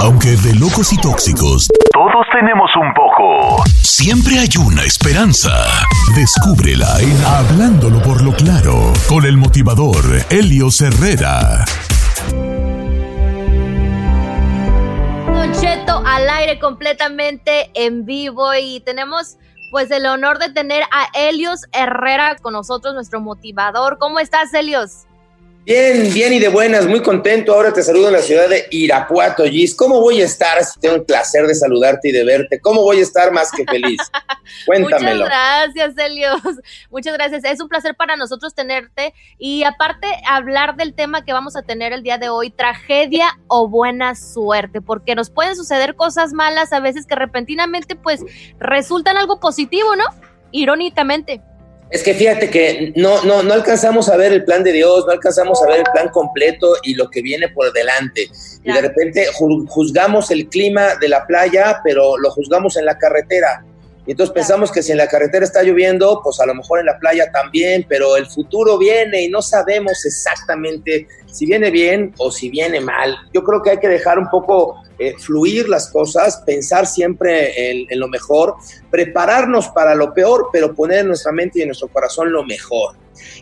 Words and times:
Aunque 0.00 0.36
de 0.36 0.54
locos 0.54 0.92
y 0.92 0.96
tóxicos, 0.98 1.68
Todos 1.92 2.26
tenemos 2.32 2.70
un 2.76 2.92
poco. 2.94 3.64
siempre 3.82 4.38
hay 4.38 4.48
una 4.58 4.82
esperanza. 4.82 5.50
Descúbrela 6.16 7.00
en 7.00 7.24
Hablándolo 7.24 8.02
por 8.02 8.22
lo 8.22 8.32
claro, 8.34 8.92
con 9.08 9.24
el 9.24 9.36
motivador 9.36 10.04
Helios 10.30 10.80
Herrera. 10.80 11.64
Cheto 15.60 16.02
al 16.04 16.28
aire 16.28 16.58
completamente 16.58 17.70
en 17.74 18.04
vivo 18.04 18.52
y 18.54 18.80
tenemos 18.80 19.36
pues 19.70 19.90
el 19.90 20.06
honor 20.06 20.38
de 20.38 20.50
tener 20.50 20.82
a 20.90 21.06
Helios 21.14 21.60
Herrera 21.72 22.36
con 22.36 22.52
nosotros, 22.52 22.94
nuestro 22.94 23.20
motivador. 23.20 23.98
¿Cómo 23.98 24.18
estás, 24.18 24.52
Helios? 24.52 25.06
Bien, 25.64 26.12
bien 26.12 26.34
y 26.34 26.40
de 26.40 26.48
buenas, 26.48 26.86
muy 26.86 27.00
contento. 27.00 27.54
Ahora 27.54 27.72
te 27.72 27.82
saludo 27.82 28.08
en 28.08 28.12
la 28.12 28.20
ciudad 28.20 28.50
de 28.50 28.66
Irapuato, 28.70 29.44
Gis. 29.44 29.74
¿Cómo 29.74 29.98
voy 29.98 30.20
a 30.20 30.26
estar? 30.26 30.58
Tengo 30.78 30.96
el 30.96 31.04
placer 31.04 31.46
de 31.46 31.54
saludarte 31.54 32.10
y 32.10 32.12
de 32.12 32.22
verte. 32.22 32.60
¿Cómo 32.60 32.82
voy 32.82 32.98
a 32.98 33.02
estar 33.02 33.32
más 33.32 33.50
que 33.50 33.64
feliz? 33.64 33.98
Cuéntamelo. 34.66 35.24
Muchas 35.24 35.28
gracias, 35.30 35.94
Helios. 35.96 36.42
Muchas 36.90 37.14
gracias. 37.14 37.44
Es 37.44 37.62
un 37.62 37.68
placer 37.68 37.94
para 37.94 38.14
nosotros 38.16 38.54
tenerte 38.54 39.14
y 39.38 39.64
aparte 39.64 40.06
hablar 40.28 40.76
del 40.76 40.92
tema 40.92 41.24
que 41.24 41.32
vamos 41.32 41.56
a 41.56 41.62
tener 41.62 41.94
el 41.94 42.02
día 42.02 42.18
de 42.18 42.28
hoy, 42.28 42.50
tragedia 42.50 43.38
o 43.46 43.66
buena 43.66 44.16
suerte, 44.16 44.82
porque 44.82 45.14
nos 45.14 45.30
pueden 45.30 45.56
suceder 45.56 45.94
cosas 45.94 46.34
malas 46.34 46.74
a 46.74 46.80
veces 46.80 47.06
que 47.06 47.14
repentinamente 47.14 47.96
pues 47.96 48.20
resultan 48.58 49.16
algo 49.16 49.40
positivo, 49.40 49.96
¿no? 49.96 50.04
Irónicamente. 50.50 51.40
Es 51.94 52.02
que 52.02 52.12
fíjate 52.12 52.50
que 52.50 52.92
no, 52.96 53.22
no, 53.24 53.44
no 53.44 53.54
alcanzamos 53.54 54.08
a 54.08 54.16
ver 54.16 54.32
el 54.32 54.44
plan 54.44 54.64
de 54.64 54.72
Dios, 54.72 55.04
no 55.06 55.12
alcanzamos 55.12 55.62
a 55.62 55.68
ver 55.68 55.78
el 55.78 55.84
plan 55.92 56.08
completo 56.08 56.74
y 56.82 56.94
lo 56.94 57.08
que 57.08 57.22
viene 57.22 57.48
por 57.50 57.72
delante. 57.72 58.28
Y 58.64 58.72
de 58.72 58.80
repente 58.80 59.26
ju- 59.30 59.64
juzgamos 59.68 60.30
el 60.32 60.48
clima 60.48 60.96
de 61.00 61.08
la 61.08 61.24
playa, 61.24 61.80
pero 61.84 62.18
lo 62.18 62.30
juzgamos 62.32 62.76
en 62.76 62.84
la 62.86 62.98
carretera. 62.98 63.64
Y 64.06 64.10
entonces 64.10 64.32
Claro. 64.32 64.46
pensamos 64.46 64.70
que 64.72 64.82
si 64.82 64.92
en 64.92 64.98
la 64.98 65.08
carretera 65.08 65.44
está 65.46 65.62
lloviendo, 65.62 66.20
pues 66.22 66.38
a 66.40 66.46
lo 66.46 66.54
mejor 66.54 66.78
en 66.80 66.86
la 66.86 66.98
playa 66.98 67.30
también, 67.32 67.86
pero 67.88 68.16
el 68.16 68.26
futuro 68.26 68.76
viene 68.76 69.22
y 69.22 69.28
no 69.28 69.40
sabemos 69.40 70.04
exactamente 70.04 71.08
si 71.30 71.46
viene 71.46 71.70
bien 71.70 72.12
o 72.18 72.30
si 72.30 72.50
viene 72.50 72.80
mal. 72.80 73.16
Yo 73.32 73.42
creo 73.42 73.62
que 73.62 73.70
hay 73.70 73.78
que 73.78 73.88
dejar 73.88 74.18
un 74.18 74.28
poco 74.28 74.76
eh, 74.98 75.14
fluir 75.18 75.68
las 75.68 75.90
cosas, 75.90 76.42
pensar 76.46 76.86
siempre 76.86 77.70
en, 77.70 77.86
en 77.90 77.98
lo 77.98 78.06
mejor, 78.08 78.54
prepararnos 78.90 79.68
para 79.70 79.94
lo 79.94 80.14
peor, 80.14 80.48
pero 80.52 80.74
poner 80.74 81.00
en 81.00 81.08
nuestra 81.08 81.32
mente 81.32 81.58
y 81.58 81.62
en 81.62 81.68
nuestro 81.68 81.88
corazón 81.88 82.30
lo 82.30 82.44
mejor. 82.44 82.94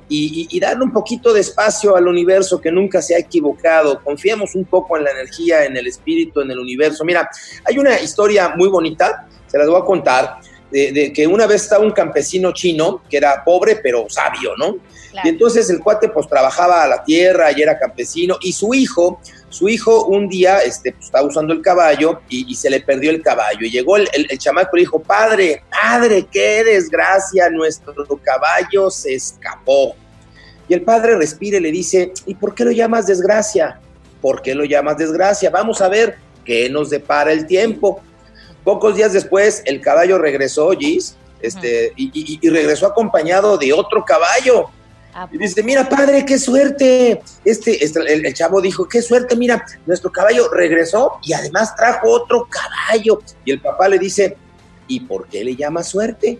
Y, 0.08 0.42
y- 0.50 0.56
y 0.56 0.60
darle 0.60 0.84
un 0.84 0.92
poquito 0.92 1.32
de 1.32 1.40
espacio 1.40 1.96
al 1.96 2.06
universo 2.06 2.60
que 2.60 2.70
nunca 2.70 3.02
se 3.02 3.14
ha 3.14 3.18
equivocado. 3.18 4.02
Confiemos 4.02 4.54
un 4.54 4.64
poco 4.64 4.96
en 4.96 5.04
la 5.04 5.10
energía, 5.10 5.64
en 5.64 5.76
el 5.76 5.86
espíritu, 5.86 6.40
en 6.40 6.50
el 6.50 6.58
universo. 6.58 7.04
Mira, 7.04 7.28
hay 7.64 7.78
una 7.78 8.00
historia 8.00 8.54
muy 8.56 8.68
bonita, 8.68 9.26
se 9.46 9.58
las 9.58 9.68
voy 9.68 9.80
a 9.80 9.84
contar, 9.84 10.36
de, 10.72 10.92
de 10.92 11.12
que 11.12 11.26
una 11.26 11.46
vez 11.46 11.62
estaba 11.62 11.84
un 11.84 11.92
campesino 11.92 12.52
chino 12.52 13.02
que 13.08 13.18
era 13.18 13.44
pobre 13.44 13.76
pero 13.76 14.06
sabio, 14.08 14.56
¿no? 14.56 14.76
Y 15.24 15.28
entonces 15.28 15.68
el 15.68 15.80
cuate 15.80 16.08
pues 16.08 16.26
trabajaba 16.26 16.82
a 16.82 16.88
la 16.88 17.04
tierra 17.04 17.52
y 17.52 17.60
era 17.60 17.78
campesino 17.78 18.38
y 18.40 18.52
su 18.52 18.72
hijo, 18.72 19.20
su 19.50 19.68
hijo 19.68 20.06
un 20.06 20.28
día 20.28 20.60
este, 20.60 20.92
pues, 20.92 21.06
estaba 21.06 21.26
usando 21.26 21.52
el 21.52 21.60
caballo 21.60 22.20
y, 22.28 22.50
y 22.50 22.54
se 22.54 22.70
le 22.70 22.80
perdió 22.80 23.10
el 23.10 23.22
caballo 23.22 23.66
y 23.66 23.70
llegó 23.70 23.98
el, 23.98 24.08
el, 24.14 24.26
el 24.30 24.38
chamaco 24.38 24.76
y 24.76 24.80
le 24.80 24.82
dijo, 24.82 25.00
padre, 25.00 25.62
padre, 25.70 26.26
qué 26.30 26.64
desgracia, 26.64 27.50
nuestro 27.50 27.94
caballo 28.22 28.90
se 28.90 29.14
escapó. 29.14 29.94
Y 30.68 30.74
el 30.74 30.82
padre 30.82 31.16
respira 31.16 31.58
y 31.58 31.60
le 31.60 31.70
dice, 31.70 32.12
¿y 32.24 32.34
por 32.34 32.54
qué 32.54 32.64
lo 32.64 32.70
llamas 32.70 33.06
desgracia? 33.06 33.80
¿Por 34.22 34.40
qué 34.40 34.54
lo 34.54 34.64
llamas 34.64 34.96
desgracia? 34.96 35.50
Vamos 35.50 35.82
a 35.82 35.88
ver 35.88 36.16
qué 36.44 36.70
nos 36.70 36.88
depara 36.88 37.32
el 37.32 37.46
tiempo. 37.46 38.00
Pocos 38.64 38.94
días 38.96 39.12
después, 39.12 39.62
el 39.66 39.80
caballo 39.80 40.18
regresó, 40.18 40.70
Gis, 40.72 41.16
este, 41.40 41.92
y, 41.96 42.10
y- 42.14 42.38
y 42.40 42.48
regresó 42.50 42.86
acompañado 42.86 43.58
de 43.58 43.72
otro 43.72 44.04
caballo. 44.04 44.66
Y 45.30 45.36
dice, 45.38 45.62
mira, 45.62 45.88
padre, 45.88 46.24
qué 46.24 46.38
suerte. 46.38 47.20
Este, 47.44 47.84
este, 47.84 48.00
el, 48.00 48.24
el 48.24 48.32
chavo 48.34 48.60
dijo, 48.62 48.88
qué 48.88 49.02
suerte, 49.02 49.36
mira, 49.36 49.62
nuestro 49.84 50.10
caballo 50.10 50.48
regresó 50.50 51.18
y 51.22 51.32
además 51.34 51.74
trajo 51.76 52.08
otro 52.08 52.48
caballo. 52.48 53.20
Y 53.44 53.50
el 53.50 53.60
papá 53.60 53.88
le 53.88 53.98
dice, 53.98 54.36
¿y 54.86 55.00
por 55.00 55.26
qué 55.28 55.44
le 55.44 55.54
llama 55.56 55.82
suerte? 55.82 56.38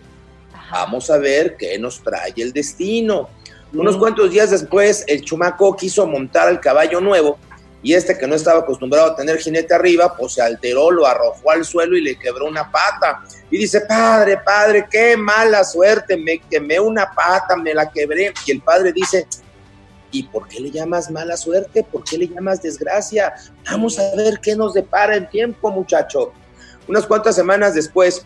Vamos 0.71 1.11
a 1.11 1.17
ver 1.19 1.55
qué 1.57 1.77
nos 1.77 2.01
trae 2.01 2.33
el 2.37 2.51
destino. 2.51 3.29
Unos 3.73 3.95
cuantos 3.97 4.31
días 4.31 4.49
después, 4.49 5.03
el 5.07 5.21
chumaco 5.21 5.75
quiso 5.75 6.07
montar 6.07 6.47
al 6.47 6.59
caballo 6.59 6.99
nuevo 6.99 7.37
y 7.83 7.93
este 7.93 8.17
que 8.17 8.25
no 8.25 8.33
estaba 8.33 8.61
acostumbrado 8.61 9.11
a 9.11 9.15
tener 9.15 9.37
jinete 9.37 9.73
arriba, 9.73 10.15
pues 10.15 10.33
se 10.33 10.41
alteró, 10.41 10.89
lo 10.89 11.05
arrojó 11.05 11.51
al 11.51 11.65
suelo 11.65 11.97
y 11.97 12.01
le 12.01 12.17
quebró 12.17 12.45
una 12.45 12.71
pata. 12.71 13.21
Y 13.51 13.57
dice, 13.57 13.81
padre, 13.81 14.37
padre, 14.37 14.87
qué 14.89 15.17
mala 15.17 15.65
suerte, 15.65 16.15
me 16.15 16.39
quemé 16.49 16.79
una 16.79 17.11
pata, 17.13 17.57
me 17.57 17.73
la 17.73 17.91
quebré. 17.91 18.33
Y 18.45 18.51
el 18.51 18.61
padre 18.61 18.93
dice, 18.93 19.27
¿y 20.11 20.23
por 20.23 20.47
qué 20.47 20.61
le 20.61 20.71
llamas 20.71 21.11
mala 21.11 21.35
suerte? 21.35 21.83
¿Por 21.83 22.05
qué 22.05 22.17
le 22.17 22.29
llamas 22.29 22.61
desgracia? 22.61 23.33
Vamos 23.69 23.99
a 23.99 24.15
ver 24.15 24.39
qué 24.41 24.55
nos 24.55 24.73
depara 24.73 25.15
el 25.15 25.27
tiempo, 25.29 25.69
muchacho. 25.69 26.31
Unas 26.87 27.05
cuantas 27.05 27.35
semanas 27.35 27.75
después, 27.75 28.25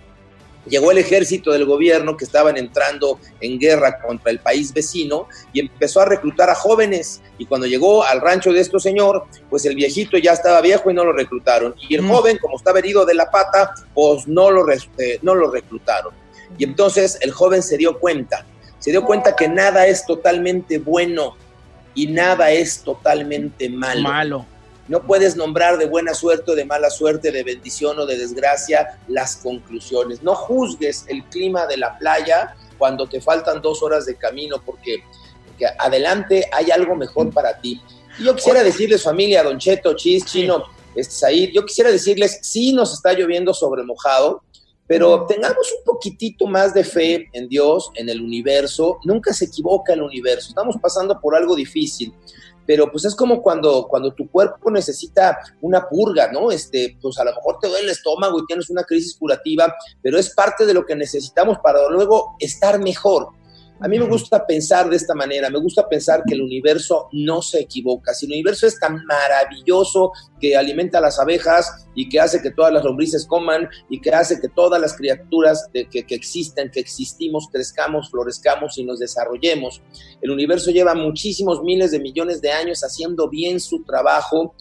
llegó 0.70 0.92
el 0.92 0.98
ejército 0.98 1.52
del 1.52 1.66
gobierno 1.66 2.18
que 2.18 2.26
estaban 2.26 2.58
entrando 2.58 3.20
en 3.42 3.60
guerra 3.60 4.00
contra 4.00 4.32
el 4.32 4.40
país 4.40 4.74
vecino 4.74 5.28
y 5.54 5.60
empezó 5.62 6.02
a 6.02 6.06
reclutar 6.06 6.50
a 6.50 6.56
jóvenes. 6.56 7.22
Y 7.38 7.46
cuando 7.46 7.68
llegó 7.68 8.04
al 8.04 8.22
rancho 8.22 8.52
de 8.54 8.60
este 8.62 8.80
señor, 8.80 9.26
pues 9.50 9.66
el 9.66 9.76
viejito 9.76 10.18
ya 10.18 10.34
estaba 10.34 10.62
viejo 10.62 10.90
y 10.92 10.94
no 10.94 11.04
lo 11.06 11.14
reclutaron. 11.14 11.76
Y 11.90 11.96
el 11.96 12.02
Mm. 12.04 12.10
joven, 12.10 12.38
como 12.40 12.58
estaba 12.58 12.80
herido 12.80 13.06
de 13.06 13.14
la 13.14 13.30
pata, 13.32 13.74
pues 13.94 14.28
no 14.28 14.52
lo, 14.52 14.66
eh, 14.72 15.20
no 15.22 15.36
lo 15.36 15.52
reclutaron. 15.52 16.14
Y 16.58 16.64
entonces 16.64 17.18
el 17.22 17.32
joven 17.32 17.62
se 17.62 17.78
dio 17.78 18.00
cuenta, 18.00 18.46
se 18.80 18.92
dio 18.92 19.04
cuenta 19.06 19.36
que 19.36 19.48
nada 19.48 19.86
es 19.88 20.06
totalmente 20.06 20.78
bueno 20.80 21.36
y 21.94 22.08
nada 22.08 22.52
es 22.52 22.82
totalmente 22.84 23.70
malo. 23.70 24.02
Malo. 24.02 24.46
No 24.88 25.06
puedes 25.06 25.36
nombrar 25.36 25.78
de 25.78 25.86
buena 25.86 26.14
suerte 26.14 26.52
o 26.52 26.56
de 26.56 26.66
mala 26.66 26.90
suerte, 26.90 27.32
de 27.32 27.44
bendición 27.44 28.00
o 28.00 28.06
de 28.06 28.18
desgracia 28.18 29.00
las 29.08 29.38
conclusiones. 29.38 30.24
No 30.24 30.34
juzgues 30.36 31.06
el 31.08 31.24
clima 31.26 31.66
de 31.68 31.78
la 31.78 31.98
playa 31.98 32.56
cuando 32.78 33.08
te 33.08 33.20
faltan 33.20 33.62
dos 33.62 33.84
horas 33.84 34.06
de 34.06 34.16
camino 34.16 34.62
porque, 34.66 35.04
porque 35.46 35.66
adelante 35.78 36.48
hay 36.54 36.72
algo 36.72 36.96
mejor 36.96 37.34
para 37.34 37.60
ti. 37.60 37.82
Y 38.18 38.24
yo 38.24 38.36
quisiera 38.36 38.64
decirles, 38.64 39.04
familia, 39.04 39.44
Don 39.44 39.60
Cheto, 39.60 39.94
Chis, 39.94 40.26
Chino, 40.26 40.64
este, 40.96 41.14
Said, 41.14 41.52
yo 41.54 41.66
quisiera 41.66 41.92
decirles, 41.92 42.40
sí 42.42 42.74
nos 42.74 42.94
está 42.94 43.14
lloviendo 43.14 43.54
sobre 43.54 43.84
mojado, 43.84 44.42
pero 44.88 45.26
tengamos 45.28 45.72
un 45.78 45.84
poquitito 45.84 46.48
más 46.48 46.74
de 46.74 46.84
fe 46.86 47.30
en 47.34 47.50
Dios, 47.50 47.92
en 47.96 48.08
el 48.08 48.22
universo. 48.22 49.00
Nunca 49.04 49.34
se 49.34 49.46
equivoca 49.46 49.94
el 49.94 50.02
universo. 50.02 50.50
Estamos 50.50 50.78
pasando 50.82 51.20
por 51.20 51.36
algo 51.36 51.56
difícil 51.56 52.14
pero 52.68 52.92
pues 52.92 53.06
es 53.06 53.16
como 53.16 53.42
cuando, 53.42 53.88
cuando 53.88 54.14
tu 54.14 54.30
cuerpo 54.30 54.70
necesita 54.70 55.40
una 55.62 55.88
purga, 55.88 56.32
¿no? 56.32 56.52
Este, 56.52 56.98
pues 57.02 57.18
a 57.18 57.24
lo 57.24 57.34
mejor 57.34 57.58
te 57.60 57.70
duele 57.70 57.86
el 57.86 57.92
estómago 57.92 58.40
y 58.40 58.46
tienes 58.46 58.70
una 58.70 58.84
crisis 58.84 59.16
curativa, 59.18 59.74
pero 60.04 60.20
es 60.20 60.30
parte 60.36 60.66
de 60.66 60.74
lo 60.74 60.86
que 60.86 60.96
necesitamos 60.96 61.58
para 61.64 61.88
luego 61.90 62.36
estar 62.40 62.78
mejor. 62.80 63.30
A 63.80 63.88
mí 63.88 64.00
me 64.00 64.06
gusta 64.06 64.46
pensar 64.46 64.90
de 64.90 64.96
esta 64.96 65.14
manera, 65.14 65.50
me 65.50 65.60
gusta 65.60 65.88
pensar 65.88 66.24
que 66.28 66.34
el 66.34 66.42
universo 66.42 67.10
no 67.12 67.44
se 67.44 67.60
equivoca. 67.60 68.14
Si 68.14 68.26
el 68.26 68.32
universo 68.32 68.66
es 68.66 68.80
tan 68.80 69.06
maravilloso 69.06 70.12
que 70.40 70.58
alimenta 70.58 70.98
a 70.98 71.02
las 71.02 71.20
abejas 71.20 71.88
y 71.94 72.10
que 72.10 72.20
hace 72.20 72.42
que 72.42 72.52
todas 72.52 72.74
las 72.74 72.84
lombrices 72.84 73.28
coman 73.28 73.70
y 73.90 74.02
que 74.02 74.12
hace 74.12 74.40
que 74.42 74.50
todas 74.50 74.82
las 74.82 74.96
criaturas 74.96 75.70
que, 75.72 75.88
que 75.88 76.16
existen, 76.16 76.72
que 76.72 76.80
existimos, 76.80 77.50
crezcamos, 77.52 78.10
florezcamos 78.10 78.78
y 78.80 78.84
nos 78.84 79.00
desarrollemos, 79.00 79.82
el 80.22 80.32
universo 80.32 80.72
lleva 80.72 80.96
muchísimos 80.96 81.62
miles 81.62 81.92
de 81.92 82.00
millones 82.00 82.42
de 82.42 82.52
años 82.52 82.82
haciendo 82.84 83.30
bien 83.30 83.60
su 83.60 83.84
trabajo. 83.84 84.56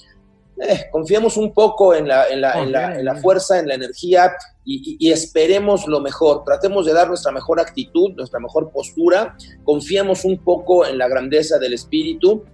Eh, 0.60 0.86
confiemos 0.90 1.36
un 1.36 1.54
poco 1.54 1.94
en 1.94 2.08
la, 2.08 2.28
en, 2.28 2.40
la, 2.40 2.62
en, 2.62 2.72
la, 2.72 2.98
en 2.98 3.04
la, 3.04 3.16
fuerza, 3.16 3.58
en 3.58 3.68
la 3.68 3.74
energía 3.74 4.32
y, 4.66 4.96
y, 4.98 5.12
esperemos 5.12 5.86
lo 5.86 6.00
mejor. 6.00 6.42
Tratemos 6.44 6.84
de 6.84 6.92
dar 6.92 7.08
nuestra 7.08 7.32
mejor 7.32 7.60
actitud, 7.60 8.10
nuestra 8.16 8.40
mejor 8.40 8.70
postura. 8.70 9.36
Confiemos 9.64 10.24
un 10.24 10.38
poco 10.38 10.84
en 10.84 10.98
la 10.98 11.08
grandeza 11.08 11.58
del 11.58 11.72
espíritu 11.72 12.44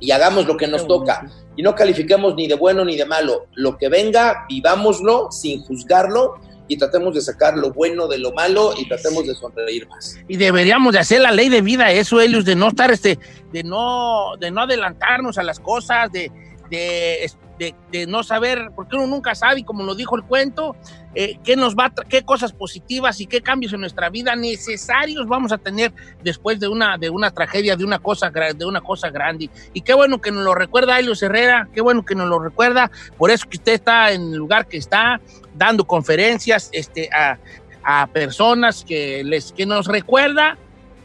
y 0.00 0.10
hagamos 0.10 0.46
lo 0.46 0.56
que 0.56 0.66
nos 0.66 0.86
toca. 0.86 1.30
Y 1.56 1.62
no 1.62 1.74
califiquemos 1.74 2.34
ni 2.34 2.48
de 2.48 2.56
bueno 2.56 2.84
ni 2.84 2.96
de 2.96 3.06
malo. 3.06 3.46
Lo 3.54 3.78
que 3.78 3.88
venga, 3.88 4.44
vivámoslo 4.48 5.30
sin 5.30 5.62
juzgarlo 5.62 6.34
y 6.68 6.76
tratemos 6.76 7.14
de 7.14 7.20
sacar 7.20 7.56
lo 7.56 7.72
bueno 7.72 8.08
de 8.08 8.18
lo 8.18 8.32
malo 8.32 8.72
y 8.76 8.88
tratemos 8.88 9.26
de 9.26 9.34
sonreír 9.34 9.86
más. 9.88 10.16
Y 10.28 10.36
deberíamos 10.36 10.92
de 10.92 11.00
hacer 11.00 11.20
la 11.20 11.30
ley 11.30 11.48
de 11.48 11.60
vida 11.60 11.90
eso, 11.90 12.20
Elius, 12.20 12.44
de 12.44 12.56
no 12.56 12.68
estar 12.68 12.90
este, 12.90 13.18
de 13.52 13.62
no, 13.62 14.36
de 14.38 14.50
no 14.50 14.62
adelantarnos 14.62 15.38
a 15.38 15.42
las 15.42 15.60
cosas, 15.60 16.10
de, 16.12 16.30
de, 16.70 17.30
de, 17.58 18.06
no 18.06 18.22
saber, 18.22 18.70
porque 18.74 18.96
uno 18.96 19.06
nunca 19.06 19.34
sabe, 19.34 19.64
como 19.64 19.84
lo 19.84 19.94
dijo 19.94 20.16
el 20.16 20.24
cuento, 20.24 20.74
eh, 21.14 21.38
qué 21.44 21.56
nos 21.56 21.76
va, 21.76 21.92
qué 22.08 22.22
cosas 22.22 22.52
positivas 22.52 23.20
y 23.20 23.26
qué 23.26 23.40
cambios 23.40 23.72
en 23.72 23.80
nuestra 23.80 24.08
vida 24.10 24.34
necesarios 24.34 25.26
vamos 25.26 25.52
a 25.52 25.58
tener 25.58 25.92
después 26.22 26.58
de 26.58 26.68
una, 26.68 26.98
de 26.98 27.10
una 27.10 27.30
tragedia, 27.30 27.76
de 27.76 27.84
una 27.84 27.98
cosa, 27.98 28.30
de 28.30 28.64
una 28.64 28.80
cosa 28.80 29.10
grande. 29.10 29.50
Y 29.72 29.82
qué 29.82 29.94
bueno 29.94 30.20
que 30.20 30.32
nos 30.32 30.44
lo 30.44 30.54
recuerda 30.54 30.98
Helios 30.98 31.22
Herrera, 31.22 31.68
qué 31.72 31.80
bueno 31.80 32.04
que 32.04 32.14
nos 32.14 32.28
lo 32.28 32.38
recuerda, 32.38 32.90
por 33.16 33.30
eso 33.30 33.48
que 33.48 33.58
usted 33.58 33.72
está 33.72 34.12
en 34.12 34.32
el 34.32 34.38
lugar 34.38 34.66
que 34.66 34.78
está, 34.78 35.20
dando 35.54 35.84
conferencias 35.84 36.70
este, 36.72 37.10
a, 37.12 37.38
a 37.84 38.06
personas 38.08 38.84
que, 38.84 39.22
les, 39.24 39.52
que 39.52 39.66
nos 39.66 39.86
recuerda 39.86 40.56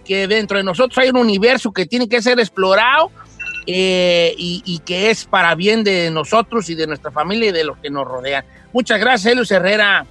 que 0.06 0.28
dentro 0.28 0.58
de 0.58 0.64
nosotros 0.64 0.98
hay 0.98 1.10
un 1.10 1.18
universo 1.18 1.72
que 1.72 1.86
tiene 1.86 2.08
que 2.08 2.22
ser 2.22 2.40
explorado 2.40 3.12
eh, 3.68 4.34
y, 4.38 4.64
y, 4.66 4.80
que 4.80 5.12
es 5.12 5.26
para 5.26 5.54
bien 5.54 5.84
de 5.84 6.10
nosotros 6.10 6.70
y 6.70 6.76
de 6.76 6.88
nuestra 6.88 7.12
familia 7.12 7.50
y 7.50 7.52
de 7.52 7.66
los 7.66 7.78
que 7.78 7.90
nos 7.90 8.08
rodean. 8.08 8.46
Muchas 8.72 9.00
gracias, 9.00 9.34
Elius 9.34 9.52
Herrera. 9.52 10.06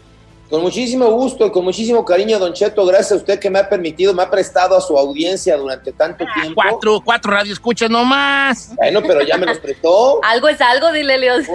Con 0.51 0.63
muchísimo 0.63 1.11
gusto 1.11 1.47
y 1.47 1.51
con 1.51 1.65
muchísimo 1.65 2.05
cariño, 2.05 2.39
Don 2.39 2.53
Cheto, 2.53 2.87
gracias 2.87 3.13
a 3.13 3.15
usted 3.17 3.41
que 3.41 3.51
me 3.51 3.59
ha 3.59 3.69
permitido, 3.69 4.15
me 4.15 4.23
ha 4.23 4.31
prestado 4.31 4.77
a 4.77 4.81
su 4.81 4.97
audiencia 4.97 5.57
durante 5.57 5.91
tanto 5.91 6.25
ah, 6.29 6.41
tiempo. 6.41 6.63
Cuatro, 6.63 7.03
cuatro 7.05 7.33
radioescuchas 7.33 7.91
nomás. 7.91 8.73
Bueno, 8.77 9.03
pero 9.03 9.23
ya 9.23 9.37
me 9.39 9.47
los 9.47 9.59
prestó. 9.59 10.21
algo 10.23 10.49
es 10.49 10.61
algo, 10.61 10.93
dile, 10.93 11.19
Leos. 11.19 11.47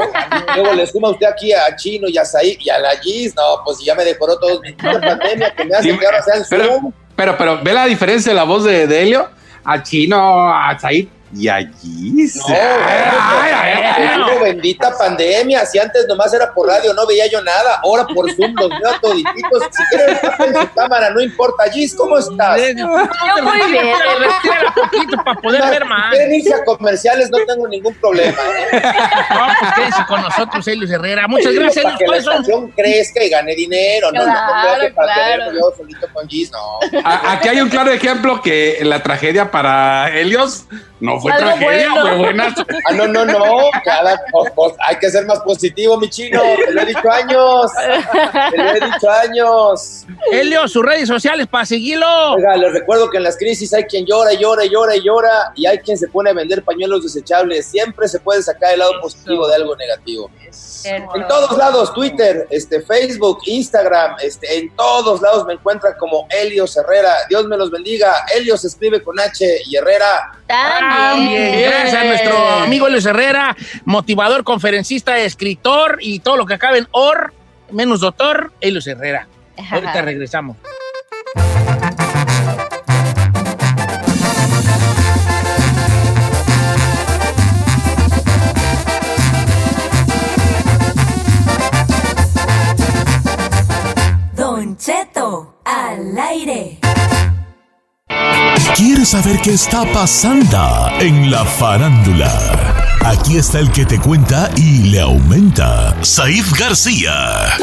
Luego 0.55 0.73
le 0.73 0.85
suma 0.87 1.09
usted 1.09 1.27
aquí 1.27 1.53
a 1.53 1.73
Chino 1.77 2.09
y 2.09 2.17
a 2.17 2.25
Said 2.25 2.57
y 2.59 2.69
a 2.69 2.79
la 2.79 2.97
Giz, 2.97 3.33
no, 3.33 3.63
pues 3.63 3.79
ya 3.79 3.95
me 3.95 4.03
decoró 4.03 4.37
todos 4.37 4.59
mis 4.59 4.75
pandemia 4.75 5.55
que 5.55 5.63
me 5.63 5.75
hace 5.75 5.91
sí, 5.91 5.97
que 5.97 6.05
ahora 6.05 6.21
sean 6.21 6.43
pero, 6.49 6.65
Zoom. 6.65 6.91
Pero, 7.15 7.37
pero, 7.37 7.63
¿ve 7.63 7.73
la 7.73 7.85
diferencia 7.85 8.33
de 8.33 8.35
la 8.35 8.43
voz 8.43 8.65
de, 8.65 8.87
de 8.87 9.03
Helio? 9.03 9.29
A 9.63 9.81
Chino, 9.81 10.49
a 10.49 10.77
Said 10.77 11.07
y 11.33 11.47
allí 11.47 12.11
no, 12.35 12.43
ay, 12.47 13.51
ay, 13.53 13.83
ay, 13.95 14.39
bendita 14.41 14.97
pandemia. 14.97 15.65
Si 15.65 15.79
antes 15.79 16.07
nomás 16.07 16.33
era 16.33 16.53
por 16.53 16.67
radio, 16.67 16.93
no 16.93 17.05
veía 17.07 17.27
yo 17.27 17.41
nada. 17.41 17.79
Ahora 17.83 18.05
por 18.05 18.31
Zoom 18.33 18.53
los 18.55 18.69
veo 18.69 18.99
todititos. 19.01 19.63
Si 19.71 19.83
quieren 19.85 20.17
en 20.39 20.61
su 20.61 20.73
cámara, 20.73 21.09
no 21.11 21.21
importa. 21.21 21.69
Gis, 21.71 21.95
¿cómo 21.95 22.17
estás? 22.17 22.59
Yo 22.75 22.87
muy 23.43 23.71
bien. 23.71 23.87
poquito 24.75 25.23
para 25.23 25.41
poder 25.41 25.61
no, 25.61 25.69
ver 25.69 25.85
más. 25.85 26.11
Si 26.11 26.41
quieren 26.41 26.61
a 26.61 26.65
comerciales, 26.65 27.29
no 27.29 27.37
tengo 27.45 27.67
ningún 27.67 27.93
problema. 27.95 28.37
¿eh? 28.37 28.81
No, 29.29 29.47
pues 29.59 29.73
quédense 29.75 30.05
con 30.07 30.21
nosotros, 30.21 30.67
Elios 30.67 30.91
Herrera. 30.91 31.27
Muchas 31.27 31.53
gracias, 31.53 31.83
Para 31.83 31.97
que 31.97 32.07
la 32.07 32.17
estación 32.17 32.71
crezca 32.71 33.23
y 33.23 33.29
gane 33.29 33.55
dinero. 33.55 34.11
No, 34.11 34.23
claro, 34.23 34.83
no, 34.89 34.95
para 34.95 35.13
claro. 35.13 35.43
tenerlo 35.43 35.59
yo 35.59 35.77
solito 35.77 36.07
con 36.13 36.27
Gis, 36.27 36.51
no. 36.51 36.79
Aquí 37.03 37.47
hay 37.47 37.61
un 37.61 37.69
claro 37.69 37.91
ejemplo 37.91 38.41
que 38.41 38.79
la 38.83 39.01
tragedia 39.01 39.51
para 39.51 40.09
Helios 40.09 40.65
no 41.01 41.19
fue 41.19 41.31
Algo 41.31 41.47
tragedia, 41.47 41.89
bueno. 41.89 42.07
fue 42.07 42.17
buenazo. 42.17 42.65
Ah, 42.89 42.93
no, 42.93 43.07
no, 43.07 43.25
no. 43.25 43.39
Cada, 43.83 44.19
hay 44.79 44.95
que 44.97 45.09
ser 45.09 45.25
más 45.25 45.39
positivo, 45.41 45.97
mi 45.97 46.09
chino. 46.09 46.41
Te 46.65 46.71
lo 46.71 46.81
he 46.81 46.85
dicho 46.85 47.11
años. 47.11 47.71
Te 48.51 48.57
lo 48.57 48.69
he 48.69 48.73
dicho 48.73 49.09
años. 49.09 50.05
Helio, 50.31 50.67
sus 50.67 50.83
redes 50.83 51.07
sociales 51.07 51.47
para 51.47 51.65
seguirlo. 51.65 52.33
Oiga, 52.33 52.55
les 52.55 52.73
recuerdo 52.73 53.09
que 53.09 53.17
en 53.17 53.23
las 53.23 53.37
crisis 53.37 53.73
hay 53.73 53.83
quien 53.85 54.05
llora, 54.05 54.33
llora, 54.33 54.65
llora 54.65 54.95
y 54.95 55.03
llora. 55.03 55.51
Y 55.55 55.65
hay 55.65 55.79
quien 55.79 55.97
se 55.97 56.07
pone 56.07 56.31
a 56.31 56.33
vender 56.33 56.63
pañuelos 56.63 57.03
desechables. 57.03 57.67
Siempre 57.67 58.07
se 58.07 58.19
puede 58.19 58.41
sacar 58.43 58.73
el 58.73 58.79
lado 58.79 58.99
positivo 59.01 59.47
de 59.47 59.55
algo 59.55 59.75
negativo. 59.75 60.29
En 60.83 61.27
todos 61.27 61.57
lados, 61.57 61.93
Twitter, 61.93 62.47
este, 62.49 62.81
Facebook, 62.81 63.39
Instagram, 63.45 64.15
este, 64.21 64.57
en 64.57 64.75
todos 64.75 65.21
lados 65.21 65.45
me 65.45 65.53
encuentran 65.53 65.93
como 65.97 66.27
Helios 66.29 66.75
Herrera. 66.77 67.13
Dios 67.29 67.45
me 67.45 67.57
los 67.57 67.71
bendiga. 67.71 68.13
Helios 68.35 68.61
se 68.61 68.67
escribe 68.67 69.01
con 69.01 69.19
H 69.19 69.45
y 69.65 69.75
Herrera. 69.75 70.39
También. 70.91 71.61
Gracias 71.61 71.93
a 71.93 72.03
nuestro 72.03 72.49
amigo 72.63 72.87
Helios 72.87 73.05
Herrera, 73.05 73.55
motivador, 73.85 74.43
conferencista, 74.43 75.19
escritor 75.19 75.97
y 76.01 76.19
todo 76.19 76.37
lo 76.37 76.45
que 76.45 76.55
acabe 76.55 76.79
en 76.79 76.87
OR, 76.91 77.33
menos 77.71 77.99
doctor, 78.01 78.51
Helios 78.61 78.87
Herrera. 78.87 79.27
Ahorita 79.69 80.01
regresamos. 80.01 80.57
Saber 99.11 99.41
qué 99.43 99.51
está 99.51 99.83
pasando 99.91 100.87
en 101.01 101.29
la 101.29 101.43
farándula? 101.43 102.31
Aquí 103.03 103.35
está 103.35 103.59
el 103.59 103.69
que 103.69 103.85
te 103.85 103.99
cuenta 103.99 104.49
y 104.55 104.83
le 104.89 105.01
aumenta, 105.01 106.01
Saif 106.01 106.57
García. 106.57 107.57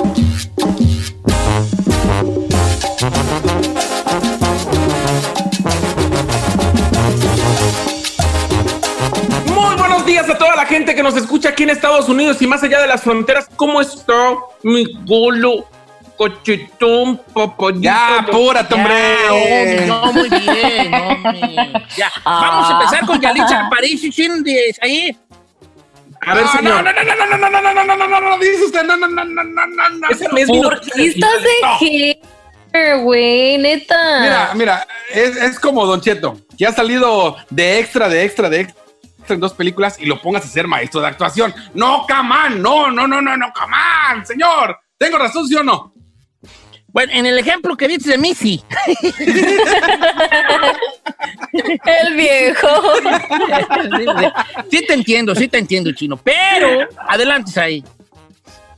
Muy 9.46 9.76
buenos 9.78 10.04
días 10.04 10.28
a 10.28 10.36
toda 10.36 10.54
la 10.54 10.66
gente 10.66 10.94
que 10.94 11.02
nos 11.02 11.16
escucha 11.16 11.48
aquí 11.48 11.62
en 11.62 11.70
Estados 11.70 12.10
Unidos 12.10 12.42
y 12.42 12.46
más 12.46 12.62
allá 12.62 12.78
de 12.82 12.88
las 12.88 13.00
fronteras. 13.00 13.48
¿Cómo 13.56 13.80
está 13.80 14.34
mi 14.64 14.84
golo? 15.06 15.64
Cochetón. 16.18 17.22
Ya, 17.80 18.18
apúrate, 18.18 18.74
hombre. 18.74 19.86
No, 19.86 20.06
no, 20.06 20.12
muy 20.12 20.28
bien, 20.28 20.92
hombre. 20.94 21.72
Ya. 21.96 22.10
Vamos 22.24 22.68
a 22.68 22.72
empezar 22.72 23.06
con 23.06 23.20
Yalitza 23.20 23.66
Aparicio, 23.66 24.12
sin 24.12 24.42
de 24.42 24.74
ahí. 24.82 25.16
A 26.26 26.34
ver, 26.34 26.44
No, 26.44 26.52
señor. 26.52 26.84
no, 26.84 26.92
no, 26.92 26.92
no, 26.92 27.14
no, 27.14 27.26
no, 27.26 27.38
no, 27.38 27.60
no, 27.60 27.72
no, 27.72 27.84
no, 27.84 27.96
no, 27.96 28.08
no, 28.08 28.20
no, 28.20 28.38
dice 28.38 28.64
usted, 28.64 28.82
no, 28.84 28.96
no, 28.96 29.06
no, 29.06 29.24
no, 29.24 29.44
no, 29.44 29.66
no, 29.66 29.88
no. 29.90 30.08
¿Por 30.62 30.80
qué 30.80 31.06
estás 31.06 31.42
de 31.42 32.20
hater, 32.72 32.98
güey? 33.02 33.58
Neta. 33.58 34.20
Mira, 34.20 34.50
mira, 34.56 34.86
es, 35.14 35.36
es 35.36 35.60
como 35.60 35.86
Don 35.86 36.00
Cheto, 36.00 36.36
que 36.58 36.66
ha 36.66 36.72
salido 36.72 37.36
de 37.50 37.78
extra, 37.78 38.08
de 38.08 38.24
extra, 38.24 38.50
de 38.50 38.60
extra 38.62 38.84
en 39.28 39.40
dos 39.40 39.52
películas 39.52 39.96
y 40.00 40.06
lo 40.06 40.20
pongas 40.20 40.44
a 40.44 40.48
ser 40.48 40.66
maestro 40.66 41.00
de 41.00 41.06
actuación. 41.06 41.54
No, 41.74 42.04
camán, 42.06 42.60
no, 42.60 42.90
no, 42.90 43.06
no, 43.06 43.20
no, 43.20 43.36
no, 43.36 43.52
camán, 43.52 44.26
señor. 44.26 44.76
¿Tengo 44.96 45.18
razón, 45.18 45.46
sí 45.46 45.54
o 45.54 45.62
no? 45.62 45.92
Bueno, 46.98 47.12
en 47.14 47.26
el 47.26 47.38
ejemplo 47.38 47.76
que 47.76 47.86
viste 47.86 48.10
de 48.10 48.18
Missy. 48.18 48.60
El 51.52 52.16
viejo. 52.16 52.68
sí 54.68 54.84
te 54.84 54.94
entiendo, 54.94 55.32
sí 55.36 55.46
te 55.46 55.58
entiendo, 55.58 55.92
chino. 55.92 56.16
Pero, 56.16 56.88
adelante, 57.06 57.60
ahí. 57.60 57.84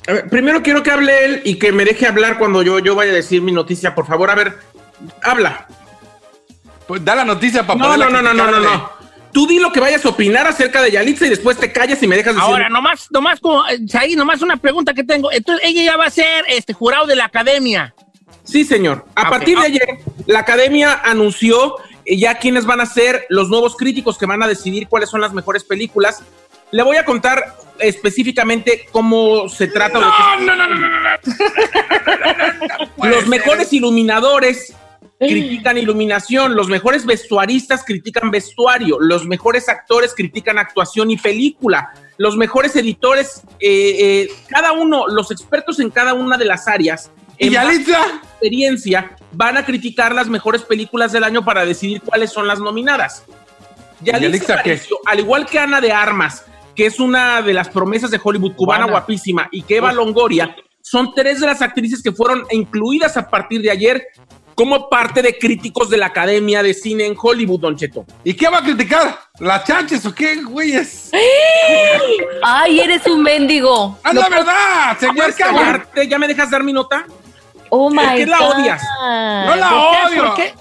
A 0.07 0.13
ver, 0.13 0.29
primero 0.29 0.63
quiero 0.63 0.83
que 0.83 0.91
hable 0.91 1.25
él 1.25 1.41
y 1.47 1.59
que 1.59 1.73
me 1.73 1.87
deje 1.87 2.07
hablar 2.07 2.37
cuando 2.37 2.63
yo, 2.63 2.79
yo 2.81 2.95
vaya 2.95 3.11
a 3.11 3.15
decir 3.15 3.41
mi 3.41 3.53
noticia. 3.53 3.95
Por 3.95 4.07
favor, 4.07 4.29
a 4.29 4.35
ver, 4.35 4.59
habla. 5.23 5.67
Pues 6.87 7.03
da 7.03 7.15
la 7.15 7.25
noticia 7.25 7.67
para 7.67 7.79
No, 7.79 7.97
no, 7.97 8.11
no, 8.11 8.21
no, 8.21 8.35
no, 8.35 8.51
no, 8.51 8.61
no. 8.61 8.91
Tú 9.33 9.47
di 9.47 9.59
lo 9.59 9.73
que 9.73 9.81
vayas 9.81 10.05
a 10.05 10.11
opinar 10.11 10.47
acerca 10.47 10.83
de 10.83 10.91
Yalitza 10.91 11.25
y 11.25 11.31
después 11.31 11.57
te 11.57 11.73
callas 11.73 12.03
y 12.03 12.07
me 12.07 12.17
dejas 12.17 12.35
decir. 12.35 12.51
Ahora, 12.51 12.69
nomás, 12.69 13.07
nomás, 13.11 13.41
como, 13.41 13.67
eh, 13.67 13.79
ahí, 13.99 14.15
nomás 14.15 14.43
una 14.43 14.59
pregunta 14.59 14.93
que 14.93 15.05
tengo. 15.05 15.33
Entonces, 15.33 15.67
ella 15.67 15.85
ya 15.85 15.97
va 15.97 16.05
a 16.05 16.11
ser 16.11 16.45
este 16.49 16.75
jurado 16.75 17.07
de 17.07 17.17
la 17.17 17.25
academia. 17.25 17.95
Sí, 18.51 18.65
señor. 18.65 19.05
A 19.15 19.23
Ok. 19.23 19.31
partir 19.31 19.59
de 19.59 19.67
ayer, 19.67 19.99
la 20.27 20.41
academia 20.41 21.01
anunció 21.05 21.77
eh, 22.05 22.17
ya 22.19 22.35
quiénes 22.39 22.67
van 22.67 22.81
a 22.81 22.87
ser 22.87 23.27
los 23.29 23.49
nuevos 23.49 23.77
críticos 23.77 24.19
que 24.19 24.27
van 24.27 24.43
a 24.43 24.49
decidir 24.49 24.89
cuáles 24.89 25.11
son 25.11 25.21
las 25.21 25.33
mejores 25.33 25.65
películas. 25.65 26.23
Le 26.73 26.83
voy 26.83 26.97
a 26.97 27.05
contar 27.05 27.57
específicamente 27.79 28.87
cómo 28.91 29.49
se 29.49 29.69
trata. 29.69 29.99
No, 30.01 30.41
no, 30.41 30.57
no, 30.57 30.69
no, 30.69 30.77
no, 30.79 30.91
los 33.11 33.27
mejores 33.27 33.73
iluminadores 33.73 34.75
critican 35.19 35.77
iluminación, 35.77 36.57
los 36.57 36.69
mejores 36.69 37.05
vestuaristas 37.05 37.85
critican 37.85 38.31
vestuario, 38.31 38.99
los 39.01 39.27
mejores 39.27 39.69
actores 39.69 40.15
critican 40.15 40.59
actuación 40.59 41.11
y 41.11 41.19
película, 41.19 41.93
los 42.17 42.37
mejores 42.37 42.75
editores, 42.77 43.43
eh, 43.61 43.97
eh, 43.99 44.29
cada 44.49 44.73
uno, 44.73 45.09
los 45.09 45.31
expertos 45.31 45.79
en 45.79 45.91
cada 45.91 46.15
una 46.15 46.39
de 46.39 46.47
las 46.47 46.67
áreas. 46.69 47.11
¿Y 47.41 47.57
en 47.57 47.71
experiencia 47.71 49.17
van 49.33 49.57
a 49.57 49.65
criticar 49.65 50.15
las 50.15 50.29
mejores 50.29 50.63
películas 50.63 51.13
del 51.13 51.25
año 51.25 51.45
para 51.45 51.65
decidir 51.65 52.03
cuáles 52.03 52.31
son 52.31 52.47
las 52.47 52.61
nominadas. 52.61 53.25
Yalitza 54.01 54.23
Yalitza, 54.23 54.47
¿qué? 54.47 54.73
Aparicio, 54.73 54.99
al 55.07 55.21
igual 55.21 55.47
que 55.47 55.59
Ana 55.59 55.81
de 55.81 55.91
Armas, 55.91 56.45
que 56.75 56.87
es 56.87 57.01
una 57.01 57.41
de 57.43 57.55
las 57.55 57.69
promesas 57.69 58.11
de 58.11 58.21
Hollywood 58.23 58.55
cubana, 58.57 58.85
Cubana. 58.85 59.01
guapísima, 59.01 59.49
y 59.53 59.63
que 59.63 59.77
Eva 59.77 59.93
Longoria, 59.93 60.55
son 60.83 61.15
tres 61.15 61.41
de 61.41 61.47
las 61.47 61.63
actrices 61.63 62.03
que 62.03 62.13
fueron 62.13 62.45
incluidas 62.51 63.17
a 63.17 63.29
partir 63.29 63.63
de 63.63 63.71
ayer 63.71 64.07
como 64.55 64.91
parte 64.91 65.23
de 65.23 65.39
críticos 65.39 65.89
de 65.89 65.97
la 65.97 66.07
Academia 66.07 66.63
de 66.63 66.75
Cine 66.75 67.07
en 67.07 67.15
Hollywood, 67.19 67.61
Don 67.61 67.77
Cheto. 67.77 68.05
¿Y 68.25 68.35
qué 68.35 68.49
va 68.49 68.59
a 68.59 68.63
criticar? 68.63 69.19
¿Las 69.39 69.65
chanches 69.65 70.05
o 70.05 70.15
qué, 70.15 70.43
güeyes? 70.43 71.11
Ay, 72.43 72.81
eres 72.81 73.07
un 73.07 73.23
mendigo. 73.23 73.99
¡Ah, 74.03 74.13
la 74.13 74.29
verdad! 74.29 74.99
¡Señor. 74.99 75.87
¿Ya 76.07 76.19
me 76.19 76.29
dejas 76.29 76.51
dar 76.51 76.63
mi 76.63 76.75
nota? 76.75 77.07
Oh 77.71 77.89
my 77.91 78.17
qué 78.17 78.27
la 78.27 78.39
God. 78.39 78.55
odias? 78.57 78.83
¡No 79.01 79.57
la 79.57 79.69
¿Por 79.71 79.79
qué? 79.91 80.07
odio! 80.07 80.27
¿Por 80.27 80.35
qué? 80.37 80.55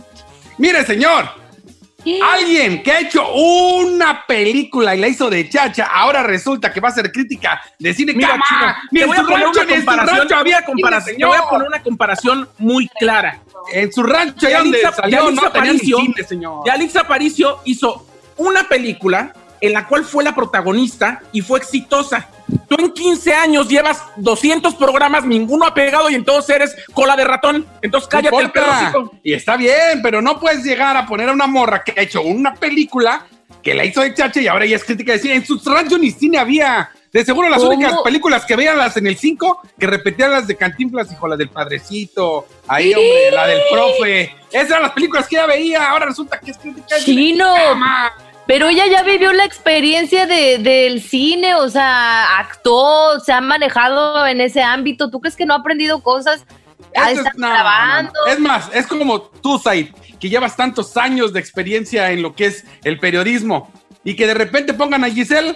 Mire, 0.58 0.86
señor, 0.86 1.26
alguien 2.24 2.82
que 2.84 2.92
ha 2.92 3.00
hecho 3.02 3.28
una 3.34 4.26
película 4.26 4.96
y 4.96 5.00
la 5.00 5.08
hizo 5.08 5.30
de 5.30 5.50
chacha, 5.50 5.86
ahora 5.94 6.24
resulta 6.24 6.72
que 6.72 6.80
va 6.80 6.90
a 6.90 6.92
ser 6.92 7.12
crítica 7.12 7.62
de 7.78 7.94
cine. 7.94 8.14
Mira, 8.14 8.30
¡Cama! 8.30 8.46
Chino, 8.48 9.04
en 9.04 9.08
voy 9.08 9.16
su 9.18 9.22
a 9.22 9.26
poner 9.26 9.46
rancho, 9.46 9.62
una 9.62 9.76
comparación, 9.76 10.18
rancho 10.20 10.36
había 10.36 10.66
comparación. 10.66 11.18
Te 11.18 11.26
voy 11.26 11.38
a 11.38 11.50
poner 11.50 11.68
una 11.68 11.84
comparación 11.84 12.50
muy 12.58 12.88
clara. 13.00 13.40
En 13.74 13.92
su 13.92 14.04
rancho, 14.04 14.48
donde 14.50 14.82
salió, 14.96 15.32
no 15.32 15.42
Aparicio- 15.44 15.98
cine, 16.00 16.24
señor. 16.24 16.64
Yalitza 16.66 17.02
Aparicio 17.02 17.60
hizo 17.66 18.06
una 18.38 18.64
película 18.64 19.34
en 19.62 19.74
la 19.74 19.86
cual 19.88 20.06
fue 20.06 20.24
la 20.24 20.34
protagonista 20.34 21.22
y 21.34 21.42
fue 21.42 21.60
exitosa. 21.60 22.28
Tú 22.68 22.76
en 22.80 22.92
15 22.92 23.34
años 23.34 23.68
llevas 23.68 24.02
200 24.18 24.76
programas, 24.76 25.26
ninguno 25.26 25.66
ha 25.66 25.74
pegado 25.74 26.10
y 26.10 26.16
entonces 26.16 26.56
eres 26.56 26.76
cola 26.94 27.16
de 27.16 27.24
ratón. 27.24 27.66
Entonces 27.82 28.08
No 28.08 28.12
cállate 28.12 28.36
el 28.38 28.46
importa. 28.46 28.92
perro. 28.92 29.12
Y 29.24 29.34
está 29.34 29.58
bien, 29.58 30.02
pero 30.04 30.22
no 30.22 30.40
puedes 30.40 30.64
llegar 30.64 30.96
a 30.98 31.06
poner 31.06 31.30
a 31.30 31.34
una 31.34 31.48
morra 31.48 31.84
que 31.84 31.94
ha 32.00 32.04
hecho 32.04 32.22
una 32.22 32.54
película 32.56 33.26
que 33.64 33.74
la 33.74 33.84
hizo 33.84 34.02
de 34.02 34.14
chacha 34.14 34.40
y 34.40 34.48
ahora 34.48 34.66
ella 34.66 34.78
es 34.78 34.84
crítica 34.84 35.12
de 35.14 35.20
cine. 35.20 35.36
En 35.36 35.46
su 35.46 35.60
rancho 35.66 35.98
ni 35.98 36.12
cine 36.12 36.38
había. 36.38 36.90
De 37.12 37.26
seguro 37.26 37.50
las 37.50 37.58
¿Cómo? 37.58 37.72
únicas 37.72 37.96
películas 38.04 38.46
que 38.46 38.56
veían 38.56 38.78
las 38.78 38.96
en 38.96 39.08
el 39.08 39.18
5, 39.18 39.62
que 39.80 39.88
repetían 39.88 40.30
las 40.30 40.46
de 40.46 40.56
Cantinflas, 40.56 41.12
hijo, 41.12 41.28
la 41.28 41.36
del 41.36 41.50
Padrecito, 41.50 42.46
ahí, 42.68 42.94
hombre, 42.94 43.32
la 43.34 43.48
del 43.48 43.62
profe. 43.72 44.36
Esas 44.52 44.70
eran 44.70 44.84
las 44.84 44.92
películas 44.92 45.28
que 45.28 45.36
ella 45.38 45.48
veía, 45.48 45.90
ahora 45.90 46.06
resulta 46.06 46.40
que 46.40 46.52
es 46.52 46.58
crítica 46.60 46.96
de. 46.96 47.02
Chino. 47.04 47.52
Pero 48.50 48.68
ella 48.68 48.88
ya 48.88 49.04
vivió 49.04 49.32
la 49.32 49.46
experiencia 49.46 50.26
de, 50.26 50.58
del 50.58 51.04
cine, 51.04 51.54
o 51.54 51.70
sea, 51.70 52.40
actuó, 52.40 53.20
se 53.20 53.32
ha 53.32 53.42
manejado 53.42 54.26
en 54.26 54.42
ese 54.42 54.64
ámbito. 54.64 55.12
¿Tú 55.12 55.22
crees 55.22 55.36
que 55.36 55.46
no 55.46 55.54
ha 55.54 55.58
aprendido 55.58 56.02
cosas? 56.02 56.48
Esto 56.92 57.30
es- 57.30 57.36
no, 57.38 57.48
grabando. 57.48 58.12
no. 58.26 58.32
Es 58.34 58.40
más, 58.40 58.72
es 58.74 58.88
como 58.88 59.22
tú, 59.22 59.60
Said, 59.60 59.90
que 60.20 60.30
llevas 60.30 60.56
tantos 60.56 60.98
años 60.98 61.32
de 61.32 61.40
experiencia 61.40 62.10
en 62.10 62.24
lo 62.24 62.34
que 62.34 62.48
es 62.48 62.66
el 62.84 63.00
periodismo 63.00 63.72
y 64.04 64.16
que 64.16 64.26
de 64.26 64.34
repente 64.34 64.74
pongan 64.74 65.04
a 65.04 65.12
Giselle, 65.12 65.56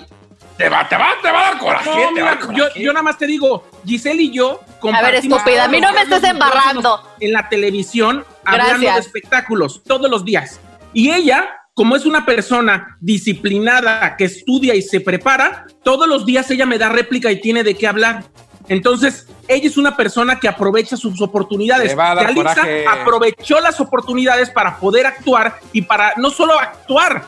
te 0.59 0.69
va, 0.69 0.87
te 0.87 0.95
va, 0.95 1.13
te 1.19 1.31
va 1.31 1.39
a 1.39 1.43
dar 1.49 1.57
coraje. 1.57 1.89
No, 1.89 1.95
te 1.95 2.01
va 2.01 2.07
a 2.09 2.11
mira, 2.11 2.25
dar 2.25 2.39
yo, 2.41 2.63
coraje. 2.65 2.83
yo 2.83 2.93
nada 2.93 3.01
más 3.03 3.17
te 3.17 3.25
digo, 3.25 3.65
Giselle 3.87 4.21
y 4.21 4.29
yo 4.29 4.61
A 4.93 5.01
ver, 5.01 5.15
estúpida, 5.15 5.63
a 5.63 5.67
mí 5.67 5.81
no 5.81 5.91
me 5.93 6.03
estés 6.03 6.23
embarrando. 6.25 7.01
En 7.19 7.33
la 7.33 7.49
televisión, 7.49 8.23
hablando 8.45 8.73
de 8.77 8.85
Gracias. 8.85 9.07
espectáculos, 9.07 9.81
todos 9.83 10.11
los 10.11 10.23
días. 10.23 10.59
Y 10.93 11.09
ella, 11.09 11.49
como 11.73 11.95
es 11.95 12.05
una 12.05 12.25
persona 12.25 12.97
disciplinada 13.01 14.15
que 14.15 14.25
estudia 14.25 14.75
y 14.75 14.81
se 14.81 15.01
prepara, 15.01 15.65
todos 15.83 16.07
los 16.07 16.25
días 16.25 16.49
ella 16.51 16.65
me 16.65 16.77
da 16.77 16.89
réplica 16.89 17.31
y 17.31 17.41
tiene 17.41 17.63
de 17.63 17.75
qué 17.75 17.87
hablar. 17.87 18.25
Entonces, 18.69 19.27
ella 19.47 19.67
es 19.67 19.77
una 19.77 19.97
persona 19.97 20.39
que 20.39 20.47
aprovecha 20.47 20.95
sus 20.95 21.19
oportunidades. 21.21 21.89
Le 21.89 21.95
va 21.95 22.11
a 22.11 22.15
dar 22.15 22.27
Yalitza 22.27 22.55
coraje. 22.55 22.85
aprovechó 22.87 23.59
las 23.59 23.79
oportunidades 23.79 24.49
para 24.51 24.77
poder 24.77 25.05
actuar 25.05 25.59
y 25.73 25.81
para 25.81 26.13
no 26.17 26.29
solo 26.29 26.57
actuar, 26.57 27.25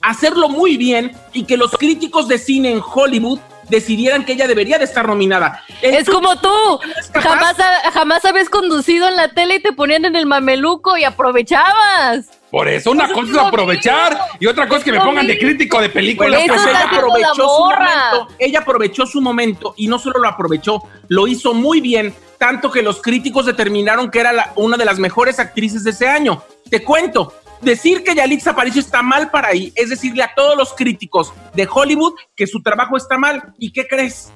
hacerlo 0.00 0.48
muy 0.48 0.76
bien 0.76 1.12
y 1.32 1.44
que 1.44 1.56
los 1.56 1.72
críticos 1.72 2.26
de 2.28 2.38
cine 2.38 2.72
en 2.72 2.80
Hollywood 2.82 3.38
decidieran 3.68 4.24
que 4.24 4.32
ella 4.32 4.48
debería 4.48 4.78
de 4.78 4.84
estar 4.84 5.06
nominada. 5.06 5.62
Es 5.82 6.08
como 6.08 6.36
tú. 6.36 6.80
Jamás, 7.12 7.56
jamás 7.92 8.24
habías 8.24 8.48
conducido 8.48 9.06
en 9.06 9.16
la 9.16 9.28
tele 9.28 9.56
y 9.56 9.62
te 9.62 9.72
ponían 9.72 10.04
en 10.04 10.16
el 10.16 10.26
mameluco 10.26 10.96
y 10.96 11.04
aprovechabas. 11.04 12.41
Por 12.52 12.68
eso 12.68 12.90
una 12.90 13.10
cosa 13.10 13.32
es 13.32 13.38
aprovechar 13.38 14.12
mismo. 14.12 14.26
y 14.38 14.46
otra 14.46 14.68
cosa 14.68 14.78
es 14.80 14.84
que 14.84 14.92
me 14.92 15.00
pongan 15.00 15.26
de 15.26 15.38
crítico 15.38 15.80
de 15.80 15.88
películas. 15.88 16.42
Pues 16.46 16.60
ella 16.66 16.84
aprovechó 16.84 17.34
su 17.34 17.64
momento, 17.64 18.28
ella 18.38 18.58
aprovechó 18.60 19.06
su 19.06 19.20
momento 19.22 19.74
y 19.78 19.88
no 19.88 19.98
solo 19.98 20.18
lo 20.20 20.28
aprovechó, 20.28 20.82
lo 21.08 21.26
hizo 21.26 21.54
muy 21.54 21.80
bien, 21.80 22.14
tanto 22.38 22.70
que 22.70 22.82
los 22.82 23.00
críticos 23.00 23.46
determinaron 23.46 24.10
que 24.10 24.20
era 24.20 24.32
la- 24.34 24.52
una 24.56 24.76
de 24.76 24.84
las 24.84 24.98
mejores 24.98 25.40
actrices 25.40 25.82
de 25.82 25.90
ese 25.90 26.06
año. 26.06 26.42
Te 26.70 26.84
cuento, 26.84 27.32
decir 27.62 28.04
que 28.04 28.14
Yalitza 28.14 28.50
Aparicio 28.50 28.80
está 28.82 29.00
mal 29.02 29.30
para 29.30 29.48
ahí 29.48 29.72
es 29.74 29.88
decirle 29.88 30.22
a 30.22 30.34
todos 30.34 30.54
los 30.56 30.74
críticos 30.74 31.32
de 31.54 31.66
Hollywood 31.72 32.12
que 32.36 32.46
su 32.46 32.62
trabajo 32.62 32.98
está 32.98 33.16
mal. 33.16 33.54
¿Y 33.58 33.72
qué 33.72 33.86
crees? 33.88 34.30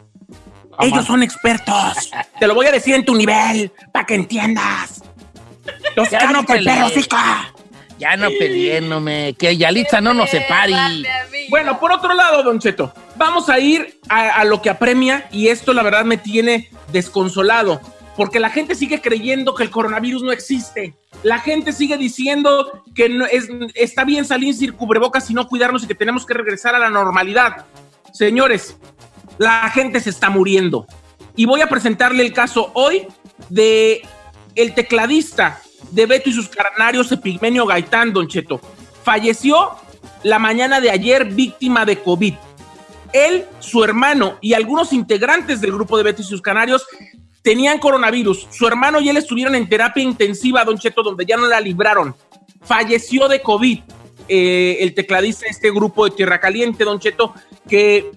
Ellos 0.81 1.05
son 1.05 1.23
expertos. 1.23 2.11
Te 2.41 2.47
lo 2.47 2.55
voy 2.55 2.67
a 2.67 2.73
decir 2.73 2.95
en 2.95 3.05
tu 3.05 3.15
nivel, 3.15 3.71
para 3.93 4.07
que 4.07 4.15
entiendas. 4.15 5.03
Los 5.95 6.09
Ya 6.11 6.31
no 6.31 6.45
cállate 6.47 6.59
el 6.59 6.65
perro, 6.65 6.87
pelees. 6.87 6.97
hocico. 6.99 7.17
Ya 7.99 8.17
no 8.17 8.29
peleéndome, 8.29 9.35
que 9.39 9.57
Yalitza 9.57 10.01
no 10.01 10.13
nos 10.13 10.31
separe. 10.31 10.75
Bueno, 11.49 11.81
por 11.81 11.93
otro 11.93 12.15
lado, 12.15 12.43
Don 12.43 12.59
Cheto, 12.59 12.93
vamos 13.17 13.49
a 13.49 13.59
ir 13.59 14.01
a, 14.09 14.41
a 14.41 14.45
lo 14.45 14.61
que 14.61 14.69
apremia 14.69 15.29
y 15.33 15.49
esto 15.49 15.73
la 15.73 15.83
verdad 15.83 16.05
me 16.05 16.19
tiene 16.19 16.71
desconsolado, 16.93 17.81
porque 18.17 18.39
la 18.39 18.51
gente 18.51 18.75
sigue 18.75 19.01
creyendo 19.01 19.55
que 19.55 19.63
el 19.63 19.71
coronavirus 19.71 20.23
no 20.23 20.33
existe. 20.33 20.95
La 21.23 21.39
gente 21.39 21.73
sigue 21.73 21.97
diciendo 21.97 22.85
que 22.95 23.09
no 23.09 23.25
es, 23.27 23.49
está 23.75 24.05
bien 24.05 24.25
salir 24.25 24.55
sin 24.55 24.73
cubrebocas 24.73 25.31
y 25.31 25.35
no 25.35 25.49
cuidarnos 25.49 25.85
y 25.85 25.87
que 25.87 25.95
tenemos 25.95 26.27
que 26.27 26.35
regresar 26.35 26.75
a 26.75 26.79
la 26.79 26.91
normalidad. 26.91 27.67
Señores, 28.13 28.77
la 29.39 29.71
gente 29.71 30.01
se 30.01 30.11
está 30.11 30.31
muriendo. 30.31 30.87
Y 31.35 31.45
voy 31.45 31.61
a 31.61 31.69
presentarle 31.69 32.23
el 32.25 32.33
caso 32.33 32.71
hoy 32.75 33.07
de 33.49 34.03
el 34.55 34.75
tecladista 34.75 35.61
de 35.97 36.05
Beto 36.05 36.29
y 36.29 36.33
sus 36.35 36.49
carnarios, 36.51 37.11
Epigmenio 37.11 37.65
Gaitán, 37.65 38.13
Don 38.13 38.29
Cheto. 38.29 38.61
Falleció 39.03 39.71
la 40.23 40.39
mañana 40.39 40.79
de 40.79 40.91
ayer 40.91 41.25
víctima 41.25 41.87
de 41.87 41.99
COVID. 42.03 42.35
Él, 43.15 43.47
su 43.61 43.83
hermano 43.83 44.37
y 44.43 44.53
algunos 44.53 44.93
integrantes 44.93 45.63
del 45.63 45.73
grupo 45.73 45.97
de 45.97 46.03
Beto 46.05 46.21
y 46.21 46.27
sus 46.27 46.43
canarios 46.43 46.87
tenían 47.41 47.79
coronavirus. 47.79 48.47
Su 48.51 48.67
hermano 48.67 49.01
y 49.01 49.09
él 49.09 49.17
estuvieron 49.17 49.55
en 49.55 49.71
terapia 49.71 50.03
intensiva, 50.03 50.65
Don 50.65 50.77
Cheto, 50.77 51.03
donde 51.03 51.25
ya 51.25 51.39
no 51.39 51.47
la 51.47 51.61
libraron. 51.61 52.15
Falleció 52.63 53.27
de 53.27 53.41
COVID 53.41 53.81
eh, 54.29 54.77
el 54.81 54.93
tecladista 54.93 55.47
de 55.47 55.53
este 55.53 55.71
grupo 55.71 56.05
de 56.05 56.11
Tierra 56.11 56.41
Caliente, 56.41 56.85
Don 56.85 57.01
Cheto, 57.01 57.33
que 57.67 58.11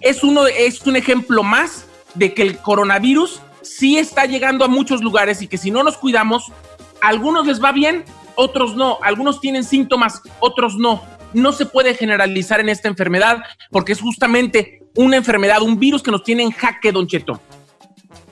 es, 0.00 0.22
uno, 0.22 0.46
es 0.46 0.86
un 0.86 0.94
ejemplo 0.94 1.42
más 1.42 1.84
de 2.14 2.32
que 2.32 2.42
el 2.42 2.58
coronavirus 2.58 3.40
sí 3.62 3.98
está 3.98 4.26
llegando 4.26 4.64
a 4.64 4.68
muchos 4.68 5.02
lugares 5.02 5.42
y 5.42 5.48
que 5.48 5.58
si 5.58 5.72
no 5.72 5.82
nos 5.82 5.96
cuidamos, 5.96 6.52
algunos 7.00 7.46
les 7.46 7.62
va 7.62 7.72
bien, 7.72 8.04
otros 8.34 8.76
no. 8.76 8.98
Algunos 9.02 9.40
tienen 9.40 9.64
síntomas, 9.64 10.22
otros 10.40 10.76
no. 10.76 11.02
No 11.34 11.52
se 11.52 11.66
puede 11.66 11.94
generalizar 11.94 12.60
en 12.60 12.68
esta 12.68 12.88
enfermedad 12.88 13.42
porque 13.70 13.92
es 13.92 14.00
justamente 14.00 14.82
una 14.96 15.16
enfermedad, 15.16 15.62
un 15.62 15.78
virus 15.78 16.02
que 16.02 16.10
nos 16.10 16.22
tiene 16.22 16.42
en 16.42 16.50
jaque, 16.50 16.92
Don 16.92 17.06
Cheto. 17.06 17.40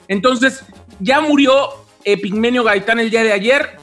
Entonces, 0.07 0.63
ya 0.99 1.21
murió 1.21 1.69
eh, 2.03 2.17
Pigmenio 2.17 2.63
Gaitán 2.63 2.99
el 2.99 3.09
día 3.09 3.23
de 3.23 3.33
ayer. 3.33 3.77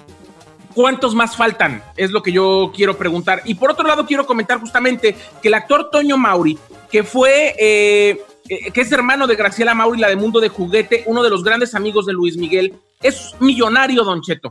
¿Cuántos 0.75 1.14
más 1.14 1.37
faltan? 1.37 1.83
Es 1.97 2.11
lo 2.11 2.23
que 2.23 2.33
yo 2.33 2.73
quiero 2.75 2.97
preguntar. 2.97 3.43
Y 3.45 3.55
por 3.55 3.71
otro 3.71 3.87
lado, 3.87 4.07
quiero 4.07 4.26
comentar 4.26 4.59
justamente 4.59 5.14
que 5.41 5.49
el 5.49 5.55
actor 5.55 5.91
Toño 5.91 6.17
Mauri, 6.17 6.59
que 6.91 7.05
fue, 7.05 7.55
eh, 7.59 8.21
eh, 8.49 8.71
que 8.73 8.81
es 8.81 8.91
hermano 8.91 9.26
de 9.26 9.37
Graciela 9.37 9.75
Mauri, 9.75 10.00
la 10.00 10.09
de 10.09 10.17
Mundo 10.17 10.41
de 10.41 10.49
Juguete, 10.49 11.05
uno 11.07 11.23
de 11.23 11.31
los 11.31 11.45
grandes 11.45 11.75
amigos 11.75 12.07
de 12.07 12.12
Luis 12.12 12.37
Miguel, 12.37 12.75
es 13.04 13.34
millonario, 13.38 14.02
Don 14.02 14.23
Cheto. 14.23 14.50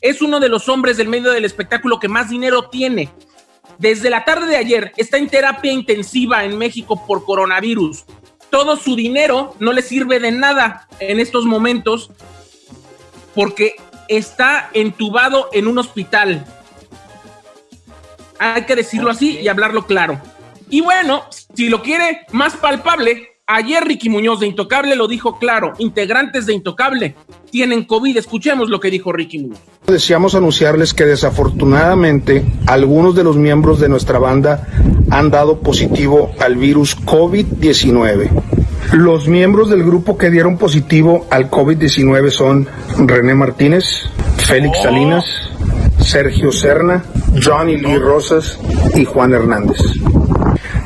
Es 0.00 0.20
uno 0.20 0.38
de 0.38 0.50
los 0.50 0.68
hombres 0.68 0.98
del 0.98 1.08
medio 1.08 1.32
del 1.32 1.46
espectáculo 1.46 1.98
que 1.98 2.08
más 2.08 2.28
dinero 2.28 2.68
tiene. 2.68 3.10
desde 3.78 4.10
la 4.10 4.24
tarde 4.24 4.46
de 4.46 4.56
ayer 4.56 4.92
está 4.96 5.16
en 5.16 5.28
terapia 5.28 5.72
intensiva 5.72 6.44
en 6.44 6.56
México 6.56 7.04
por 7.06 7.24
coronavirus. 7.24 8.04
Todo 8.50 8.76
su 8.76 8.94
dinero 8.94 9.56
no 9.58 9.72
le 9.72 9.82
sirve 9.82 10.20
de 10.20 10.30
nada 10.30 10.86
en 11.00 11.18
estos 11.18 11.44
momentos 11.44 12.10
porque 13.34 13.74
está 14.06 14.70
entubado 14.74 15.48
en 15.52 15.66
un 15.66 15.78
hospital. 15.78 16.44
Hay 18.38 18.64
que 18.64 18.76
decirlo 18.76 19.10
así 19.10 19.40
y 19.40 19.48
hablarlo 19.48 19.86
claro. 19.86 20.20
Y 20.68 20.82
bueno, 20.82 21.24
si 21.54 21.68
lo 21.68 21.82
quiere 21.82 22.26
más 22.30 22.54
palpable, 22.56 23.33
ayer 23.46 23.84
Ricky 23.84 24.08
Muñoz 24.08 24.40
de 24.40 24.46
Intocable 24.46 24.96
lo 24.96 25.06
dijo 25.06 25.38
claro, 25.38 25.72
integrantes 25.78 26.46
de 26.46 26.54
Intocable 26.54 27.14
tienen 27.50 27.84
COVID. 27.84 28.16
Escuchemos 28.16 28.70
lo 28.70 28.80
que 28.80 28.90
dijo 28.90 29.12
Ricky 29.12 29.38
Muñoz. 29.38 29.60
Deseamos 29.86 30.34
anunciarles 30.34 30.94
que 30.94 31.04
desafortunadamente 31.04 32.44
algunos 32.66 33.14
de 33.14 33.24
los 33.24 33.36
miembros 33.36 33.80
de 33.80 33.88
nuestra 33.88 34.18
banda 34.18 34.66
han 35.10 35.30
dado 35.30 35.60
positivo 35.60 36.32
al 36.40 36.56
virus 36.56 36.96
COVID-19. 36.96 38.30
Los 38.92 39.28
miembros 39.28 39.70
del 39.70 39.82
grupo 39.82 40.16
que 40.16 40.30
dieron 40.30 40.58
positivo 40.58 41.26
al 41.30 41.50
COVID-19 41.50 42.30
son 42.30 42.68
René 42.98 43.34
Martínez, 43.34 44.08
Félix 44.36 44.82
Salinas, 44.82 45.24
Sergio 45.98 46.52
Serna, 46.52 47.04
Johnny 47.42 47.76
Lee 47.78 47.98
Rosas 47.98 48.58
y 48.94 49.04
Juan 49.04 49.32
Hernández. 49.32 49.78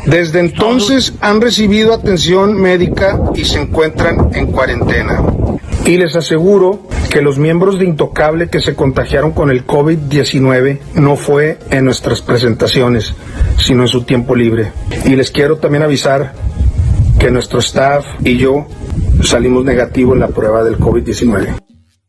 Desde 0.09 0.41
entonces 0.41 1.13
han 1.21 1.43
recibido 1.43 1.93
atención 1.93 2.55
médica 2.55 3.21
y 3.35 3.45
se 3.45 3.61
encuentran 3.61 4.31
en 4.33 4.47
cuarentena. 4.47 5.23
Y 5.85 5.99
les 5.99 6.17
aseguro 6.17 6.89
que 7.11 7.21
los 7.21 7.39
miembros 7.39 7.79
de 7.79 7.85
Intocable 7.85 8.49
que 8.49 8.63
se 8.63 8.75
contagiaron 8.75 9.33
con 9.33 9.51
el 9.51 9.67
COVID-19 9.67 10.79
no 10.95 11.17
fue 11.17 11.59
en 11.69 11.85
nuestras 11.85 12.23
presentaciones, 12.23 13.13
sino 13.59 13.83
en 13.83 13.89
su 13.89 14.05
tiempo 14.05 14.35
libre. 14.35 14.73
Y 15.05 15.15
les 15.15 15.31
quiero 15.31 15.59
también 15.59 15.83
avisar 15.83 16.33
que 17.21 17.31
nuestro 17.31 17.59
staff 17.59 18.07
y 18.25 18.39
yo 18.39 18.67
salimos 19.23 19.63
negativos 19.67 20.15
en 20.15 20.21
la 20.21 20.29
prueba 20.29 20.65
del 20.65 20.79
COVID-19. 20.79 21.61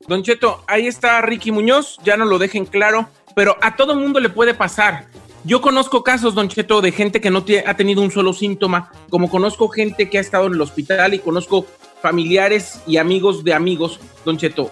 Don 0.07 0.23
Cheto, 0.23 0.63
ahí 0.67 0.87
está 0.87 1.19
Ricky 1.21 1.51
Muñoz, 1.51 1.97
ya 2.05 2.15
no 2.15 2.23
lo 2.23 2.39
dejen 2.39 2.65
claro, 2.65 3.09
pero 3.35 3.57
a 3.61 3.75
todo 3.75 3.93
mundo 3.93 4.21
le 4.21 4.29
puede 4.29 4.53
pasar. 4.53 5.07
Yo 5.49 5.61
conozco 5.61 6.03
casos, 6.03 6.35
Don 6.35 6.47
Cheto, 6.47 6.79
de 6.79 6.91
gente 6.91 7.21
que 7.21 7.31
no 7.31 7.43
ha 7.65 7.73
tenido 7.73 8.03
un 8.03 8.11
solo 8.11 8.33
síntoma, 8.33 8.91
como 9.09 9.31
conozco 9.31 9.67
gente 9.67 10.07
que 10.07 10.19
ha 10.19 10.21
estado 10.21 10.45
en 10.45 10.53
el 10.53 10.61
hospital 10.61 11.15
y 11.15 11.19
conozco 11.19 11.65
familiares 12.03 12.83
y 12.85 12.97
amigos 12.97 13.43
de 13.43 13.55
amigos, 13.55 13.99
Don 14.23 14.37
Cheto, 14.37 14.71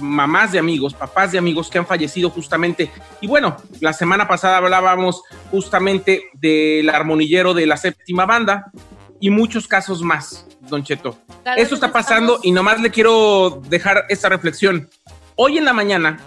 mamás 0.00 0.50
de 0.50 0.58
amigos, 0.58 0.92
papás 0.92 1.30
de 1.30 1.38
amigos 1.38 1.70
que 1.70 1.78
han 1.78 1.86
fallecido 1.86 2.30
justamente. 2.30 2.90
Y 3.20 3.28
bueno, 3.28 3.58
la 3.78 3.92
semana 3.92 4.26
pasada 4.26 4.56
hablábamos 4.56 5.22
justamente 5.52 6.24
del 6.32 6.90
armonillero 6.90 7.54
de 7.54 7.66
la 7.66 7.76
séptima 7.76 8.26
banda 8.26 8.72
y 9.20 9.30
muchos 9.30 9.68
casos 9.68 10.02
más, 10.02 10.48
Don 10.62 10.82
Cheto. 10.82 11.16
Eso 11.56 11.76
está 11.76 11.92
pasando 11.92 12.40
y 12.42 12.50
nomás 12.50 12.80
le 12.80 12.90
quiero 12.90 13.62
dejar 13.68 14.04
esta 14.08 14.28
reflexión. 14.28 14.88
Hoy 15.36 15.58
en 15.58 15.64
la 15.64 15.72
mañana 15.72 16.18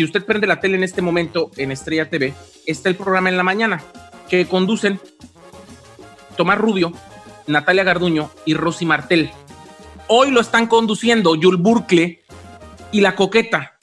si 0.00 0.04
usted 0.04 0.24
prende 0.24 0.46
la 0.46 0.60
tele 0.60 0.78
en 0.78 0.82
este 0.82 1.02
momento 1.02 1.50
en 1.58 1.70
Estrella 1.72 2.08
TV, 2.08 2.32
está 2.64 2.88
el 2.88 2.96
programa 2.96 3.28
en 3.28 3.36
la 3.36 3.42
mañana 3.42 3.82
que 4.30 4.46
conducen 4.46 4.98
Tomás 6.38 6.56
Rubio, 6.56 6.94
Natalia 7.46 7.84
Garduño 7.84 8.30
y 8.46 8.54
Rosy 8.54 8.86
Martel. 8.86 9.30
Hoy 10.06 10.30
lo 10.30 10.40
están 10.40 10.68
conduciendo 10.68 11.34
Yul 11.34 11.58
Burkle 11.58 12.22
y 12.92 13.02
La 13.02 13.14
Coqueta, 13.14 13.76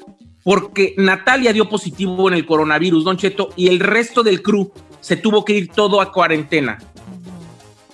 porque 0.43 0.95
Natalia 0.97 1.53
dio 1.53 1.69
positivo 1.69 2.27
en 2.27 2.33
el 2.33 2.47
coronavirus, 2.47 3.03
Don 3.03 3.17
Cheto, 3.17 3.49
y 3.55 3.67
el 3.67 3.79
resto 3.79 4.23
del 4.23 4.41
crew 4.41 4.71
se 4.99 5.17
tuvo 5.17 5.45
que 5.45 5.53
ir 5.53 5.67
todo 5.67 6.01
a 6.01 6.11
cuarentena. 6.11 6.79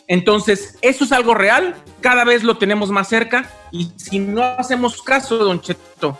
Entonces, 0.08 0.77
eso 0.82 1.03
es 1.03 1.12
algo 1.12 1.34
real, 1.34 1.75
cada 2.00 2.24
vez 2.24 2.46
lo 2.46 2.56
tenemos 2.56 2.89
más 2.89 3.10
cerca 3.10 3.51
y 3.70 3.92
si 3.98 4.20
no 4.20 4.43
hacemos 4.43 5.02
caso, 5.02 5.39
Don 5.39 5.60
Cheto, 5.60 6.17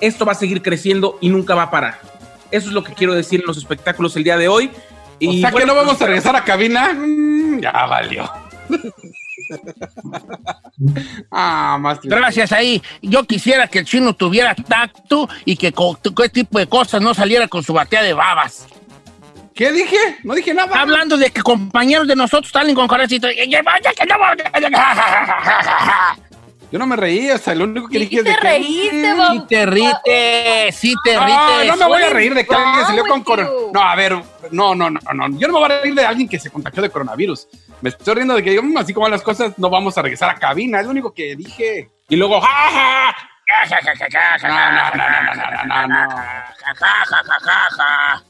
esto 0.00 0.24
va 0.24 0.32
a 0.32 0.36
seguir 0.36 0.62
creciendo 0.62 1.18
y 1.20 1.28
nunca 1.28 1.54
va 1.54 1.64
a 1.64 1.70
parar. 1.70 2.00
Eso 2.50 2.68
es 2.68 2.74
lo 2.74 2.84
que 2.84 2.92
quiero 2.92 3.14
decir 3.14 3.40
en 3.40 3.46
los 3.46 3.56
espectáculos 3.56 4.16
el 4.16 4.24
día 4.24 4.36
de 4.36 4.48
hoy. 4.48 4.70
Y 5.18 5.38
o 5.38 5.40
sea 5.40 5.52
que 5.52 5.66
no 5.66 5.74
vamos 5.74 6.00
a 6.00 6.06
regresar 6.06 6.36
a 6.36 6.44
cabina. 6.44 6.92
Mm, 6.94 7.60
ya 7.60 7.72
valió. 7.86 8.30
ah, 11.30 11.78
más 11.80 12.00
Gracias 12.02 12.52
ahí. 12.52 12.82
Yo 13.02 13.24
quisiera 13.24 13.68
que 13.68 13.80
el 13.80 13.84
chino 13.84 14.14
tuviera 14.14 14.54
tacto 14.54 15.28
y 15.44 15.56
que 15.56 15.72
con 15.72 15.96
este 16.04 16.28
tipo 16.28 16.58
de 16.58 16.66
cosas 16.66 17.00
no 17.00 17.14
saliera 17.14 17.48
con 17.48 17.62
su 17.62 17.72
batea 17.72 18.02
de 18.02 18.12
babas. 18.12 18.66
¿Qué 19.54 19.72
dije? 19.72 19.96
No 20.22 20.34
dije 20.34 20.52
nada. 20.52 20.78
Hablando 20.78 21.16
de 21.16 21.30
que 21.30 21.40
compañeros 21.40 22.06
de 22.06 22.14
nosotros 22.14 22.52
salen 22.52 22.74
con 22.74 22.86
corazoncito. 22.86 23.28
Yo 26.76 26.80
no 26.80 26.86
me 26.88 26.96
reí, 26.96 27.30
o 27.30 27.38
sea, 27.38 27.54
lo 27.54 27.64
único 27.64 27.88
que 27.88 27.98
dije 27.98 28.16
es 28.18 28.24
de 28.24 28.34
te 28.34 28.36
reíste, 28.38 29.00
que... 29.00 29.32
Sí 29.32 29.42
te 29.48 29.64
rite, 29.64 30.72
sí 30.72 30.94
te 31.02 31.14
no, 31.14 31.24
rite. 31.24 31.68
No 31.68 31.76
me 31.78 31.86
voy 31.86 32.02
a 32.02 32.10
reír 32.10 32.34
de 32.34 32.46
que 32.46 32.54
alguien 32.54 32.84
salió 32.84 33.06
con 33.06 33.24
coronavirus. 33.24 33.72
No, 33.72 33.80
a 33.80 33.96
ver, 33.96 34.12
no, 34.50 34.74
no, 34.74 34.90
no, 34.90 35.00
no. 35.14 35.38
Yo 35.38 35.48
no 35.48 35.54
me 35.54 35.60
voy 35.60 35.72
a 35.72 35.80
reír 35.80 35.94
de 35.94 36.04
alguien 36.04 36.28
que 36.28 36.38
se 36.38 36.50
contagió 36.50 36.82
de 36.82 36.90
coronavirus. 36.90 37.48
Me 37.80 37.88
estoy 37.88 38.16
riendo 38.16 38.34
de 38.34 38.42
que, 38.42 38.50
digamos, 38.50 38.76
así 38.76 38.92
como 38.92 39.08
las 39.08 39.22
cosas, 39.22 39.58
no 39.58 39.70
vamos 39.70 39.96
a 39.96 40.02
regresar 40.02 40.28
a 40.28 40.34
cabina. 40.34 40.80
Es 40.80 40.84
lo 40.84 40.90
único 40.90 41.14
que 41.14 41.34
dije. 41.34 41.88
Y 42.10 42.16
luego, 42.16 42.42
¡ja, 42.42 42.70
ja! 42.70 43.16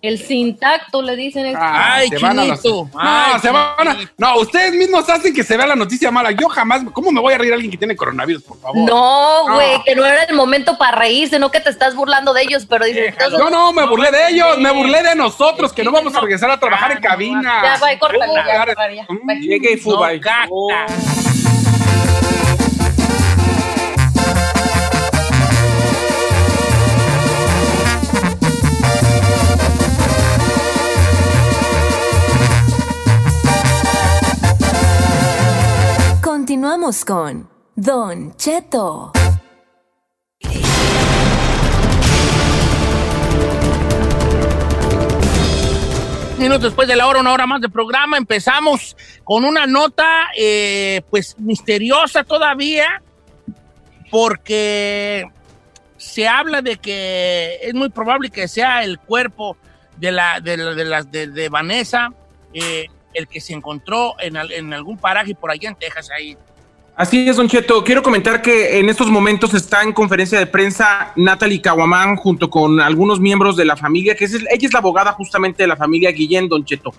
El 0.02 0.18
sintacto 0.18 1.00
le 1.02 1.16
dicen. 1.16 1.54
Ay, 1.58 2.08
se 2.08 2.18
van 2.18 2.38
a 2.38 2.44
los- 2.44 2.60
chinito. 2.62 2.90
No, 2.92 3.00
Ay, 3.00 3.40
se 3.40 3.50
van 3.50 3.88
a- 3.88 3.92
chinito. 3.94 4.12
No, 4.18 4.36
ustedes 4.36 4.74
mismos 4.74 5.08
hacen 5.08 5.32
que 5.34 5.42
se 5.42 5.56
vea 5.56 5.66
la 5.66 5.74
noticia 5.76 6.10
mala. 6.10 6.32
Yo 6.32 6.48
jamás. 6.48 6.82
¿Cómo 6.92 7.10
me 7.12 7.20
voy 7.20 7.32
a 7.34 7.38
reír 7.38 7.52
a 7.52 7.54
alguien 7.54 7.70
que 7.70 7.78
tiene 7.78 7.96
coronavirus, 7.96 8.42
por 8.42 8.60
favor? 8.60 8.76
No, 8.88 9.54
güey, 9.54 9.78
No. 9.78 9.84
que 9.84 9.96
no 9.96 10.04
era 10.04 10.24
el 10.24 10.34
momento 10.34 10.76
para 10.76 10.98
reírse, 10.98 11.38
no 11.38 11.50
que 11.50 11.60
te 11.60 11.70
estás 11.70 11.94
burlando 11.94 12.34
de 12.34 12.42
ellos, 12.42 12.66
pero 12.66 12.84
dices, 12.84 13.14
Yo 13.38 13.48
no, 13.50 13.72
me 13.72 13.86
burlé 13.86 14.10
de 14.10 14.28
ellos, 14.28 14.58
me 14.58 14.70
burlé 14.70 15.02
de 15.02 15.14
nosotros, 15.14 15.72
que 15.72 15.82
no 15.82 15.92
vamos 15.92 16.14
a 16.14 16.20
regresar 16.20 16.50
a 16.50 16.60
trabajar 16.60 16.92
en 16.92 17.00
cabina. 17.00 17.62
Ya, 17.62 17.76
va, 17.78 17.98
córtale, 17.98 18.34
ya, 18.34 18.46
Ya, 18.46 18.66
ya, 18.66 18.94
ya, 18.94 19.02
mm, 19.08 19.26
bye. 19.26 19.40
Llegué 19.40 19.72
y 19.72 19.76
fue, 19.78 20.20
Continuamos 36.56 37.04
con 37.04 37.50
Don 37.74 38.34
Cheto. 38.36 39.12
Minutos 46.38 46.62
después 46.62 46.88
de 46.88 46.96
la 46.96 47.08
hora, 47.08 47.20
una 47.20 47.34
hora 47.34 47.46
más 47.46 47.60
de 47.60 47.68
programa, 47.68 48.16
empezamos 48.16 48.96
con 49.22 49.44
una 49.44 49.66
nota, 49.66 50.28
eh, 50.34 51.02
pues, 51.10 51.38
misteriosa 51.38 52.24
todavía, 52.24 53.02
porque 54.10 55.26
se 55.98 56.26
habla 56.26 56.62
de 56.62 56.78
que 56.78 57.58
es 57.60 57.74
muy 57.74 57.90
probable 57.90 58.30
que 58.30 58.48
sea 58.48 58.82
el 58.82 58.98
cuerpo 58.98 59.58
de 59.98 60.10
la 60.10 60.40
de, 60.40 61.48
Vanessa 61.50 62.14
eh, 62.54 62.86
el 63.12 63.28
que 63.28 63.42
se 63.42 63.52
encontró 63.52 64.14
en, 64.20 64.36
en 64.36 64.72
algún 64.72 64.96
paraje 64.96 65.34
por 65.34 65.50
allá 65.50 65.68
en 65.68 65.74
Texas 65.74 66.08
ahí. 66.10 66.34
Así 66.96 67.28
es, 67.28 67.36
Don 67.36 67.46
Cheto. 67.46 67.84
Quiero 67.84 68.02
comentar 68.02 68.40
que 68.40 68.78
en 68.78 68.88
estos 68.88 69.10
momentos 69.10 69.52
está 69.52 69.82
en 69.82 69.92
conferencia 69.92 70.38
de 70.38 70.46
prensa 70.46 71.12
Natalie 71.14 71.60
Caguamán 71.60 72.16
junto 72.16 72.48
con 72.48 72.80
algunos 72.80 73.20
miembros 73.20 73.54
de 73.54 73.66
la 73.66 73.76
familia, 73.76 74.14
que 74.14 74.24
es, 74.24 74.32
ella 74.32 74.46
es 74.48 74.72
la 74.72 74.78
abogada 74.78 75.12
justamente 75.12 75.62
de 75.62 75.66
la 75.66 75.76
familia 75.76 76.10
Guillén, 76.10 76.48
Don 76.48 76.64
Cheto. 76.64 76.94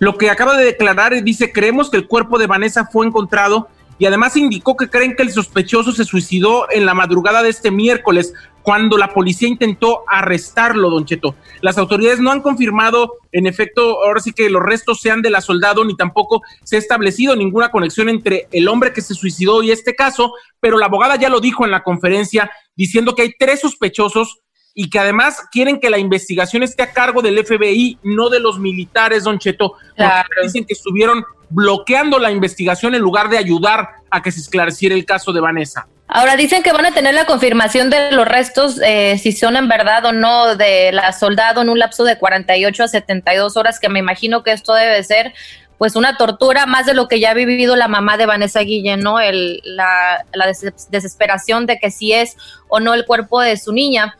Lo 0.00 0.18
que 0.18 0.28
acaba 0.28 0.56
de 0.56 0.64
declarar 0.64 1.22
dice, 1.22 1.52
creemos 1.52 1.88
que 1.88 1.98
el 1.98 2.08
cuerpo 2.08 2.36
de 2.36 2.48
Vanessa 2.48 2.88
fue 2.92 3.06
encontrado 3.06 3.68
y 3.98 4.06
además 4.06 4.36
indicó 4.36 4.76
que 4.76 4.88
creen 4.88 5.16
que 5.16 5.22
el 5.22 5.32
sospechoso 5.32 5.92
se 5.92 6.04
suicidó 6.04 6.70
en 6.70 6.86
la 6.86 6.94
madrugada 6.94 7.42
de 7.42 7.50
este 7.50 7.70
miércoles 7.70 8.32
cuando 8.62 8.98
la 8.98 9.14
policía 9.14 9.48
intentó 9.48 10.04
arrestarlo, 10.06 10.90
Don 10.90 11.06
Cheto. 11.06 11.34
Las 11.62 11.78
autoridades 11.78 12.20
no 12.20 12.30
han 12.30 12.42
confirmado, 12.42 13.14
en 13.32 13.46
efecto, 13.46 14.04
ahora 14.04 14.20
sí 14.20 14.32
que 14.32 14.50
los 14.50 14.62
restos 14.62 15.00
sean 15.00 15.22
de 15.22 15.30
la 15.30 15.40
soldado, 15.40 15.84
ni 15.84 15.96
tampoco 15.96 16.42
se 16.64 16.76
ha 16.76 16.78
establecido 16.78 17.34
ninguna 17.34 17.70
conexión 17.70 18.10
entre 18.10 18.46
el 18.52 18.68
hombre 18.68 18.92
que 18.92 19.00
se 19.00 19.14
suicidó 19.14 19.62
y 19.62 19.70
este 19.70 19.94
caso, 19.94 20.34
pero 20.60 20.76
la 20.76 20.86
abogada 20.86 21.16
ya 21.16 21.30
lo 21.30 21.40
dijo 21.40 21.64
en 21.64 21.70
la 21.70 21.82
conferencia, 21.82 22.50
diciendo 22.76 23.14
que 23.14 23.22
hay 23.22 23.32
tres 23.38 23.60
sospechosos 23.60 24.40
y 24.80 24.90
que 24.90 25.00
además 25.00 25.42
quieren 25.50 25.80
que 25.80 25.90
la 25.90 25.98
investigación 25.98 26.62
esté 26.62 26.84
a 26.84 26.92
cargo 26.92 27.20
del 27.20 27.44
FBI, 27.44 27.98
no 28.04 28.28
de 28.28 28.38
los 28.38 28.60
militares, 28.60 29.24
Don 29.24 29.36
Cheto, 29.40 29.72
porque 29.72 29.94
Claro. 29.96 30.28
dicen 30.44 30.64
que 30.64 30.72
estuvieron 30.74 31.24
bloqueando 31.50 32.20
la 32.20 32.30
investigación 32.30 32.94
en 32.94 33.00
lugar 33.02 33.28
de 33.28 33.38
ayudar 33.38 33.88
a 34.08 34.22
que 34.22 34.30
se 34.30 34.38
esclareciera 34.38 34.94
el 34.94 35.04
caso 35.04 35.32
de 35.32 35.40
Vanessa. 35.40 35.88
Ahora 36.06 36.36
dicen 36.36 36.62
que 36.62 36.72
van 36.72 36.86
a 36.86 36.92
tener 36.94 37.12
la 37.14 37.24
confirmación 37.26 37.90
de 37.90 38.12
los 38.12 38.28
restos, 38.28 38.80
eh, 38.80 39.18
si 39.18 39.32
son 39.32 39.56
en 39.56 39.66
verdad 39.66 40.04
o 40.04 40.12
no, 40.12 40.54
de 40.54 40.92
la 40.92 41.12
soldado 41.12 41.60
en 41.62 41.70
un 41.70 41.80
lapso 41.80 42.04
de 42.04 42.16
48 42.16 42.84
a 42.84 42.88
72 42.88 43.56
horas, 43.56 43.80
que 43.80 43.88
me 43.88 43.98
imagino 43.98 44.44
que 44.44 44.52
esto 44.52 44.74
debe 44.74 45.02
ser 45.02 45.34
pues 45.76 45.94
una 45.94 46.16
tortura 46.16 46.66
más 46.66 46.86
de 46.86 46.94
lo 46.94 47.06
que 47.06 47.20
ya 47.20 47.30
ha 47.30 47.34
vivido 47.34 47.76
la 47.76 47.86
mamá 47.86 48.16
de 48.16 48.26
Vanessa 48.26 48.58
Guillén, 48.60 48.98
¿no? 48.98 49.20
El, 49.20 49.60
la, 49.62 50.24
la 50.32 50.46
des- 50.48 50.88
desesperación 50.90 51.66
de 51.66 51.78
que 51.78 51.92
si 51.92 52.12
es 52.12 52.36
o 52.68 52.80
no 52.80 52.94
el 52.94 53.04
cuerpo 53.06 53.40
de 53.40 53.56
su 53.56 53.72
niña. 53.72 54.16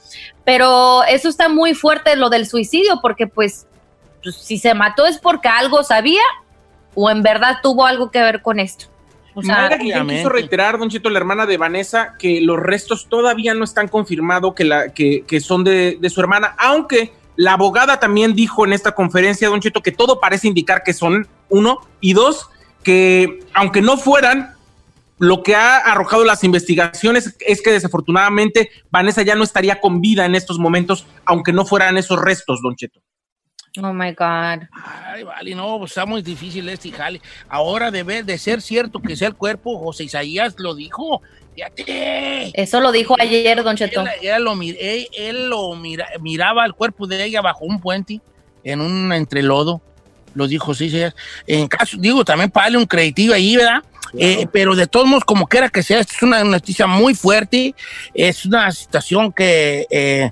Pero 0.48 1.04
eso 1.04 1.28
está 1.28 1.50
muy 1.50 1.74
fuerte, 1.74 2.16
lo 2.16 2.30
del 2.30 2.46
suicidio, 2.46 3.00
porque 3.02 3.26
pues, 3.26 3.66
pues, 4.22 4.34
si 4.34 4.56
se 4.56 4.72
mató 4.72 5.04
es 5.04 5.18
porque 5.18 5.46
algo 5.46 5.82
sabía 5.82 6.22
o 6.94 7.10
en 7.10 7.22
verdad 7.22 7.58
tuvo 7.62 7.84
algo 7.84 8.10
que 8.10 8.22
ver 8.22 8.40
con 8.40 8.58
esto. 8.58 8.86
O 9.34 9.42
sea, 9.42 9.68
quiso 9.78 10.30
reiterar, 10.30 10.78
Don 10.78 10.88
Cheto, 10.88 11.10
la 11.10 11.18
hermana 11.18 11.44
de 11.44 11.58
Vanessa, 11.58 12.14
que 12.18 12.40
los 12.40 12.58
restos 12.58 13.10
todavía 13.10 13.52
no 13.52 13.62
están 13.62 13.88
confirmados 13.88 14.54
que, 14.54 14.64
la, 14.64 14.88
que, 14.88 15.22
que 15.26 15.38
son 15.40 15.64
de, 15.64 15.98
de 16.00 16.08
su 16.08 16.18
hermana, 16.22 16.54
aunque 16.56 17.12
la 17.36 17.52
abogada 17.52 18.00
también 18.00 18.34
dijo 18.34 18.64
en 18.64 18.72
esta 18.72 18.92
conferencia, 18.92 19.50
Don 19.50 19.60
Cheto, 19.60 19.82
que 19.82 19.92
todo 19.92 20.18
parece 20.18 20.48
indicar 20.48 20.82
que 20.82 20.94
son 20.94 21.28
uno, 21.50 21.80
y 22.00 22.14
dos, 22.14 22.48
que 22.82 23.40
aunque 23.52 23.82
no 23.82 23.98
fueran, 23.98 24.56
lo 25.18 25.42
que 25.42 25.54
ha 25.54 25.76
arrojado 25.78 26.24
las 26.24 26.44
investigaciones 26.44 27.36
es 27.40 27.60
que 27.62 27.70
desafortunadamente 27.72 28.70
Vanessa 28.90 29.22
ya 29.22 29.34
no 29.34 29.44
estaría 29.44 29.80
con 29.80 30.00
vida 30.00 30.24
en 30.26 30.34
estos 30.34 30.58
momentos, 30.58 31.06
aunque 31.24 31.52
no 31.52 31.64
fueran 31.66 31.96
esos 31.98 32.20
restos, 32.20 32.60
Don 32.62 32.76
Cheto. 32.76 33.00
oh 33.82 33.92
my 33.92 34.12
God. 34.12 34.66
Ay, 34.72 35.22
vale, 35.24 35.54
no, 35.54 35.78
pues 35.78 35.90
está 35.92 36.06
muy 36.06 36.22
difícil 36.22 36.68
este 36.68 36.90
jale. 36.90 37.20
Ahora 37.48 37.90
debe 37.90 38.22
de 38.22 38.38
ser 38.38 38.60
cierto 38.62 39.00
que 39.00 39.16
sea 39.16 39.28
el 39.28 39.34
cuerpo, 39.36 39.78
José 39.78 40.04
Isaías 40.04 40.54
lo 40.58 40.74
dijo. 40.74 41.20
Fíjate. 41.54 42.52
Eso 42.60 42.80
lo 42.80 42.92
dijo 42.92 43.16
ayer, 43.18 43.62
Don 43.64 43.76
Cheto. 43.76 44.02
Él, 44.02 44.08
él 44.22 44.42
lo, 44.44 44.52
él- 44.62 45.08
él 45.12 45.48
lo 45.48 45.74
mira- 45.74 46.08
miraba 46.20 46.64
el 46.64 46.72
cuerpo 46.74 47.06
de 47.08 47.24
ella 47.24 47.40
bajo 47.40 47.64
un 47.64 47.80
puente 47.80 48.20
en 48.64 48.80
un 48.80 49.12
entrelodo. 49.12 49.82
Lo 50.38 50.46
dijo, 50.46 50.72
sí, 50.72 50.88
sí. 50.88 51.00
En 51.48 51.66
caso, 51.66 51.96
digo, 51.98 52.24
también 52.24 52.48
para 52.48 52.66
darle 52.66 52.78
un 52.78 52.86
creditivo 52.86 53.34
ahí, 53.34 53.56
¿verdad? 53.56 53.82
Eh, 54.16 54.46
pero 54.52 54.76
de 54.76 54.86
todos 54.86 55.04
modos, 55.08 55.24
como 55.24 55.48
quiera 55.48 55.68
que 55.68 55.82
sea, 55.82 55.98
es 55.98 56.22
una 56.22 56.44
noticia 56.44 56.86
muy 56.86 57.16
fuerte. 57.16 57.74
Es 58.14 58.46
una 58.46 58.70
situación 58.70 59.32
que 59.32 59.88
eh, 59.90 60.30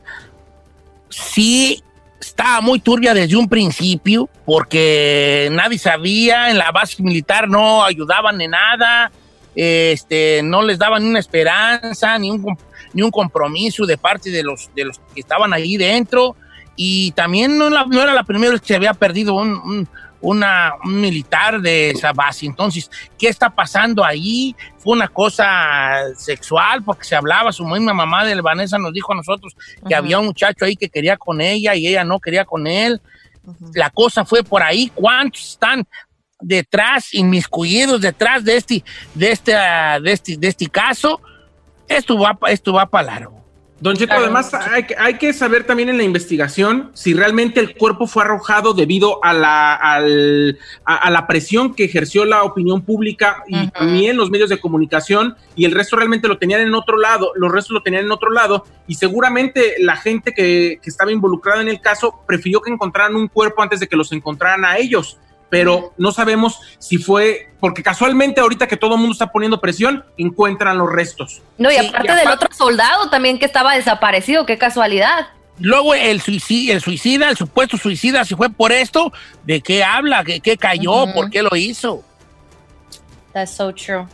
sí 1.10 1.82
estaba 2.20 2.60
muy 2.60 2.78
turbia 2.78 3.14
desde 3.14 3.34
un 3.34 3.48
principio, 3.48 4.30
porque 4.44 5.48
nadie 5.50 5.76
sabía, 5.76 6.50
en 6.50 6.58
la 6.58 6.70
base 6.70 7.02
militar 7.02 7.48
no 7.48 7.84
ayudaban 7.84 8.40
en 8.40 8.52
nada, 8.52 9.10
este, 9.56 10.40
no 10.44 10.62
les 10.62 10.78
daban 10.78 11.02
ni 11.02 11.10
una 11.10 11.18
esperanza, 11.18 12.16
ni 12.16 12.30
un, 12.30 12.56
ni 12.92 13.02
un 13.02 13.10
compromiso 13.10 13.84
de 13.86 13.98
parte 13.98 14.30
de 14.30 14.44
los, 14.44 14.70
de 14.76 14.84
los 14.84 15.00
que 15.12 15.20
estaban 15.20 15.52
ahí 15.52 15.76
dentro. 15.76 16.36
Y 16.76 17.10
también 17.12 17.56
no, 17.58 17.70
no 17.70 18.02
era 18.02 18.12
la 18.14 18.22
primera 18.24 18.52
vez 18.52 18.60
que 18.60 18.68
se 18.68 18.76
había 18.76 18.94
perdido 18.94 19.34
un, 19.34 19.50
un- 19.50 19.88
una, 20.18 20.72
un 20.82 21.00
militar 21.00 21.60
de 21.60 21.90
esa 21.90 22.12
base. 22.12 22.46
Entonces, 22.46 22.90
¿qué 23.18 23.28
está 23.28 23.50
pasando 23.50 24.04
ahí? 24.04 24.56
Fue 24.78 24.94
una 24.94 25.08
cosa 25.08 26.00
sexual, 26.16 26.82
porque 26.82 27.04
se 27.04 27.14
hablaba, 27.14 27.52
su 27.52 27.64
misma 27.66 27.92
mamá 27.92 28.24
de 28.24 28.40
Vanessa 28.40 28.78
nos 28.78 28.92
dijo 28.92 29.12
a 29.12 29.16
nosotros 29.16 29.54
que 29.86 29.94
Ajá. 29.94 29.98
había 29.98 30.18
un 30.18 30.26
muchacho 30.26 30.64
ahí 30.64 30.74
que 30.74 30.88
quería 30.88 31.16
con 31.16 31.40
ella 31.40 31.74
y 31.76 31.86
ella 31.86 32.02
no 32.02 32.18
quería 32.18 32.44
con 32.44 32.66
él. 32.66 33.00
La 33.74 33.90
cosa 33.90 34.24
fue 34.24 34.42
por 34.42 34.62
ahí. 34.62 34.90
¿Cuántos 34.94 35.50
están 35.50 35.86
detrás, 36.40 37.14
inmiscuidos 37.14 38.00
detrás 38.00 38.42
de 38.42 38.56
este, 38.56 38.84
de 39.14 39.30
este, 39.30 39.52
de 39.52 40.12
este, 40.12 40.36
de 40.38 40.48
este 40.48 40.66
caso? 40.66 41.20
Esto 41.86 42.18
va, 42.18 42.36
esto 42.48 42.72
va 42.72 42.86
para 42.86 43.06
largo. 43.06 43.35
Don 43.78 43.94
Cheto, 43.94 44.06
Claro. 44.08 44.22
además 44.24 44.54
hay, 44.54 44.84
que- 44.84 44.96
hay 44.98 45.18
que 45.18 45.34
saber 45.34 45.64
también 45.64 45.90
en 45.90 45.98
la 45.98 46.02
investigación 46.02 46.90
si 46.94 47.12
realmente 47.12 47.60
el 47.60 47.74
cuerpo 47.76 48.06
fue 48.06 48.22
arrojado 48.22 48.72
debido 48.72 49.22
a 49.22 49.34
la, 49.34 49.74
al- 49.74 50.58
a, 50.86 50.96
a 50.96 51.10
la 51.10 51.26
presión 51.26 51.74
que 51.74 51.84
ejerció 51.84 52.24
la 52.24 52.42
opinión 52.42 52.80
pública 52.80 53.44
y 53.46 53.54
Ujú. 53.64 53.70
también 53.72 54.16
los 54.16 54.30
medios 54.30 54.48
de 54.48 54.58
comunicación 54.60 55.36
y 55.56 55.66
el 55.66 55.72
resto 55.72 55.94
realmente 55.96 56.26
lo 56.26 56.38
tenían 56.38 56.62
en 56.62 56.74
otro 56.74 56.96
lado, 56.96 57.32
los 57.36 57.52
restos 57.52 57.72
lo 57.74 57.82
tenían 57.82 58.06
en 58.06 58.12
otro 58.12 58.30
lado 58.30 58.64
y 58.86 58.94
seguramente 58.94 59.74
la 59.80 59.96
gente 59.96 60.32
que, 60.32 60.78
que 60.82 60.88
estaba 60.88 61.12
involucrada 61.12 61.60
en 61.60 61.68
el 61.68 61.82
caso 61.82 62.14
prefirió 62.26 62.62
que 62.62 62.70
encontraran 62.70 63.14
un 63.14 63.28
cuerpo 63.28 63.62
antes 63.62 63.78
de 63.80 63.88
que 63.88 63.96
los 63.96 64.10
encontraran 64.12 64.64
a 64.64 64.78
ellos. 64.78 65.18
Pero 65.48 65.92
no 65.96 66.10
sabemos 66.10 66.58
si 66.78 66.98
fue, 66.98 67.50
porque 67.60 67.82
casualmente 67.82 68.40
ahorita 68.40 68.66
que 68.66 68.76
todo 68.76 68.94
el 68.94 69.00
mundo 69.00 69.12
está 69.12 69.30
poniendo 69.30 69.60
presión, 69.60 70.04
encuentran 70.18 70.76
los 70.76 70.90
restos. 70.90 71.40
No, 71.56 71.70
y 71.70 71.74
Sí, 71.76 71.86
aparte 71.86 72.08
y 72.12 72.16
del 72.16 72.26
aparte- 72.26 72.44
otro 72.46 72.56
soldado 72.56 73.10
también 73.10 73.38
que 73.38 73.46
estaba 73.46 73.74
desaparecido, 73.76 74.44
qué 74.44 74.58
casualidad. 74.58 75.28
Luego 75.58 75.94
el 75.94 76.20
suicida, 76.20 76.74
el 76.74 76.80
suicida, 76.82 77.30
el 77.30 77.36
supuesto 77.36 77.76
suicida, 77.78 78.24
si 78.24 78.34
fue 78.34 78.50
por 78.50 78.72
esto, 78.72 79.12
¿de 79.44 79.60
qué 79.62 79.82
habla? 79.84 80.22
¿Qué, 80.24 80.40
qué 80.40 80.56
cayó? 80.56 81.06
¿Por 81.14 81.30
qué 81.30 81.42
lo 81.42 81.54
hizo? 81.56 82.02
That's 83.32 83.52
so 83.56 83.72
true. 83.72 84.06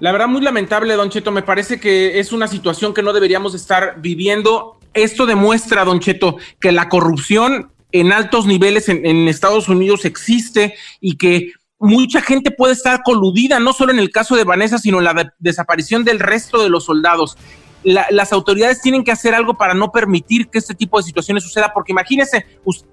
La 0.00 0.10
verdad, 0.12 0.26
muy 0.26 0.40
lamentable, 0.42 0.94
Don 0.94 1.10
Cheto. 1.10 1.30
Me 1.30 1.42
parece 1.42 1.78
que 1.78 2.18
es 2.18 2.32
una 2.32 2.48
situación 2.48 2.92
que 2.92 3.02
no 3.02 3.12
deberíamos 3.12 3.54
estar 3.54 3.94
viviendo. 4.00 4.78
Esto 4.94 5.26
demuestra, 5.26 5.84
Don 5.84 6.00
Cheto, 6.00 6.36
que 6.60 6.72
la 6.72 6.88
corrupción 6.88 7.70
en 7.92 8.12
altos 8.12 8.46
niveles 8.46 8.88
en, 8.88 9.28
Estados 9.28 9.68
Unidos 9.68 10.04
existe 10.04 10.74
y 11.00 11.16
que 11.16 11.52
mucha 11.78 12.20
gente 12.22 12.50
puede 12.50 12.72
estar 12.74 13.02
coludida, 13.02 13.58
no 13.60 13.72
solo 13.72 13.92
en 13.92 13.98
el 13.98 14.10
caso 14.10 14.36
de 14.36 14.44
Vanessa, 14.44 14.78
sino 14.78 14.98
en 14.98 15.04
la 15.04 15.14
de- 15.14 15.30
desaparición 15.38 16.04
del 16.04 16.20
resto 16.20 16.62
de 16.62 16.68
los 16.70 16.84
soldados. 16.84 17.36
La- 17.84 18.06
las 18.10 18.32
autoridades 18.32 18.80
tienen 18.80 19.02
que 19.04 19.10
hacer 19.12 19.34
algo 19.34 19.54
para 19.54 19.74
no 19.74 19.90
permitir 19.90 20.48
que 20.48 20.58
este 20.58 20.74
tipo 20.74 20.98
de 20.98 21.02
situaciones 21.04 21.42
suceda, 21.42 21.72
porque 21.74 21.92
imagínese 21.92 22.46
usted, 22.64 22.86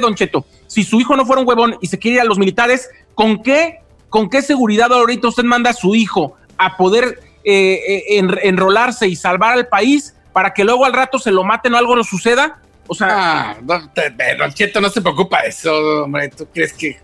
Don 0.00 0.14
Cheto, 0.14 0.46
si 0.66 0.84
su 0.84 0.98
hijo 0.98 1.14
no 1.16 1.26
fuera 1.26 1.42
un 1.42 1.48
huevón 1.48 1.76
y 1.82 1.86
se 1.88 1.98
quiere 1.98 2.14
ir 2.16 2.20
a 2.22 2.24
los 2.24 2.38
militares, 2.38 2.88
¿con 3.14 3.42
qué, 3.42 3.80
con 4.08 4.30
qué 4.30 4.40
seguridad 4.40 4.90
ahorita 4.92 5.28
usted 5.28 5.44
manda 5.44 5.70
a 5.70 5.74
su 5.74 5.94
hijo 5.94 6.34
a 6.56 6.76
poder 6.78 7.20
eh, 7.44 7.80
eh, 7.86 8.04
en- 8.18 8.38
enrolarse 8.42 9.08
y 9.08 9.16
salvar 9.16 9.52
al 9.52 9.66
país 9.68 10.14
para 10.32 10.54
que 10.54 10.64
luego 10.64 10.86
al 10.86 10.94
rato 10.94 11.18
se 11.18 11.30
lo 11.32 11.44
maten 11.44 11.74
o 11.74 11.76
algo 11.76 11.94
no 11.96 12.04
suceda? 12.04 12.62
O 12.88 12.94
sea, 12.94 13.56
Ah, 13.68 13.88
te- 13.94 14.10
te- 14.10 14.34
don 14.36 14.52
Cheto 14.52 14.80
no 14.80 14.88
se 14.90 15.00
preocupa 15.00 15.42
de 15.42 15.48
eso, 15.48 16.04
hombre. 16.04 16.28
¿Tú 16.28 16.46
crees 16.52 16.72
que 16.72 17.00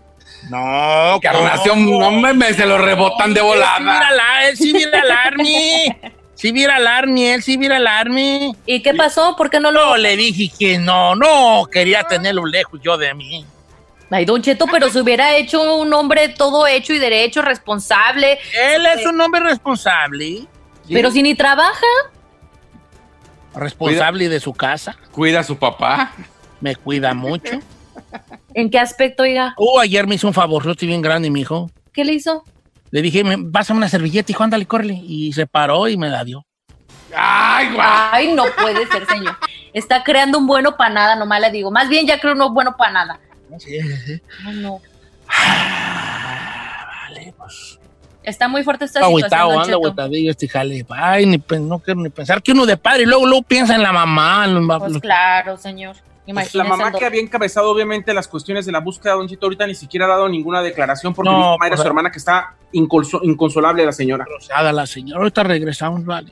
No, 0.49 1.19
Carnación, 1.21 1.85
no 1.99 2.11
me, 2.11 2.33
me- 2.33 2.53
se 2.53 2.65
lo 2.65 2.77
rebotan 2.77 3.33
de 3.33 3.41
Él 3.41 3.45
sí 3.47 3.51
viera 3.53 3.71
volada? 3.77 4.11
la- 4.11 4.47
Él 4.49 4.57
sí 4.57 4.73
viera 4.73 4.99
el 4.99 5.11
Army. 5.11 5.95
Sí 6.39 6.53
viera 6.53 6.77
el 6.77 6.87
Army, 6.87 7.25
él 7.25 7.43
sí 7.43 7.57
viera 7.57 7.75
el 7.75 7.85
Army. 7.85 8.55
¿Y 8.65 8.81
qué 8.81 8.93
pasó? 8.93 9.35
¿Por 9.35 9.49
qué 9.49 9.59
no 9.59 9.71
lo...? 9.71 9.87
No, 9.89 9.97
le 9.97 10.15
dije 10.15 10.49
que 10.57 10.77
no, 10.77 11.13
no, 11.13 11.65
quería 11.69 12.03
tenerlo 12.03 12.45
lejos 12.45 12.79
yo 12.81 12.97
de 12.97 13.13
mí. 13.13 13.45
Ay, 14.09 14.23
Don 14.23 14.41
Cheto, 14.41 14.65
pero 14.71 14.89
se 14.89 15.01
hubiera 15.01 15.35
hecho 15.35 15.75
un 15.75 15.93
hombre 15.93 16.29
todo 16.29 16.65
hecho 16.65 16.93
y 16.93 16.97
derecho, 16.97 17.41
responsable, 17.41 18.39
Él 18.53 18.85
es 18.85 19.05
un 19.05 19.19
hombre 19.19 19.41
responsable, 19.41 20.45
pero 20.87 21.11
si 21.11 21.21
ni 21.23 21.35
trabaja. 21.35 21.85
Responsable 23.59 24.29
de 24.29 24.39
su 24.39 24.53
casa, 24.53 24.95
Cuida 25.11 25.41
a 25.41 25.43
su 25.43 25.57
papá. 25.57 26.11
me 26.61 26.75
cuida 26.75 27.13
mucho. 27.13 27.59
¿En 28.53 28.69
qué 28.69 28.79
aspecto, 28.79 29.23
oiga? 29.23 29.53
Oh, 29.57 29.79
ayer 29.79 30.07
me 30.07 30.15
hizo 30.15 30.27
un 30.27 30.33
favorzote 30.33 30.85
bien 30.85 31.01
grande, 31.01 31.29
mi 31.29 31.41
hijo. 31.41 31.69
¿Qué 31.93 32.03
le 32.03 32.13
hizo? 32.13 32.43
Le 32.91 33.01
dije, 33.01 33.23
"Me- 33.23 33.37
pásame 33.51 33.77
una 33.77 33.89
servilleta, 33.89 34.31
hijo, 34.31 34.43
ándale, 34.43 34.65
córrele. 34.65 34.99
Y 35.03 35.31
se 35.33 35.45
paró 35.45 35.87
y 35.87 35.97
me 35.97 36.09
la 36.09 36.23
dio. 36.23 36.45
Ay, 37.15 37.71
guau. 37.73 37.87
Ay, 38.11 38.33
no 38.33 38.45
puede 38.59 38.87
ser, 38.87 39.05
señor. 39.07 39.35
Está 39.73 40.03
creando 40.03 40.37
un 40.39 40.47
bueno 40.47 40.75
para 40.77 40.93
nada, 40.93 41.15
nomás 41.15 41.41
le 41.41 41.51
digo. 41.51 41.69
Más 41.71 41.87
bien 41.89 42.07
ya 42.07 42.19
creo 42.19 42.33
uno 42.33 42.51
bueno 42.51 42.75
para 42.77 42.91
nada. 42.91 43.19
Sí, 43.59 43.79
sí, 43.81 43.97
sí. 44.05 44.21
Ay, 44.45 44.55
no. 44.57 44.79
Vale, 47.09 47.33
pues. 47.37 47.78
Está 48.29 48.47
muy 48.47 48.63
fuerte 48.63 48.85
esta 48.85 48.99
situación, 49.05 49.49
Don 49.55 49.63
Cheto. 49.65 49.77
agüitadillo 49.77 50.31
este 50.31 50.47
jale. 50.47 50.85
Ay, 50.89 51.25
ni, 51.25 51.43
no 51.59 51.79
quiero 51.79 51.99
ni 52.01 52.09
pensar 52.09 52.41
que 52.41 52.51
uno 52.51 52.65
de 52.65 52.77
padre 52.77 53.03
y 53.03 53.05
luego, 53.05 53.25
luego 53.25 53.41
piensa 53.43 53.75
en 53.75 53.83
la 53.83 53.91
mamá. 53.91 54.45
en 54.45 54.67
los- 54.67 54.79
Pues 54.79 54.99
claro, 54.99 55.57
señor. 55.57 55.95
Pues 56.31 56.53
la 56.53 56.63
mamá 56.63 56.91
que 56.91 57.03
había 57.05 57.21
encabezado 57.21 57.71
obviamente 57.71 58.13
las 58.13 58.27
cuestiones 58.27 58.63
de 58.67 58.71
la 58.71 58.81
búsqueda, 58.81 59.13
Don 59.13 59.27
Chito, 59.27 59.47
ahorita 59.47 59.65
ni 59.65 59.73
siquiera 59.73 60.05
ha 60.05 60.09
dado 60.09 60.29
ninguna 60.29 60.61
declaración 60.61 61.11
porque 61.15 61.31
No, 61.31 61.57
Mayra, 61.57 61.75
pues, 61.75 61.81
su 61.81 61.87
hermana, 61.87 62.11
que 62.11 62.19
está 62.19 62.53
inconso- 62.71 63.19
inconsolable 63.23 63.83
la 63.83 63.91
señora. 63.91 64.25
Rosada 64.29 64.71
la 64.71 64.85
señora. 64.85 65.21
Ahorita 65.21 65.41
regresamos, 65.41 66.05
vale. 66.05 66.31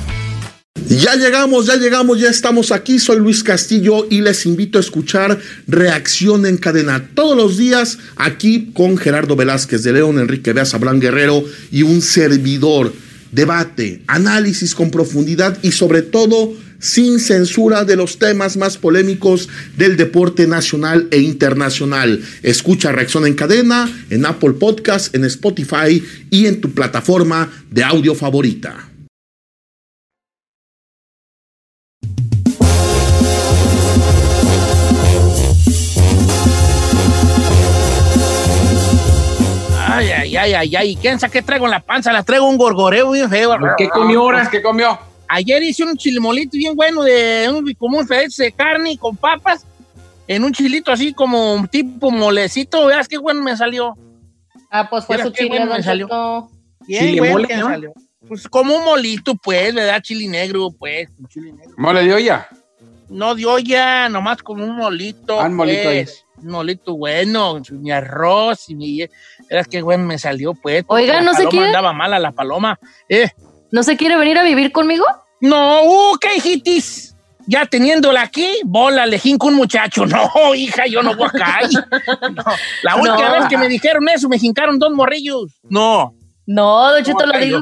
Ya 0.99 1.15
llegamos, 1.15 1.67
ya 1.67 1.77
llegamos, 1.77 2.19
ya 2.19 2.29
estamos 2.29 2.73
aquí. 2.73 2.99
Soy 2.99 3.17
Luis 3.19 3.45
Castillo 3.45 4.07
y 4.09 4.19
les 4.19 4.45
invito 4.45 4.77
a 4.77 4.81
escuchar 4.81 5.39
Reacción 5.65 6.45
en 6.45 6.57
Cadena 6.57 7.07
todos 7.15 7.37
los 7.37 7.57
días 7.57 7.97
aquí 8.17 8.71
con 8.73 8.97
Gerardo 8.97 9.37
Velázquez 9.37 9.83
de 9.83 9.93
León, 9.93 10.19
Enrique 10.19 10.51
Beas, 10.51 10.73
Abraham 10.73 10.99
Guerrero 10.99 11.45
y 11.71 11.83
un 11.83 12.01
servidor. 12.01 12.91
Debate, 13.31 14.01
análisis 14.07 14.75
con 14.75 14.91
profundidad 14.91 15.57
y 15.61 15.71
sobre 15.71 16.01
todo 16.01 16.53
sin 16.79 17.21
censura 17.21 17.85
de 17.85 17.95
los 17.95 18.19
temas 18.19 18.57
más 18.57 18.77
polémicos 18.77 19.47
del 19.77 19.95
deporte 19.95 20.45
nacional 20.45 21.07
e 21.11 21.19
internacional. 21.19 22.21
Escucha 22.43 22.91
Reacción 22.91 23.25
en 23.25 23.35
Cadena 23.35 23.89
en 24.09 24.25
Apple 24.25 24.55
Podcast, 24.59 25.15
en 25.15 25.23
Spotify 25.23 26.03
y 26.29 26.47
en 26.47 26.59
tu 26.59 26.71
plataforma 26.71 27.49
de 27.69 27.81
audio 27.81 28.13
favorita. 28.13 28.90
Ay, 40.01 40.09
ay, 40.11 40.35
ay, 40.35 40.53
ay, 40.55 40.75
ay. 40.75 40.95
¿Quién 40.95 41.19
sabe 41.19 41.33
qué 41.33 41.41
traigo 41.43 41.65
en 41.65 41.71
la 41.71 41.79
panza? 41.79 42.11
La 42.11 42.23
traigo 42.23 42.49
un 42.49 42.57
gorgoreo 42.57 43.11
bien 43.11 43.29
feo. 43.29 43.55
¿Qué 43.77 43.87
comió 43.89 44.21
ahora? 44.21 44.49
¿Qué 44.49 44.61
comió? 44.61 44.97
Ayer 45.27 45.61
hice 45.61 45.83
un 45.83 45.95
chilimolito 45.95 46.57
bien 46.57 46.75
bueno 46.75 47.03
de 47.03 47.47
un, 47.49 47.71
como 47.75 47.99
un 47.99 48.07
de 48.07 48.51
carne 48.51 48.97
con 48.97 49.15
papas 49.15 49.65
en 50.27 50.43
un 50.43 50.51
chilito 50.51 50.91
así 50.91 51.13
como 51.13 51.53
un 51.53 51.67
tipo 51.67 52.09
molecito. 52.09 52.87
Veas 52.87 53.07
qué 53.07 53.17
bueno 53.17 53.41
me 53.43 53.55
salió. 53.55 53.95
Ah, 54.71 54.89
pues 54.89 55.05
fue 55.05 55.19
su 55.19 55.31
qué 55.31 55.43
chile, 55.43 55.59
bueno 55.59 55.75
me 55.75 55.83
salió. 55.83 56.49
Bien 56.87 57.05
Chile 57.05 57.19
bueno 57.19 57.33
mole, 57.33 57.47
que 57.47 57.57
¿no? 57.57 57.67
salió. 57.67 57.93
Pues 58.27 58.47
como 58.47 58.75
un 58.75 58.83
molito, 58.83 59.35
pues, 59.35 59.73
¿verdad? 59.75 60.01
Chile 60.01 60.27
negro, 60.27 60.69
pues. 60.71 61.09
un 61.19 61.27
chile 61.27 61.53
negro. 61.53 61.73
¿Mole 61.77 62.03
de 62.03 62.13
olla? 62.13 62.47
No 63.09 63.35
de 63.35 63.45
olla, 63.45 64.09
nomás 64.09 64.41
como 64.41 64.63
un 64.63 64.75
molito. 64.75 65.39
Ah, 65.39 65.45
un 65.45 65.55
molito 65.55 65.89
ahí. 65.89 66.05
pues. 66.05 66.25
Un 66.30 66.30
molito 66.43 66.95
bueno, 66.95 67.61
mi 67.71 67.91
arroz 67.91 68.69
y 68.69 68.75
mi... 68.75 68.99
Verás 69.49 69.67
qué 69.67 69.81
bueno 69.81 70.05
me 70.05 70.17
salió, 70.17 70.53
pues. 70.53 70.83
Oiga, 70.87 71.21
¿no 71.21 71.33
se 71.33 71.45
quiere? 71.47 71.67
andaba 71.67 71.93
mala 71.93 72.19
la 72.19 72.31
paloma. 72.31 72.79
Eh, 73.09 73.29
¿No 73.71 73.83
se 73.83 73.97
quiere 73.97 74.17
venir 74.17 74.37
a 74.37 74.43
vivir 74.43 74.71
conmigo? 74.71 75.05
No, 75.39 75.83
uh, 75.83 76.17
¿qué 76.19 76.35
hijitis? 76.37 77.15
Ya 77.47 77.65
teniéndola 77.65 78.21
aquí, 78.21 78.47
bola, 78.63 79.05
le 79.05 79.17
jinco 79.17 79.47
un 79.47 79.55
muchacho. 79.55 80.05
No, 80.07 80.53
hija, 80.55 80.85
yo 80.87 81.01
no 81.03 81.15
voy 81.15 81.27
acá. 81.27 81.59
No, 82.33 82.43
la 82.83 82.95
última 82.97 83.29
No. 83.29 83.31
vez 83.33 83.45
que 83.49 83.57
me 83.57 83.67
dijeron 83.67 84.07
eso, 84.09 84.29
me 84.29 84.37
jincaron 84.37 84.77
dos 84.77 84.91
morrillos. 84.91 85.45
No. 85.69 86.13
No, 86.45 86.91
Don 86.91 87.03
Cheto, 87.03 87.25
lo 87.25 87.31
cayó? 87.33 87.45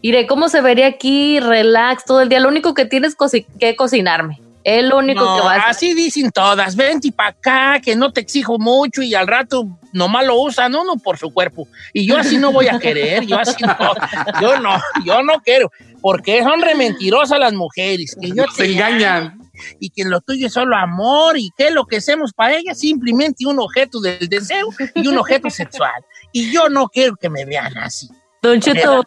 Iré, 0.00 0.26
¿cómo 0.28 0.48
se 0.48 0.60
vería 0.60 0.86
aquí? 0.86 1.40
Relax 1.40 2.04
todo 2.04 2.20
el 2.20 2.28
día. 2.28 2.38
Lo 2.40 2.48
único 2.48 2.72
que 2.72 2.84
tienes 2.84 3.16
cosi- 3.16 3.46
que 3.58 3.74
cocinarme. 3.74 4.40
Es 4.68 4.84
lo 4.84 4.98
único 4.98 5.24
No, 5.24 5.36
que 5.36 5.40
vas 5.46 5.64
a 5.64 5.68
así 5.70 5.94
dicen 5.94 6.30
todas. 6.30 6.76
Vente 6.76 7.10
para 7.10 7.30
acá, 7.30 7.80
que 7.82 7.96
no 7.96 8.12
te 8.12 8.20
exijo 8.20 8.58
mucho 8.58 9.00
y 9.00 9.14
al 9.14 9.26
rato 9.26 9.66
nomás 9.94 10.26
lo 10.26 10.38
usan 10.42 10.74
uno 10.74 10.96
por 10.96 11.16
su 11.16 11.32
cuerpo. 11.32 11.66
Y 11.94 12.06
yo 12.06 12.18
así 12.18 12.36
no 12.36 12.52
voy 12.52 12.68
a 12.68 12.78
querer, 12.78 13.24
yo 13.24 13.38
así 13.38 13.64
no. 13.64 13.74
Yo 14.42 14.60
no, 14.60 14.78
yo 15.06 15.22
no 15.22 15.40
quiero. 15.40 15.70
Porque 16.02 16.42
son 16.42 16.60
re 16.60 16.74
mentirosas 16.74 17.38
las 17.38 17.54
mujeres. 17.54 18.14
Que 18.20 18.28
yo 18.28 18.44
Se 18.54 18.64
te 18.64 18.72
engañan. 18.72 19.38
Y 19.80 19.88
que 19.88 20.04
lo 20.04 20.20
tuyo 20.20 20.48
es 20.48 20.52
solo 20.52 20.76
amor 20.76 21.38
y 21.38 21.50
que 21.56 21.70
lo 21.70 21.86
que 21.86 21.96
hacemos 21.96 22.34
para 22.34 22.56
ella 22.56 22.72
es 22.72 22.80
simplemente 22.80 23.46
un 23.46 23.58
objeto 23.60 24.00
del 24.00 24.28
deseo 24.28 24.68
y 24.94 25.08
un 25.08 25.16
objeto 25.16 25.48
sexual. 25.48 26.04
Y 26.30 26.52
yo 26.52 26.68
no 26.68 26.88
quiero 26.88 27.16
que 27.16 27.30
me 27.30 27.46
vean 27.46 27.76
así. 27.78 28.08
Don 28.42 28.60
Cheto, 28.60 29.04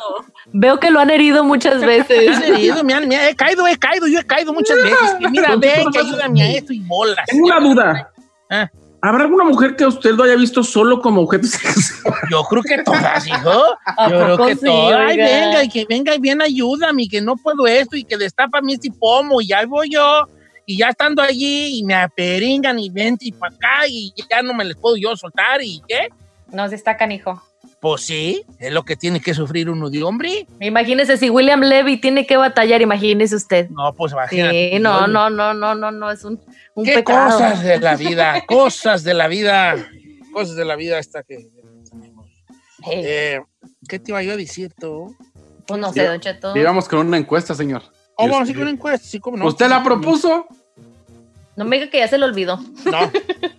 veo 0.54 0.80
que 0.80 0.89
lo 0.91 1.00
han 1.00 1.10
herido 1.10 1.44
muchas 1.44 1.80
veces. 1.86 2.30
Me 2.30 2.36
han 2.36 2.44
herido, 2.56 2.84
me 2.84 2.94
han- 2.94 3.08
me 3.08 3.15
han- 3.15 3.30
he 3.30 3.36
caído, 3.36 3.65
he 3.67 3.78
caído, 3.78 4.08
yo 4.08 4.20
he 4.20 4.26
caído 4.26 4.54
muchas 4.54 4.78
veces. 4.84 5.15
Mira, 5.32 5.56
ven, 5.56 5.89
que 5.91 6.00
ayúdame 6.00 6.41
a 6.44 6.52
esto 6.52 6.74
y 6.74 6.80
bolas. 6.82 7.26
Tengo 7.28 7.46
una 7.48 7.60
duda. 7.60 8.12
Ah. 8.50 8.70
¿Habrá 9.04 9.24
alguna 9.24 9.46
mujer 9.46 9.76
que 9.76 9.84
usted 9.86 10.12
lo 10.12 10.24
haya 10.26 10.36
visto 10.36 10.63
solo 10.63 11.02
como 11.02 11.22
objeto 11.22 11.48
sexual? 11.48 12.13
Yo 12.30 12.44
creo 12.44 12.62
que 12.62 12.84
todas, 12.84 13.26
hijo. 13.26 13.76
¿A 13.86 14.10
Yo 14.10 14.36
creo 14.36 14.46
que 14.48 14.56
sí, 14.56 14.65
todas. 14.65 15.00
Ay, 15.10 15.17
venga, 15.17 15.63
y 15.63 15.70
que 15.70 15.86
venga 15.89 16.13
y 16.13 16.20
bien 16.20 16.39
ayúdame, 16.41 17.04
y 17.04 17.10
que 17.10 17.20
no 17.22 17.36
puedo 17.36 17.65
esto, 17.65 17.96
y 17.96 18.04
que 18.04 18.15
destapa 18.17 18.62
mi 18.62 18.74
este 18.74 18.91
pomo, 18.91 19.41
y 19.41 19.48
ya 19.48 19.65
voy 19.65 19.89
yo. 19.91 20.28
Y 20.67 20.78
ya 20.78 20.89
estando 20.89 21.24
allí, 21.24 21.80
y 21.80 21.84
me 21.84 21.96
aperingan, 21.96 22.78
y 22.78 22.91
vente 22.91 23.26
y 23.26 23.32
para 23.32 23.56
acá, 23.56 23.88
y 23.88 24.13
ya 24.30 24.44
no 24.44 24.54
me 24.54 24.63
les 24.65 24.76
puedo 24.78 24.96
yo 24.98 25.15
soltar, 25.15 25.63
¿y 25.63 25.82
qué? 25.88 26.10
No 26.52 26.70
se 26.70 26.76
está 26.76 26.96
canijo. 26.96 27.41
Pues 27.82 28.02
sí, 28.04 28.46
es 28.60 28.72
lo 28.72 28.84
que 28.86 28.96
tiene 28.96 29.20
que 29.22 29.34
sufrir 29.34 29.67
uno 29.67 29.89
de 29.89 30.04
hombre. 30.04 30.46
Imagínese 30.60 31.17
si 31.17 31.32
William 31.32 31.62
Levy 31.62 31.98
tiene 31.98 32.28
que 32.28 32.38
batallar, 32.38 32.80
imagínese 32.82 33.36
usted. 33.36 33.70
No, 33.72 33.91
pues 33.94 34.13
imagínate. 34.13 34.70
Sí, 34.74 34.80
no, 34.80 35.08
no, 35.08 35.32
no, 35.32 35.54
no, 35.56 35.74
no, 35.74 35.91
no, 35.91 36.12
es 36.12 36.24
un, 36.24 36.39
un 36.76 36.86
¿Qué 36.86 36.94
pecado. 36.94 37.32
cosas 37.39 37.63
de 37.63 37.80
la 37.80 37.96
vida? 37.98 38.44
cosas 38.46 39.04
de 39.04 39.15
la 39.15 39.28
vida. 39.28 39.76
Cosas 40.32 40.56
de 40.56 40.63
la 40.63 40.76
vida 40.76 41.00
esta 41.00 41.24
que 41.24 41.50
tenemos. 41.89 42.28
Hey, 42.84 43.02
Eh, 43.04 43.41
¿Qué 43.89 43.98
te 43.98 44.12
iba 44.12 44.22
yo 44.22 44.34
a 44.34 44.38
decir 44.38 44.72
tú? 44.80 45.15
pues 45.65 45.80
no 45.80 45.91
sé, 45.91 46.06
Don 46.06 46.20
Cheto. 46.20 46.56
Íbamos 46.56 46.88
con 46.88 47.00
una 47.08 47.17
encuesta, 47.17 47.56
señor. 47.56 47.82
Oh, 48.15 48.28
vamos 48.28 48.48
a 48.48 48.52
ir 48.52 48.58
con 48.58 48.63
una 48.63 48.72
encuesta, 48.72 49.08
sí, 49.08 49.20
cómo 49.20 49.38
no. 49.38 49.48
¿Usted 49.48 49.67
la 49.67 49.84
propuso? 49.84 50.46
No 51.56 51.65
me 51.65 51.78
diga 51.80 51.89
que 51.89 51.98
ya 51.98 52.08
se 52.08 52.20
lo 52.20 52.28
olvidó. 52.28 52.58
No. 52.86 53.00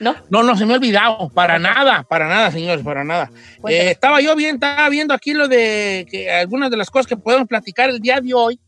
¿No? 0.00 0.14
No, 0.30 0.42
no 0.42 0.56
se 0.56 0.64
me 0.64 0.74
ha 0.74 0.76
olvidado. 0.76 1.28
Para 1.30 1.58
nada, 1.58 2.04
para 2.04 2.28
nada, 2.28 2.50
señores, 2.50 2.84
para 2.84 3.04
nada. 3.04 3.30
Eh, 3.68 3.90
estaba 3.90 4.20
yo 4.20 4.34
bien, 4.36 4.54
estaba 4.54 4.88
viendo 4.88 5.12
aquí 5.14 5.34
lo 5.34 5.48
de 5.48 6.06
que 6.10 6.30
algunas 6.30 6.70
de 6.70 6.76
las 6.76 6.90
cosas 6.90 7.06
que 7.06 7.16
podemos 7.16 7.48
platicar 7.48 7.90
el 7.90 8.00
día 8.00 8.20
de 8.20 8.34
hoy. 8.34 8.60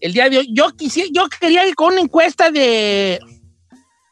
El 0.00 0.12
día 0.12 0.28
de 0.28 0.38
hoy. 0.38 0.48
Yo 0.52 0.70
quisiera, 0.76 1.08
yo 1.12 1.28
quería 1.28 1.66
ir 1.66 1.74
con 1.74 1.92
una 1.92 2.00
encuesta 2.00 2.50
de, 2.50 3.18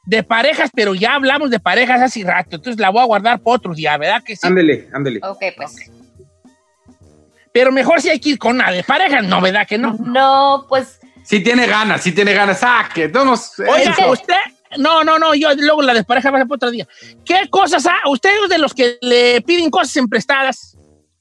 de 0.04 0.22
parejas, 0.24 0.70
pero 0.74 0.94
ya 0.94 1.14
hablamos 1.14 1.50
de 1.50 1.60
parejas 1.60 2.02
hace 2.02 2.24
rato. 2.24 2.56
Entonces 2.56 2.80
la 2.80 2.90
voy 2.90 3.02
a 3.02 3.06
guardar 3.06 3.40
para 3.40 3.56
otro 3.56 3.74
día, 3.74 3.96
¿verdad 3.96 4.22
que 4.24 4.34
sí? 4.34 4.46
Ándele, 4.46 4.88
ándele. 4.92 5.20
Ok, 5.22 5.42
pues. 5.56 5.90
Pero 7.52 7.72
mejor 7.72 8.02
si 8.02 8.10
hay 8.10 8.18
que 8.18 8.30
ir 8.30 8.38
con 8.38 8.56
una 8.56 8.70
de 8.70 8.82
parejas, 8.82 9.24
¿no? 9.24 9.40
¿Verdad 9.40 9.66
que 9.66 9.78
no? 9.78 9.96
No, 10.00 10.66
pues 10.68 10.98
Sí 11.26 11.40
tiene 11.40 11.66
ganas, 11.66 12.02
sí 12.02 12.12
tiene 12.12 12.32
ganas. 12.32 12.60
Saque, 12.60 13.08
vamos. 13.08 13.58
Oiga, 13.58 13.94
que- 13.96 14.04
usted. 14.04 14.34
No, 14.78 15.04
no, 15.04 15.18
no, 15.18 15.34
yo 15.34 15.54
luego 15.54 15.82
la 15.82 15.94
despareja 15.94 16.30
va 16.30 16.38
a 16.38 16.40
ser 16.40 16.48
para 16.48 16.56
otro 16.56 16.70
día. 16.70 16.86
¿Qué 17.24 17.48
cosas 17.50 17.86
ha? 17.86 18.08
Ustedes 18.08 18.48
de 18.48 18.58
los 18.58 18.74
que 18.74 18.98
le 19.00 19.40
piden 19.42 19.70
cosas 19.70 19.96
en 19.96 20.08
prestadas, 20.08 20.76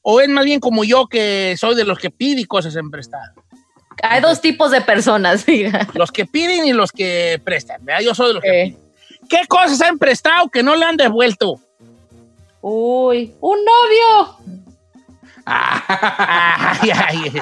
¿O 0.07 0.21
es 0.21 0.29
más 0.29 0.45
bien 0.45 0.59
como 0.59 0.83
yo 0.83 1.07
que 1.07 1.55
soy 1.57 1.73
de 1.73 1.83
los 1.83 1.97
que 1.97 2.11
pide 2.11 2.45
cosas 2.45 2.75
en 2.75 2.91
prestado? 2.91 3.33
Hay 4.03 4.21
dos 4.21 4.39
tipos 4.39 4.69
de 4.69 4.81
personas, 4.81 5.43
diga. 5.47 5.87
Los 5.95 6.11
que 6.11 6.27
piden 6.27 6.67
y 6.67 6.73
los 6.73 6.91
que 6.91 7.41
prestan. 7.43 7.83
¿verdad? 7.83 8.01
Yo 8.01 8.13
soy 8.13 8.27
de 8.27 8.33
los 8.35 8.43
que 8.43 8.51
piden. 8.51 8.85
¿Qué 9.27 9.47
cosas 9.47 9.81
han 9.81 9.97
prestado 9.97 10.49
que 10.49 10.61
no 10.61 10.75
le 10.75 10.85
han 10.85 10.95
devuelto? 10.95 11.59
Uy, 12.61 13.33
un 13.41 13.57
novio. 13.65 14.64
Ay, 15.45 16.89
ay, 16.91 17.41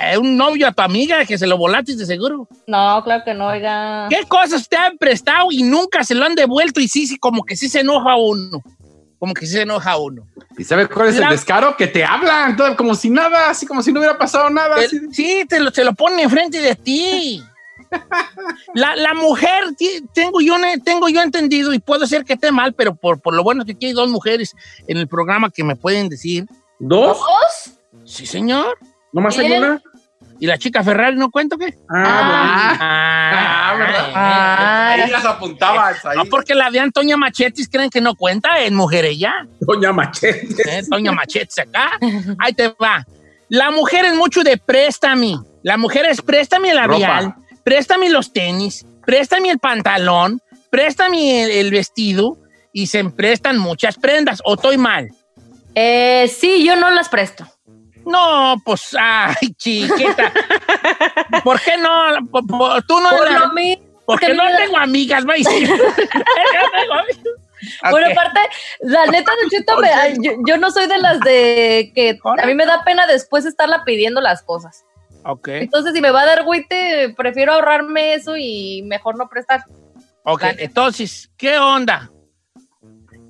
ay, 0.00 0.16
un 0.16 0.36
novio 0.36 0.66
a 0.68 0.72
tu 0.72 0.82
amiga 0.82 1.24
que 1.24 1.36
se 1.38 1.46
lo 1.46 1.56
volaste 1.58 1.94
de 1.96 2.06
seguro. 2.06 2.48
No, 2.66 3.02
claro 3.04 3.22
que 3.24 3.34
no, 3.34 3.48
oiga. 3.48 4.06
¿Qué 4.08 4.22
cosas 4.26 4.68
te 4.68 4.76
han 4.76 4.96
prestado 4.98 5.48
y 5.50 5.62
nunca 5.62 6.04
se 6.04 6.14
lo 6.14 6.24
han 6.24 6.34
devuelto? 6.34 6.80
Y 6.80 6.88
sí, 6.88 7.06
sí, 7.06 7.18
como 7.18 7.44
que 7.44 7.56
sí 7.56 7.68
se 7.68 7.80
enoja 7.80 8.16
uno. 8.16 8.62
Como 9.18 9.34
que 9.34 9.46
sí 9.46 9.52
se 9.52 9.62
enoja 9.62 9.96
uno. 9.98 10.22
¿Y 10.56 10.64
sabe 10.64 10.86
cuál 10.88 11.08
es 11.08 11.16
La- 11.16 11.26
el 11.26 11.32
descaro? 11.32 11.76
Que 11.76 11.86
te 11.88 12.04
hablan, 12.04 12.56
todo 12.56 12.76
como 12.76 12.94
si 12.94 13.10
nada, 13.10 13.50
así 13.50 13.66
como 13.66 13.82
si 13.82 13.92
no 13.92 14.00
hubiera 14.00 14.16
pasado 14.16 14.48
nada. 14.48 14.76
El- 14.78 14.86
así. 14.86 14.98
sí, 15.12 15.44
te 15.48 15.60
lo, 15.60 15.70
te 15.72 15.84
lo 15.84 15.92
pone 15.94 16.22
enfrente 16.22 16.60
de 16.60 16.74
ti. 16.76 17.42
La, 18.74 18.94
la 18.96 19.14
mujer, 19.14 19.64
tengo 20.12 20.40
yo, 20.42 20.58
ne- 20.58 20.78
tengo 20.78 21.08
yo 21.08 21.22
entendido, 21.22 21.72
y 21.72 21.78
puede 21.78 22.06
ser 22.06 22.24
que 22.24 22.34
esté 22.34 22.52
mal, 22.52 22.74
pero 22.74 22.94
por, 22.94 23.18
por 23.20 23.32
lo 23.34 23.42
bueno 23.42 23.64
que 23.64 23.72
aquí 23.72 23.86
hay 23.86 23.92
dos 23.92 24.10
mujeres 24.10 24.54
en 24.86 24.98
el 24.98 25.08
programa 25.08 25.48
que 25.50 25.64
me 25.64 25.74
pueden 25.74 26.08
decir. 26.10 26.46
¿Dos? 26.78 27.18
¿Dos? 27.18 27.78
Sí, 28.04 28.26
señor. 28.26 28.78
¿Nomás 29.12 29.38
hay 29.38 29.48
Bien. 29.48 29.62
una? 29.64 29.82
¿Y 30.40 30.46
la 30.46 30.56
chica 30.56 30.84
Ferrari 30.84 31.16
no 31.16 31.30
cuento 31.30 31.58
qué? 31.58 31.76
Ah, 31.90 32.76
Ah, 32.80 33.74
¿verdad? 33.76 34.12
Ah. 34.14 34.88
Ahí 34.92 35.10
las 35.10 35.24
apuntabas. 35.24 36.04
Ahí. 36.06 36.16
No, 36.16 36.24
porque 36.26 36.54
la 36.54 36.70
de 36.70 36.78
Antonia 36.78 37.16
Machetis 37.16 37.68
creen 37.68 37.90
que 37.90 38.00
no 38.00 38.14
cuenta, 38.14 38.60
es 38.60 38.70
mujer 38.70 39.04
ella. 39.04 39.34
Doña 39.60 39.92
Machete. 39.92 40.78
¿eh? 40.78 40.82
Doña 40.86 41.12
Machetes 41.12 41.58
acá. 41.58 41.90
Ahí 42.38 42.52
te 42.52 42.68
va. 42.68 43.04
La 43.48 43.70
mujer 43.72 44.04
es 44.04 44.14
mucho 44.14 44.44
de 44.44 44.58
préstame. 44.58 45.38
La 45.62 45.76
mujer 45.76 46.06
es 46.08 46.22
préstame 46.22 46.70
el 46.70 46.76
labial, 46.76 47.34
préstame 47.64 48.08
los 48.10 48.32
tenis, 48.32 48.86
préstame 49.04 49.50
el 49.50 49.58
pantalón, 49.58 50.40
préstame 50.70 51.42
el, 51.42 51.50
el 51.50 51.70
vestido 51.72 52.38
y 52.72 52.86
se 52.86 53.02
prestan 53.10 53.58
muchas 53.58 53.96
prendas. 53.96 54.40
¿O 54.44 54.54
estoy 54.54 54.78
mal? 54.78 55.08
Eh, 55.74 56.28
sí, 56.28 56.64
yo 56.64 56.76
no 56.76 56.90
las 56.90 57.08
presto. 57.08 57.46
No, 58.04 58.56
pues, 58.64 58.96
ay, 58.98 59.34
chiquita. 59.56 60.32
¿Por 61.44 61.60
qué 61.60 61.76
no? 61.76 61.90
Por- 62.30 62.46
por- 62.46 62.82
tú 62.84 62.98
no. 63.00 63.10
Por 63.10 63.30
la- 63.30 63.38
lo 63.40 63.52
mismo. 63.52 63.84
porque 64.06 64.32
no 64.32 64.44
tengo 64.56 64.78
amigas. 64.78 65.24
No 65.26 65.32
tengo 65.34 66.94
amigas. 66.94 67.18
Bueno, 67.90 68.06
aparte, 68.12 68.40
la 68.80 69.04
neta, 69.06 69.32
Don 69.40 69.50
Cheto, 69.50 69.78
me- 69.80 69.90
yo, 70.22 70.32
yo 70.46 70.56
no 70.58 70.70
soy 70.70 70.86
de 70.86 70.98
las 70.98 71.20
de 71.20 71.92
que 71.94 72.18
a 72.24 72.46
mí 72.46 72.54
me 72.54 72.64
da 72.66 72.84
pena 72.84 73.06
después 73.06 73.44
estarla 73.44 73.84
pidiendo 73.84 74.20
las 74.20 74.42
cosas. 74.42 74.84
Ok, 75.24 75.48
Entonces, 75.48 75.92
si 75.92 76.00
me 76.00 76.12
va 76.12 76.22
a 76.22 76.26
dar 76.26 76.44
güite, 76.44 77.12
prefiero 77.16 77.52
ahorrarme 77.52 78.14
eso 78.14 78.36
y 78.36 78.82
mejor 78.86 79.18
no 79.18 79.28
prestar. 79.28 79.64
ok. 80.22 80.44
Entonces, 80.58 81.30
¿qué 81.36 81.58
onda? 81.58 82.10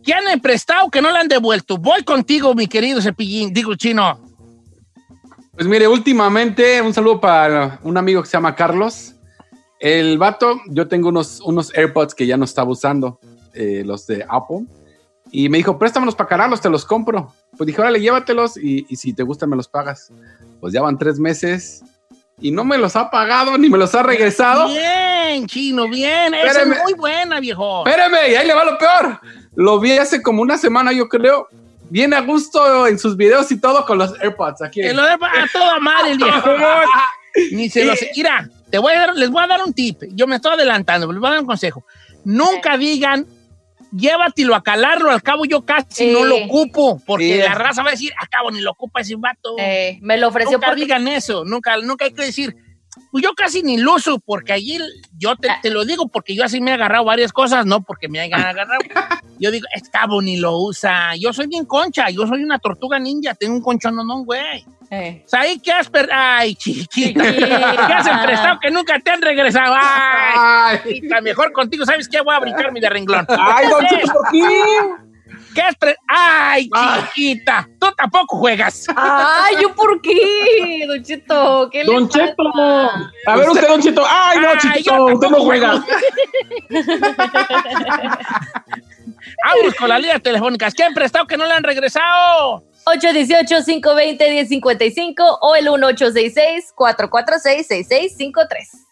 ¿Qué 0.08 0.14
han 0.14 0.40
prestado 0.40 0.88
que 0.88 1.02
no 1.02 1.12
le 1.12 1.18
han 1.18 1.28
devuelto? 1.28 1.76
Voy 1.76 2.02
contigo, 2.02 2.54
mi 2.54 2.66
querido 2.66 2.98
Cepillín. 3.02 3.52
Digo, 3.52 3.74
chino. 3.74 4.18
Pues 5.52 5.66
mire, 5.66 5.86
últimamente, 5.86 6.80
un 6.80 6.94
saludo 6.94 7.20
para 7.20 7.78
un 7.82 7.94
amigo 7.98 8.22
que 8.22 8.26
se 8.26 8.38
llama 8.38 8.54
Carlos. 8.54 9.16
El 9.78 10.16
vato, 10.16 10.62
yo 10.70 10.88
tengo 10.88 11.10
unos, 11.10 11.42
unos 11.42 11.76
AirPods 11.76 12.14
que 12.14 12.26
ya 12.26 12.38
no 12.38 12.46
estaba 12.46 12.70
usando, 12.70 13.20
eh, 13.52 13.82
los 13.84 14.06
de 14.06 14.24
Apple. 14.26 14.64
Y 15.30 15.50
me 15.50 15.58
dijo, 15.58 15.78
préstamelos 15.78 16.14
para 16.14 16.30
cargarlos, 16.30 16.62
te 16.62 16.70
los 16.70 16.86
compro. 16.86 17.30
Pues 17.58 17.66
dije, 17.66 17.78
órale, 17.78 18.00
llévatelos 18.00 18.56
y, 18.56 18.86
y 18.88 18.96
si 18.96 19.12
te 19.12 19.24
gustan 19.24 19.50
me 19.50 19.56
los 19.56 19.68
pagas. 19.68 20.10
Pues 20.58 20.72
ya 20.72 20.80
van 20.80 20.96
tres 20.96 21.18
meses 21.18 21.84
y 22.40 22.50
no 22.50 22.64
me 22.64 22.78
los 22.78 22.94
ha 22.96 23.10
pagado 23.10 23.58
ni 23.58 23.68
me 23.68 23.78
los 23.78 23.94
ha 23.94 24.02
regresado. 24.02 24.68
Bien, 24.68 25.46
chino, 25.46 25.88
bien. 25.88 26.34
Esa 26.34 26.62
es 26.62 26.68
muy 26.82 26.94
buena, 26.94 27.40
viejo. 27.40 27.86
Espérame, 27.86 28.30
y 28.30 28.34
ahí 28.36 28.46
le 28.46 28.54
va 28.54 28.64
lo 28.64 28.78
peor. 28.78 29.20
Lo 29.56 29.80
vi 29.80 29.92
hace 29.92 30.22
como 30.22 30.42
una 30.42 30.56
semana, 30.56 30.92
yo 30.92 31.08
creo. 31.08 31.48
Bien 31.90 32.12
a 32.12 32.20
gusto 32.20 32.86
en 32.86 32.98
sus 32.98 33.16
videos 33.16 33.50
y 33.50 33.58
todo 33.60 33.84
con 33.86 33.98
los 33.98 34.12
AirPods 34.20 34.62
aquí. 34.62 34.82
De 34.82 34.90
a 34.90 35.18
toda 35.52 35.78
madre, 35.80 36.12
el 36.12 36.18
viejo. 36.18 36.50
Ni 37.52 37.68
se 37.70 37.84
los. 37.84 37.98
Mira, 38.14 38.48
te 38.70 38.78
voy 38.78 38.92
a 38.92 38.98
dar, 38.98 39.16
les 39.16 39.30
voy 39.30 39.42
a 39.42 39.46
dar 39.46 39.62
un 39.64 39.72
tip. 39.72 40.02
Yo 40.10 40.26
me 40.26 40.36
estoy 40.36 40.52
adelantando, 40.52 41.06
pero 41.06 41.14
les 41.14 41.20
voy 41.20 41.28
a 41.28 41.32
dar 41.32 41.40
un 41.40 41.46
consejo. 41.46 41.84
Nunca 42.24 42.76
digan, 42.76 43.26
llévatelo 43.92 44.54
a 44.54 44.62
calarlo. 44.62 45.10
Al 45.10 45.22
cabo, 45.22 45.44
yo 45.44 45.64
casi 45.64 46.08
Eh. 46.08 46.12
no 46.12 46.24
lo 46.24 46.36
ocupo. 46.36 47.00
Porque 47.06 47.34
Sí. 47.34 47.38
la 47.38 47.54
raza 47.54 47.82
va 47.82 47.88
a 47.88 47.92
decir, 47.92 48.12
a 48.20 48.26
cabo, 48.26 48.50
ni 48.50 48.60
lo 48.60 48.70
ocupa 48.72 49.00
ese 49.00 49.16
vato. 49.16 49.54
Eh, 49.58 49.98
me 50.02 50.16
lo 50.18 50.28
ofreció 50.28 50.52
nunca 50.52 50.66
porque 50.68 50.82
digan 50.82 51.08
eso. 51.08 51.44
Nunca, 51.44 51.76
nunca 51.78 52.04
hay 52.04 52.12
que 52.12 52.24
decir. 52.24 52.56
Pues 53.10 53.24
yo 53.24 53.30
casi 53.34 53.62
ni 53.62 53.78
lo 53.78 53.94
uso, 53.94 54.18
porque 54.18 54.52
allí 54.52 54.78
yo 55.16 55.34
te, 55.36 55.48
te 55.62 55.70
lo 55.70 55.84
digo 55.84 56.08
porque 56.08 56.34
yo 56.34 56.44
así 56.44 56.60
me 56.60 56.70
he 56.70 56.74
agarrado 56.74 57.04
varias 57.04 57.32
cosas, 57.32 57.64
no 57.66 57.82
porque 57.82 58.08
me 58.08 58.20
hayan 58.20 58.40
agarrado. 58.40 58.78
Yo 59.40 59.52
digo, 59.52 59.68
es 59.72 59.88
cabo 59.88 60.20
ni 60.20 60.36
lo 60.36 60.58
usa. 60.58 61.14
Yo 61.14 61.32
soy 61.32 61.46
bien 61.46 61.64
concha, 61.64 62.10
yo 62.10 62.26
soy 62.26 62.42
una 62.42 62.58
tortuga 62.58 62.98
ninja, 62.98 63.34
tengo 63.34 63.54
un 63.54 63.62
conchón, 63.62 63.94
no, 63.94 64.24
güey. 64.24 64.64
Eh. 64.90 65.22
O 65.24 65.28
sea, 65.28 65.42
ahí 65.42 65.60
qué 65.60 65.70
has 65.70 65.88
per- 65.88 66.08
Ay, 66.12 66.56
chiquita. 66.56 67.22
Chiquita. 67.24 67.86
¿Qué 67.86 67.92
has 67.92 68.06
emprestado 68.08 68.58
que 68.58 68.68
nunca 68.72 68.98
te 68.98 69.12
han 69.12 69.22
regresado? 69.22 69.76
Ay, 69.80 70.80
chiquita, 70.84 71.20
mejor 71.20 71.52
contigo. 71.52 71.84
¿Sabes 71.86 72.08
qué? 72.08 72.20
Voy 72.20 72.34
a 72.34 72.40
brincarme 72.40 72.80
de 72.80 72.90
renglón. 72.90 73.24
Ay, 73.28 73.68
Don 73.68 73.86
Cheto, 73.86 74.12
¿por 74.12 74.28
qué? 74.32 74.64
¿Qué 75.54 75.62
es 75.68 75.76
pre 75.76 75.96
¡Ay, 76.06 76.68
ah. 76.74 77.08
chiquita! 77.14 77.66
Ay. 77.66 77.74
Tú 77.78 77.86
tampoco 77.96 78.36
juegas. 78.38 78.86
¡Ay, 78.94 79.56
yo 79.60 79.74
por 79.74 80.00
qué, 80.00 80.84
Don 80.86 81.02
Cheto! 81.02 81.68
¿Qué 81.70 81.84
don 81.84 82.08
Cheto. 82.08 82.42
A 83.26 83.36
ver 83.36 83.48
usted, 83.48 83.68
Don 83.68 83.80
Cheto. 83.80 84.04
¡Ay, 84.08 84.38
no, 84.40 84.56
chiquito! 84.58 85.06
usted 85.06 85.28
no 85.28 85.40
juega. 85.40 85.84
Vamos 89.44 89.74
con 89.78 89.88
las 89.88 90.00
líneas 90.00 90.22
telefónicas. 90.22 90.74
¿Qué 90.74 90.82
han 90.84 90.94
prestado 90.94 91.26
que 91.26 91.36
no 91.36 91.44
le 91.46 91.52
han 91.52 91.62
regresado? 91.62 92.64
818-520-1055 92.86 95.38
o 95.40 95.54
el 95.54 95.64
1866 95.64 96.72
446 96.74 97.66
6653 97.66 98.87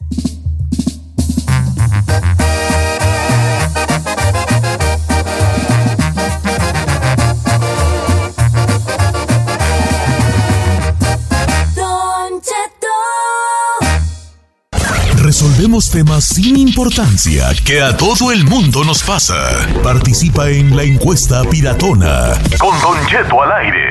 Resolvemos 15.38 15.90
temas 15.90 16.24
sin 16.24 16.56
importancia 16.56 17.48
que 17.62 17.82
a 17.82 17.94
todo 17.94 18.32
el 18.32 18.44
mundo 18.44 18.82
nos 18.84 19.02
pasa. 19.02 19.36
Participa 19.82 20.48
en 20.48 20.74
la 20.74 20.82
encuesta 20.82 21.44
piratona. 21.44 22.32
Con 22.58 22.80
Don 22.80 23.06
Cheto 23.06 23.42
al 23.42 23.52
aire. 23.52 23.86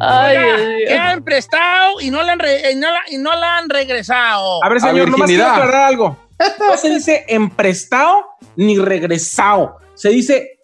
Ay, 0.00 0.36
Oiga, 0.36 0.56
Dios 0.56 0.68
mío. 0.68 0.86
¿Qué 0.88 0.98
han 0.98 1.24
prestado 1.24 2.00
y 2.00 2.10
no 2.10 2.22
le 2.22 2.30
han, 2.32 2.38
re- 2.38 2.72
y 2.72 2.74
no 2.76 2.90
la, 2.90 3.00
y 3.10 3.18
no 3.18 3.34
la 3.34 3.45
regresado? 3.76 4.64
A 4.64 4.68
ver, 4.68 4.80
señor, 4.80 5.10
nomás 5.10 5.28
quiero 5.28 5.46
aclarar 5.46 5.84
algo. 5.84 6.16
No 6.38 6.76
se 6.76 6.90
dice 6.90 7.24
emprestado 7.28 8.26
ni 8.56 8.78
regresado. 8.78 9.78
Se 9.94 10.10
dice 10.10 10.60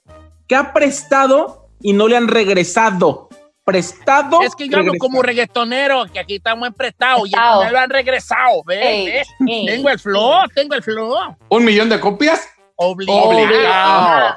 que 0.46 0.54
ha 0.54 0.72
prestado 0.72 1.68
y 1.80 1.92
no 1.92 2.08
le 2.08 2.16
han 2.16 2.28
regresado. 2.28 3.28
Prestado. 3.64 4.42
Es 4.42 4.56
que 4.56 4.68
yo 4.68 4.78
hablo 4.78 4.94
como 4.98 5.22
reggaetonero, 5.22 6.06
que 6.12 6.18
aquí 6.18 6.36
estamos 6.36 6.66
emprestados 6.66 7.28
y 7.28 7.32
me 7.64 7.70
lo 7.70 7.78
han 7.78 7.90
regresado. 7.90 8.62
¿Ves? 8.66 8.84
Ey, 8.84 9.06
¿Ves? 9.06 9.28
ey. 9.46 9.66
Tengo 9.66 9.88
el 9.88 9.98
flow, 9.98 10.48
tengo 10.54 10.74
el 10.74 10.82
flow. 10.82 11.14
¿Un 11.48 11.64
millón 11.64 11.88
de 11.88 12.00
copias? 12.00 12.48
Obligado. 12.76 13.28
Obligado. 13.28 14.34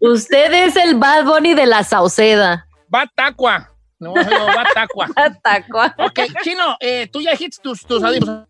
Usted 0.00 0.52
es 0.52 0.76
el 0.76 0.94
Bad 0.94 1.24
Bunny 1.24 1.54
de 1.54 1.66
la 1.66 1.82
Sauceda. 1.82 2.66
Va 2.94 3.10
tacua. 3.14 3.69
No, 4.00 4.14
no, 4.14 4.46
va 4.46 4.64
tacua. 4.74 5.08
Atacua. 5.16 5.94
Ok, 5.98 6.18
Chino, 6.42 6.76
eh, 6.80 7.08
tú 7.12 7.20
ya 7.20 7.32
dijiste 7.32 7.58
tus, 7.62 7.84
tus 7.86 8.02
audífonos. 8.02 8.48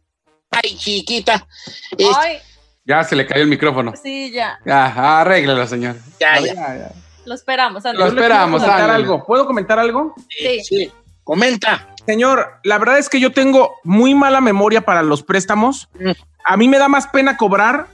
Ay, 0.51 0.77
chiquita. 0.77 1.47
Este, 1.93 2.05
Ay, 2.17 2.39
Ya 2.85 3.05
se 3.05 3.15
le 3.17 3.27
cayó 3.27 3.43
el 3.43 3.49
micrófono. 3.49 3.93
sí, 4.01 4.31
ya. 4.33 4.59
Ya, 4.65 5.21
arréglelo, 5.21 5.67
señor. 5.67 5.97
ya, 6.21 6.41
ya. 6.41 6.93
Lo 7.27 7.35
esperamos. 7.35 7.85
Lo 7.85 7.91
Andrés. 7.91 8.07
Quiero 8.11 8.23
esperamos, 8.23 8.61
comentar 8.63 8.81
ándale. 8.81 9.03
algo. 9.03 9.25
¿Puedo 9.27 9.47
comentar 9.47 9.79
algo? 9.79 10.15
Sí. 10.29 10.61
Sí. 10.65 10.93
Comenta. 11.25 11.95
Señor, 12.07 12.59
la 12.65 12.79
verdad 12.79 12.99
es 12.99 13.09
que 13.09 13.21
yo 13.21 13.31
tengo 13.33 13.75
muy 13.85 14.15
mala 14.15 14.41
memoria 14.41 14.81
para 14.81 15.03
los 15.03 15.23
préstamos. 15.23 15.89
Mm. 16.01 16.11
A 16.45 16.57
mí 16.57 16.67
me 16.69 16.79
da 16.79 16.89
más 16.89 17.07
pena 17.09 17.37
cobrar 17.37 17.87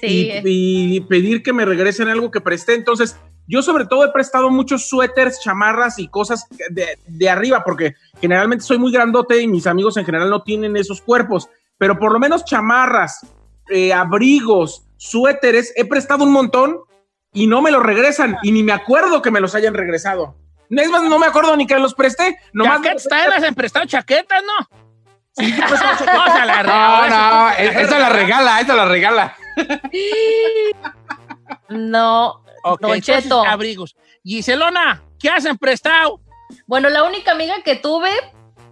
Sí. 0.00 0.30
y, 0.44 0.96
y 0.96 1.00
pedir 1.02 1.42
que 1.42 1.52
me 1.52 1.66
regresen 1.66 2.08
algo 2.08 2.30
que 2.30 2.40
presté. 2.40 2.74
Entonces, 2.74 3.16
Yo 3.50 3.62
sobre 3.62 3.84
todo 3.84 4.04
he 4.04 4.12
prestado 4.12 4.48
muchos 4.48 4.88
suéteres, 4.88 5.40
chamarras 5.42 5.98
y 5.98 6.06
cosas 6.08 6.46
de, 6.70 6.86
de 7.06 7.28
arriba, 7.28 7.64
porque 7.64 7.94
generalmente 8.20 8.64
soy 8.64 8.78
muy 8.78 8.92
grandote 8.92 9.40
y 9.42 9.48
mis 9.48 9.66
amigos 9.66 9.96
en 9.96 10.04
general 10.04 10.30
no 10.30 10.42
tienen 10.42 10.76
esos 10.76 11.02
cuerpos, 11.02 11.48
pero 11.76 11.98
por 11.98 12.12
lo 12.12 12.20
menos 12.20 12.44
chamarras, 12.44 13.26
eh, 13.68 13.92
abrigos, 13.92 14.84
suéteres, 14.96 15.72
he 15.76 15.84
prestado 15.84 16.22
un 16.24 16.32
montón 16.32 16.78
y 17.32 17.46
no 17.48 17.60
me 17.60 17.70
los 17.72 17.82
regresan 17.82 18.36
y 18.42 18.52
ni 18.52 18.62
me 18.62 18.72
acuerdo 18.72 19.20
que 19.20 19.30
me 19.32 19.40
los 19.40 19.54
hayan 19.56 19.74
regresado. 19.74 20.36
No, 20.68 20.80
es 20.82 20.88
más, 20.90 21.02
no 21.02 21.18
me 21.18 21.26
acuerdo 21.26 21.56
ni 21.56 21.66
que 21.66 21.76
los 21.78 21.94
presté. 21.94 22.38
Nomás 22.52 22.80
Chaquetas, 22.82 23.36
has 23.36 23.42
emprestado 23.42 23.86
chaquetas, 23.86 24.42
¿no? 24.44 24.68
Sí, 25.32 25.52
chaquetas. 25.56 26.00
No, 26.06 26.44
la 26.46 26.62
No, 26.62 26.62
regala, 26.62 27.08
no, 27.08 27.50
esa- 27.50 27.80
esa 27.80 27.98
la 27.98 28.08
regala, 28.10 28.60
esa 28.60 28.74
la 28.76 28.84
regala. 28.84 29.36
No, 31.68 32.42
Ok, 32.62 32.80
Don 32.80 32.94
entonces, 32.94 33.24
Cheto. 33.24 33.44
abrigos. 33.44 33.96
Giselona, 34.24 35.02
¿qué 35.18 35.28
has 35.30 35.44
emprestado? 35.44 36.20
Bueno, 36.66 36.88
la 36.88 37.04
única 37.04 37.32
amiga 37.32 37.54
que 37.64 37.76
tuve 37.76 38.10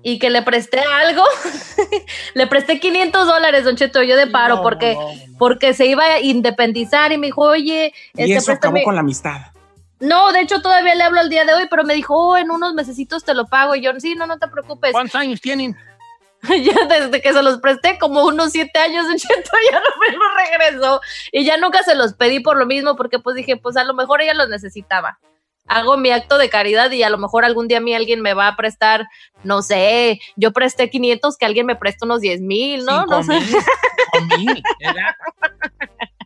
y 0.02 0.18
que 0.18 0.30
le 0.30 0.42
presté 0.42 0.80
algo, 0.80 1.24
le 2.34 2.46
presté 2.46 2.80
500 2.80 3.26
dólares, 3.26 3.64
Don 3.64 3.76
Cheto, 3.76 4.02
yo 4.02 4.16
de 4.16 4.26
paro, 4.26 4.56
No, 4.56 4.62
porque, 4.62 4.94
no, 4.94 5.12
no. 5.12 5.38
porque 5.38 5.74
se 5.74 5.86
iba 5.86 6.04
a 6.04 6.20
independizar 6.20 7.12
y 7.12 7.18
me 7.18 7.28
dijo, 7.28 7.42
oye, 7.42 7.92
Y 8.14 8.22
este, 8.22 8.34
eso 8.36 8.52
acabó 8.52 8.78
con 8.84 8.94
la 8.94 9.00
amistad. 9.00 9.38
No, 10.00 10.30
de 10.32 10.42
hecho 10.42 10.62
todavía 10.62 10.94
le 10.94 11.02
hablo 11.02 11.18
al 11.18 11.28
día 11.28 11.44
de 11.44 11.54
hoy, 11.54 11.66
pero 11.68 11.82
me 11.82 11.94
dijo, 11.94 12.14
oh, 12.16 12.36
en 12.36 12.50
unos 12.52 12.72
mesecitos 12.74 13.24
te 13.24 13.34
lo 13.34 13.46
pago. 13.46 13.74
Y 13.74 13.80
yo, 13.80 13.90
sí, 13.98 14.14
no, 14.14 14.26
no 14.28 14.38
te 14.38 14.46
preocupes. 14.46 14.92
¿Cuántos 14.92 15.16
años 15.16 15.40
tienen? 15.40 15.76
ya 16.62 16.86
desde 16.86 17.20
que 17.20 17.32
se 17.32 17.42
los 17.42 17.58
presté, 17.58 17.98
como 17.98 18.24
unos 18.24 18.52
siete 18.52 18.78
años, 18.78 19.06
ya 19.28 19.80
no 19.80 19.90
me 20.00 20.16
lo 20.16 20.24
regresó. 20.36 21.00
Y 21.32 21.44
ya 21.44 21.56
nunca 21.56 21.82
se 21.82 21.94
los 21.94 22.14
pedí 22.14 22.40
por 22.40 22.56
lo 22.56 22.66
mismo, 22.66 22.96
porque 22.96 23.18
pues 23.18 23.36
dije, 23.36 23.56
pues 23.56 23.76
a 23.76 23.84
lo 23.84 23.94
mejor 23.94 24.22
ella 24.22 24.34
los 24.34 24.48
necesitaba. 24.48 25.18
Hago 25.66 25.98
mi 25.98 26.10
acto 26.10 26.38
de 26.38 26.48
caridad 26.48 26.90
y 26.92 27.02
a 27.02 27.10
lo 27.10 27.18
mejor 27.18 27.44
algún 27.44 27.68
día 27.68 27.76
a 27.76 27.82
mí 27.82 27.94
alguien 27.94 28.22
me 28.22 28.32
va 28.32 28.48
a 28.48 28.56
prestar, 28.56 29.06
no 29.44 29.60
sé, 29.60 30.18
yo 30.36 30.52
presté 30.52 30.88
500, 30.88 31.36
que 31.36 31.44
alguien 31.44 31.66
me 31.66 31.76
preste 31.76 32.06
unos 32.06 32.20
10 32.22 32.40
mil, 32.40 32.84
¿no? 32.86 33.02
Cinco 33.02 33.16
No 33.16 33.22
sé. 33.22 33.40
mil. 34.38 34.62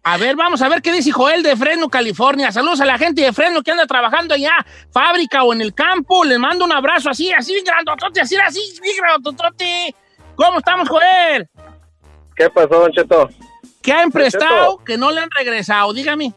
A 0.05 0.17
ver, 0.17 0.35
vamos 0.35 0.61
a 0.63 0.69
ver 0.69 0.83
qué 0.83 0.93
dice 0.93 1.13
Joel 1.13 1.45
de 1.45 1.57
Fresno, 1.57 1.89
California. 1.89 2.51
Saludos 2.51 2.81
a 2.81 2.85
la 2.85 2.99
gente 2.99 3.23
de 3.23 3.33
Fresno 3.33 3.63
que 3.63 3.71
anda 3.71 3.87
trabajando 3.87 4.35
allá, 4.35 4.53
fábrica 4.93 5.45
o 5.45 5.53
en 5.53 5.61
el 5.61 5.75
campo. 5.75 6.25
Les 6.25 6.39
mando 6.41 6.65
un 6.65 6.73
abrazo 6.73 7.11
así, 7.11 7.33
así, 7.33 7.61
grandotote, 7.65 8.21
así, 8.21 8.37
así, 8.37 8.61
grandotote. 8.97 9.95
¿Cómo 10.45 10.59
estamos, 10.59 10.89
Joel? 10.89 11.49
¿Qué 12.35 12.51
pasó, 12.51 12.81
Don 12.81 12.91
Cheto? 12.91 13.29
¿Qué 13.81 13.93
ha 13.93 14.03
emprestado 14.03 14.73
Cheto. 14.73 14.85
que 14.85 14.99
no 14.99 15.13
le 15.13 15.21
han 15.21 15.31
regresado? 15.31 15.93
Dígame. 15.93 16.33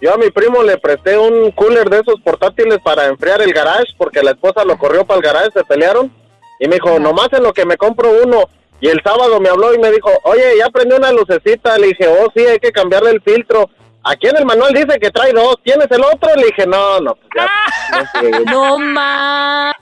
Yo 0.00 0.12
a 0.12 0.16
mi 0.16 0.30
primo 0.30 0.60
le 0.64 0.76
presté 0.78 1.16
un 1.16 1.52
cooler 1.52 1.88
de 1.88 2.00
esos 2.00 2.20
portátiles 2.20 2.78
para 2.82 3.06
enfriar 3.06 3.40
el 3.42 3.52
garage 3.52 3.94
porque 3.96 4.24
la 4.24 4.32
esposa 4.32 4.64
lo 4.64 4.76
corrió 4.76 5.06
para 5.06 5.18
el 5.18 5.24
garage, 5.24 5.50
se 5.52 5.62
pelearon 5.62 6.12
y 6.58 6.66
me 6.66 6.74
dijo, 6.74 6.98
nomás 6.98 7.28
en 7.32 7.44
lo 7.44 7.52
que 7.52 7.64
me 7.64 7.76
compro 7.76 8.10
uno. 8.24 8.48
Y 8.80 8.88
el 8.88 9.00
sábado 9.04 9.38
me 9.38 9.50
habló 9.50 9.72
y 9.72 9.78
me 9.78 9.92
dijo, 9.92 10.10
oye, 10.24 10.58
ya 10.58 10.68
prendió 10.70 10.96
una 10.96 11.12
lucecita. 11.12 11.78
Le 11.78 11.88
dije, 11.88 12.08
oh, 12.08 12.26
sí, 12.34 12.44
hay 12.44 12.58
que 12.58 12.72
cambiarle 12.72 13.10
el 13.10 13.22
filtro. 13.22 13.70
Aquí 14.08 14.28
en 14.28 14.36
el 14.36 14.44
manual 14.46 14.72
dice 14.72 14.98
que 15.00 15.10
trae 15.10 15.32
dos. 15.32 15.56
¿Tienes 15.64 15.90
el 15.90 16.00
otro? 16.04 16.34
Le 16.36 16.46
dije, 16.46 16.64
no, 16.66 17.00
no, 17.00 17.14
pues 17.16 17.28
ya. 17.34 17.48
no 17.98 18.06
friegues". 18.20 18.46
No 18.46 18.78
más. 18.78 19.74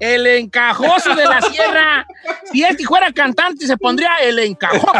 El 0.00 0.26
encajoso 0.26 1.14
de 1.14 1.24
la 1.26 1.40
sierra. 1.42 2.06
Si 2.50 2.64
este 2.64 2.84
fuera 2.84 3.12
cantante, 3.12 3.66
se 3.66 3.76
pondría 3.76 4.16
el 4.22 4.38
encajoso. 4.38 4.92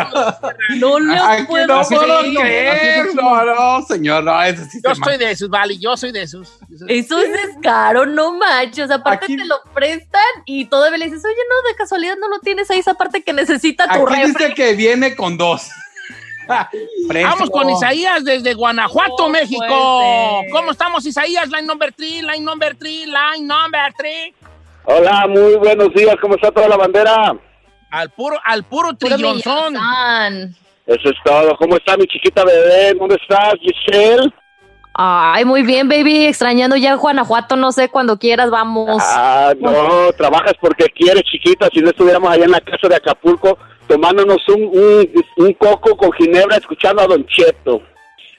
No 0.77 0.99
lo 0.99 1.47
puedo 1.47 1.67
no 1.67 1.83
puedo 1.89 2.21
creer. 2.21 2.39
creer. 2.39 3.15
No, 3.15 3.45
no, 3.45 3.83
señor, 3.87 4.25
no, 4.25 4.43
eso 4.43 4.63
sí 4.71 4.79
Yo 4.85 4.93
estoy 4.93 5.17
de 5.17 5.31
esos, 5.31 5.49
vale, 5.49 5.79
yo 5.79 5.97
soy 5.97 6.13
de 6.13 6.23
esos. 6.23 6.59
Eso 6.89 7.19
es 7.19 7.33
descaro, 7.33 8.05
no 8.07 8.33
manches. 8.35 8.91
Aparte 8.91 9.25
Aquí- 9.25 9.37
te 9.37 9.45
lo 9.47 9.57
prestan 9.73 10.21
y 10.45 10.67
todavía 10.67 10.99
le 10.99 11.07
dices, 11.07 11.25
oye, 11.25 11.35
no, 11.49 11.69
de 11.69 11.77
casualidad 11.77 12.17
no 12.21 12.29
lo 12.29 12.41
tienes 12.41 12.71
ahí, 12.71 12.79
esa 12.81 12.95
parte 12.95 13.23
que 13.23 13.33
necesita 13.33 13.89
tu 13.89 14.07
Aquí 14.07 14.15
refri. 14.17 14.33
dice 14.33 14.55
que 14.55 14.75
viene 14.75 15.17
con 15.17 15.39
dos. 15.39 15.69
Vamos 17.09 17.51
con 17.51 17.71
Isaías 17.71 18.25
desde 18.25 18.55
Guanajuato, 18.55 19.25
Oh, 19.25 19.29
México. 19.29 19.65
fuerte. 19.67 20.51
¿Cómo 20.53 20.71
estamos, 20.73 21.05
Isaías? 21.07 21.49
Line 21.49 21.67
number 21.67 21.93
three, 21.93 22.23
line 22.23 22.45
number 22.45 22.77
three, 22.77 23.07
line 23.07 23.47
number 23.47 23.93
three. 23.99 24.35
Hola, 24.85 25.27
muy 25.29 25.57
buenos 25.57 25.89
días. 25.95 26.15
¿Cómo 26.21 26.35
está 26.35 26.51
toda 26.51 26.69
la 26.69 26.77
bandera? 26.77 27.35
Al 27.91 28.11
puro, 28.11 28.39
al 28.45 28.65
puro 28.65 28.95
trillonzón. 28.95 29.77
Eso 30.87 31.09
es 31.09 31.17
todo. 31.25 31.57
¿Cómo 31.57 31.77
está 31.77 31.97
mi 31.97 32.07
chiquita 32.07 32.45
bebé? 32.45 32.93
¿Dónde 32.99 33.17
estás, 33.21 33.55
Giselle? 33.61 34.31
Ay, 34.95 35.45
muy 35.45 35.63
bien, 35.63 35.89
baby. 35.89 36.27
Extrañando 36.27 36.77
ya 36.77 36.95
Guanajuato, 36.95 37.57
no 37.57 37.73
sé, 37.73 37.89
cuando 37.89 38.17
quieras, 38.19 38.51
vamos. 38.51 39.03
Ah, 39.05 39.53
no, 39.59 40.13
trabajas 40.17 40.55
porque 40.61 40.87
quieres, 40.87 41.23
chiquita. 41.25 41.69
Si 41.73 41.81
no 41.81 41.91
estuviéramos 41.91 42.31
allá 42.31 42.45
en 42.45 42.53
la 42.53 42.61
casa 42.61 42.89
de 42.89 42.97
Acapulco 42.97 43.59
tomándonos 43.89 44.39
un, 44.49 44.63
un, 44.73 45.25
un 45.37 45.53
coco 45.55 45.97
con 45.97 46.13
ginebra 46.13 46.57
escuchando 46.57 47.03
a 47.03 47.07
Don 47.07 47.27
Cheto. 47.27 47.83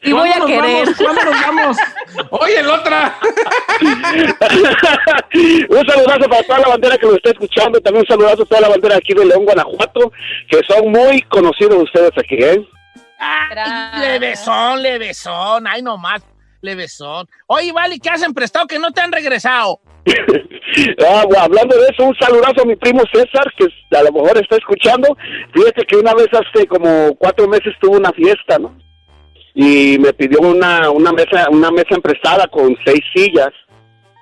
y 0.02 0.12
voy 0.12 0.30
a 0.30 0.40
¿Cuándo 0.40 0.48
nos 0.48 0.62
querer. 0.62 0.86
vamos? 0.86 0.98
¿Cuándo 0.98 1.24
nos 1.24 1.42
vamos? 1.42 1.78
Oye, 2.32 2.60
el 2.60 2.68
otra. 2.70 3.16
un 5.70 5.88
saludazo 5.88 6.30
para 6.30 6.44
toda 6.44 6.60
la 6.60 6.68
bandera 6.70 6.98
que 6.98 7.06
nos 7.06 7.16
está 7.18 7.30
escuchando. 7.32 7.80
También 7.82 8.06
un 8.08 8.08
saludazo 8.08 8.44
a 8.44 8.46
toda 8.46 8.62
la 8.62 8.70
bandera 8.70 8.96
aquí 8.98 9.14
de 9.14 9.26
León, 9.26 9.46
Guanajuato, 9.46 10.12
que 10.50 10.62
son 10.68 10.90
muy 10.92 11.22
conocidos 11.24 11.84
ustedes 11.84 12.12
aquí, 12.18 12.36
¿eh? 12.36 12.66
Gracias. 13.50 14.00
levesón, 14.00 14.82
levesón. 14.82 15.68
Ay, 15.68 15.82
nomás, 15.82 16.22
levesón. 16.66 17.28
Oye, 17.48 17.72
vale, 17.72 18.00
¿qué 18.00 18.10
has 18.10 18.24
emprestado 18.24 18.68
que 18.68 18.80
no 18.80 18.92
te 18.92 19.02
han 19.02 19.12
regresado? 19.12 19.80
Ah, 21.08 21.24
hablando 21.40 21.78
de 21.78 21.88
eso, 21.90 22.04
un 22.04 22.16
saludazo 22.20 22.64
a 22.64 22.66
mi 22.66 22.76
primo 22.76 23.02
César, 23.14 23.46
que 23.58 23.66
a 23.96 24.04
lo 24.04 24.12
mejor 24.12 24.38
está 24.38 24.58
escuchando. 24.58 25.16
Fíjate 25.54 25.86
que 25.86 25.96
una 25.96 26.14
vez 26.14 26.28
hace 26.34 26.68
como 26.68 27.16
cuatro 27.16 27.48
meses 27.48 27.74
tuvo 27.80 27.96
una 27.98 28.12
fiesta, 28.12 28.60
¿no? 28.60 28.76
Y 29.54 29.98
me 30.00 30.12
pidió 30.12 30.40
una, 30.42 30.90
una 30.90 31.14
mesa 31.14 31.48
una 31.50 31.72
mesa 31.72 31.96
emprestada 31.96 32.46
con 32.48 32.76
seis 32.86 33.00
sillas. 33.16 33.52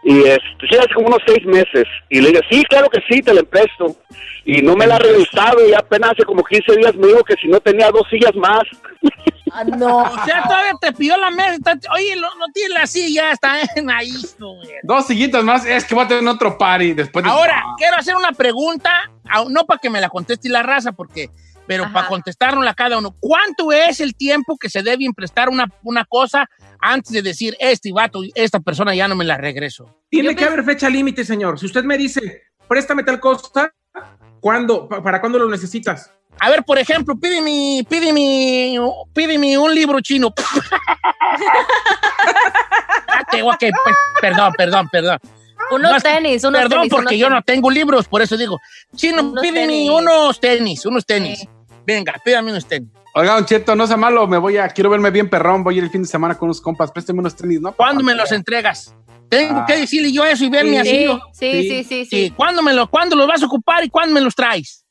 Y 0.03 0.19
este, 0.19 0.67
sí, 0.69 0.75
hace 0.77 0.93
como 0.93 1.07
unos 1.07 1.23
seis 1.25 1.43
meses. 1.45 1.85
Y 2.09 2.21
le 2.21 2.29
dije, 2.29 2.41
sí, 2.51 2.63
claro 2.69 2.89
que 2.89 3.01
sí, 3.09 3.21
te 3.21 3.33
la 3.33 3.39
empresto. 3.39 3.87
Y 4.45 4.61
no 4.61 4.75
me 4.75 4.85
la 4.85 4.97
ha 4.97 4.99
regresado. 4.99 5.67
Y 5.67 5.73
apenas 5.73 6.11
hace 6.11 6.23
como 6.23 6.43
15 6.43 6.75
días 6.77 6.95
me 6.95 7.07
dijo 7.07 7.23
que 7.23 7.35
si 7.41 7.47
no 7.47 7.59
tenía 7.61 7.89
dos 7.89 8.03
sillas 8.11 8.35
más. 8.35 8.63
Ah, 9.53 9.63
no. 9.63 9.97
O 9.99 10.25
sea, 10.25 10.43
todavía 10.43 10.71
te 10.81 10.91
pidió 10.93 11.15
la 11.17 11.29
mesa. 11.29 11.77
Oye, 11.93 12.15
no, 12.15 12.33
no 12.39 12.45
tienes 12.53 12.73
la 12.77 12.87
silla, 12.87 13.31
está 13.31 13.57
en 13.75 13.89
ahí. 13.91 14.11
güey. 14.39 14.67
Dos 14.83 15.05
sillitas 15.07 15.43
más. 15.43 15.65
Es 15.65 15.85
que 15.85 15.93
voy 15.93 16.05
a 16.05 16.07
tener 16.07 16.27
otro 16.27 16.57
party 16.57 16.93
después 16.93 17.23
de. 17.23 17.29
Ahora, 17.31 17.63
quiero 17.77 17.95
hacer 17.97 18.15
una 18.15 18.31
pregunta, 18.31 18.91
no 19.49 19.65
para 19.65 19.79
que 19.79 19.89
me 19.89 20.01
la 20.01 20.09
conteste 20.09 20.49
la 20.49 20.63
raza, 20.63 20.91
porque, 20.93 21.29
pero 21.67 21.83
Ajá. 21.83 21.93
para 21.93 22.07
contestarla 22.07 22.73
cada 22.73 22.97
uno. 22.97 23.15
¿Cuánto 23.19 23.71
es 23.71 23.99
el 23.99 24.15
tiempo 24.15 24.57
que 24.57 24.69
se 24.69 24.81
debe 24.81 25.05
prestar 25.15 25.49
una, 25.49 25.65
una 25.83 26.03
cosa 26.05 26.49
antes 26.79 27.11
de 27.13 27.21
decir, 27.21 27.55
este 27.59 27.91
vato, 27.93 28.21
esta 28.35 28.59
persona 28.59 28.95
ya 28.95 29.07
no 29.07 29.15
me 29.15 29.23
la 29.23 29.37
regreso? 29.37 29.85
Tiene 30.09 30.31
Yo 30.31 30.35
que 30.35 30.45
haber 30.45 30.63
fecha 30.63 30.89
límite, 30.89 31.23
señor. 31.23 31.59
Si 31.59 31.67
usted 31.67 31.83
me 31.83 31.97
dice, 31.97 32.41
préstame 32.67 33.03
tal 33.03 33.19
cosa, 33.19 33.71
¿cuándo? 34.39 34.87
Pa- 34.89 35.01
¿Para 35.03 35.21
cuándo 35.21 35.39
lo 35.39 35.47
necesitas? 35.49 36.11
A 36.39 36.49
ver, 36.49 36.63
por 36.63 36.77
ejemplo, 36.77 37.15
pídeme, 37.15 37.85
pídeme, 37.89 38.77
pídeme 39.13 39.57
un 39.57 39.73
libro 39.73 39.99
chino. 40.01 40.33
Ah, 43.07 43.23
te- 43.31 43.41
ok, 43.43 43.57
pues, 43.83 43.95
perdón, 44.21 44.53
perdón, 44.57 44.89
perdón. 44.91 45.19
Unos 45.71 45.91
No, 45.93 45.99
tenis, 46.01 46.43
unos 46.43 46.61
Perdón, 46.61 46.79
tenis. 46.81 46.91
porque 46.93 47.15
unos 47.15 47.19
yo 47.19 47.29
no 47.29 47.41
tengo 47.41 47.71
libros, 47.71 48.07
por 48.07 48.21
eso 48.21 48.35
digo, 48.37 48.59
chino, 48.95 49.21
Unos 49.21 49.41
pídeme 49.41 49.61
tenis. 49.61 49.89
unos 49.89 50.39
tenis, 50.39 50.85
unos 50.85 51.05
tenis. 51.05 51.39
Sí. 51.39 51.49
Venga, 51.85 52.13
pídame 52.23 52.51
unos 52.51 52.65
tenis. 52.67 52.89
Oiga, 53.15 53.35
Don 53.35 53.45
Cheto, 53.45 53.75
no 53.75 53.85
sea 53.87 53.95
malo. 53.97 54.27
Me 54.27 54.37
voy 54.39 54.57
a. 54.57 54.67
Quiero 54.69 54.89
verme 54.89 55.11
bien 55.11 55.29
perrón. 55.29 55.63
Voy 55.63 55.75
a 55.75 55.77
ir 55.77 55.83
el 55.83 55.89
fin 55.91 56.01
de 56.01 56.07
semana 56.07 56.35
con 56.35 56.47
unos 56.47 56.59
compas. 56.59 56.91
Présteme 56.91 57.19
unos 57.19 57.35
tenis, 57.35 57.61
¿no? 57.61 57.71
¿Cuándo 57.71 58.03
me 58.03 58.15
los 58.15 58.31
entregas? 58.31 58.95
Tengo 59.29 59.59
Ah. 59.59 59.65
que 59.67 59.77
decirle 59.77 60.11
yo 60.11 60.25
eso 60.25 60.43
y 60.45 60.49
verme 60.49 60.79
así. 60.79 60.89
Sí, 60.89 61.05
¿no? 61.05 61.19
sí, 61.31 61.51
Sí. 61.51 61.61
sí, 61.61 61.83
sí, 61.83 62.05
Sí, 62.05 62.05
sí. 62.05 62.33
¿Cuándo, 62.35 62.63
me 62.63 62.73
lo, 62.73 62.89
¿Cuándo 62.89 63.15
los 63.15 63.27
vas 63.27 63.43
a 63.43 63.45
ocupar 63.45 63.83
y 63.85 63.89
cuándo 63.89 64.13
me 64.15 64.21
los 64.21 64.33
traes? 64.35 64.82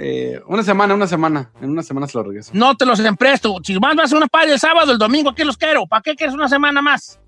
Eh, 0.00 0.40
una 0.46 0.62
semana, 0.62 0.94
una 0.94 1.08
semana. 1.08 1.50
En 1.60 1.70
una 1.70 1.82
semana 1.82 2.06
se 2.06 2.16
los 2.18 2.26
regreso. 2.26 2.50
No 2.54 2.76
te 2.76 2.86
los 2.86 3.00
empresto. 3.00 3.56
Si 3.64 3.76
más 3.80 3.96
vas 3.96 4.12
a 4.12 4.16
una 4.16 4.28
party 4.28 4.52
el 4.52 4.60
sábado, 4.60 4.92
el 4.92 4.98
domingo, 4.98 5.34
¿qué 5.34 5.44
los 5.44 5.56
quiero? 5.56 5.86
¿Para 5.88 6.02
qué 6.02 6.14
quieres 6.14 6.34
una 6.36 6.48
semana 6.48 6.80
más? 6.80 7.18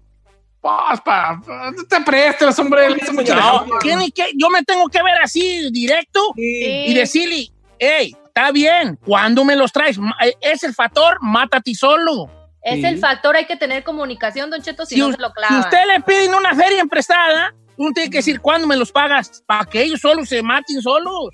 Pues, 0.61 1.01
pa, 1.05 1.41
pa, 1.45 1.71
no 1.75 1.85
te 1.89 2.01
prestes, 2.03 2.57
hombre. 2.61 2.89
No, 3.35 3.67
tiene 3.81 4.11
que, 4.13 4.27
yo 4.37 4.51
me 4.51 4.63
tengo 4.63 4.87
que 4.89 5.03
ver 5.03 5.15
así, 5.23 5.69
directo, 5.73 6.21
Sí. 6.37 6.85
y 6.89 6.95
decirle, 6.95 7.49
hey, 7.79 8.15
está 8.27 8.53
bien, 8.53 8.97
¿cuándo 9.05 9.43
me 9.45 9.57
los 9.57 9.73
traes? 9.73 9.99
Eh, 10.23 10.35
Es 10.41 10.63
el 10.63 10.75
factor, 10.75 11.17
mátate 11.23 11.75
solo. 11.75 12.31
Es 12.63 12.81
Sí. 12.81 12.87
el 12.87 12.99
factor, 12.99 13.35
hay 13.37 13.47
que 13.47 13.57
tener 13.57 13.83
comunicación, 13.83 14.51
Don 14.51 14.61
Cheto, 14.63 14.85
si, 14.85 14.97
Si, 14.97 15.01
no 15.01 15.11
se 15.11 15.19
lo 15.19 15.29
si 15.29 15.33
clava. 15.35 15.61
usted 15.61 15.79
le 15.89 16.01
piden 16.03 16.35
una 16.35 16.55
feria 16.55 16.83
emprestada, 16.83 17.55
uno 17.79 17.91
tiene 17.95 18.11
que 18.11 18.19
decir, 18.19 18.39
¿cuándo 18.41 18.67
me 18.67 18.77
los 18.77 18.93
pagas? 18.93 19.43
Para 19.47 19.65
que 19.65 19.83
ellos 19.83 20.01
solos 20.01 20.29
se 20.29 20.43
maten 20.43 20.81
solos. 20.83 21.31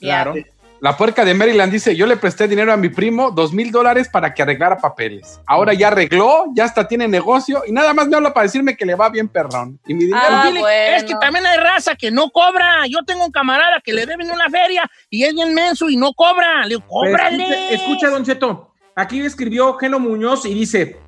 Claro. 0.00 0.34
La 0.80 0.96
puerca 0.96 1.26
de 1.26 1.34
Maryland 1.34 1.70
dice, 1.70 1.94
yo 1.94 2.06
le 2.06 2.16
presté 2.16 2.48
dinero 2.48 2.72
a 2.72 2.76
mi 2.78 2.88
primo, 2.88 3.30
dos 3.30 3.52
mil 3.52 3.70
dólares 3.70 4.08
para 4.08 4.32
que 4.32 4.40
arreglara 4.40 4.78
papeles. 4.78 5.38
Ahora 5.46 5.74
ya 5.74 5.88
arregló, 5.88 6.46
ya 6.54 6.64
hasta 6.64 6.88
tiene 6.88 7.06
negocio 7.06 7.62
y 7.66 7.72
nada 7.72 7.92
más 7.92 8.08
me 8.08 8.16
habla 8.16 8.32
para 8.32 8.44
decirme 8.44 8.78
que 8.78 8.86
le 8.86 8.94
va 8.94 9.10
bien 9.10 9.28
perrón. 9.28 9.78
Y 9.86 9.92
mi 9.92 10.06
dinero... 10.06 10.22
Ah, 10.26 10.44
Dile, 10.46 10.60
bueno. 10.60 10.96
Es 10.96 11.04
que 11.04 11.14
también 11.20 11.44
hay 11.44 11.58
raza 11.58 11.94
que 11.96 12.10
no 12.10 12.30
cobra. 12.30 12.86
Yo 12.88 13.04
tengo 13.06 13.26
un 13.26 13.30
camarada 13.30 13.82
que 13.84 13.92
le 13.92 14.06
deben 14.06 14.30
una 14.30 14.48
feria 14.48 14.90
y 15.10 15.24
es 15.24 15.34
bien 15.34 15.52
menso 15.52 15.90
y 15.90 15.98
no 15.98 16.14
cobra. 16.14 16.62
Le 16.62 16.76
digo, 16.76 16.86
cóbrale. 16.86 17.44
Escucha, 17.44 17.74
escucha, 17.74 18.08
Don 18.08 18.24
Cheto. 18.24 18.74
Aquí 18.96 19.20
escribió 19.20 19.74
Geno 19.74 19.98
Muñoz 19.98 20.46
y 20.46 20.54
dice: 20.54 20.98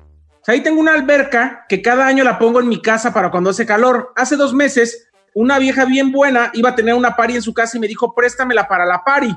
Ahí 0.45 0.61
tengo 0.61 0.79
una 0.79 0.93
alberca 0.93 1.65
que 1.67 1.81
cada 1.81 2.05
año 2.05 2.23
la 2.23 2.37
pongo 2.37 2.59
en 2.59 2.69
mi 2.69 2.79
casa 2.79 3.11
para 3.11 3.31
cuando 3.31 3.49
hace 3.49 3.65
calor. 3.65 4.13
Hace 4.15 4.35
dos 4.35 4.53
meses, 4.53 5.09
una 5.33 5.57
vieja 5.57 5.85
bien 5.85 6.11
buena 6.11 6.51
iba 6.53 6.69
a 6.69 6.75
tener 6.75 6.93
una 6.93 7.15
pari 7.15 7.35
en 7.35 7.41
su 7.41 7.55
casa 7.55 7.77
y 7.77 7.79
me 7.79 7.87
dijo: 7.87 8.13
Préstamela 8.13 8.67
para 8.67 8.85
la 8.85 9.03
pari. 9.03 9.35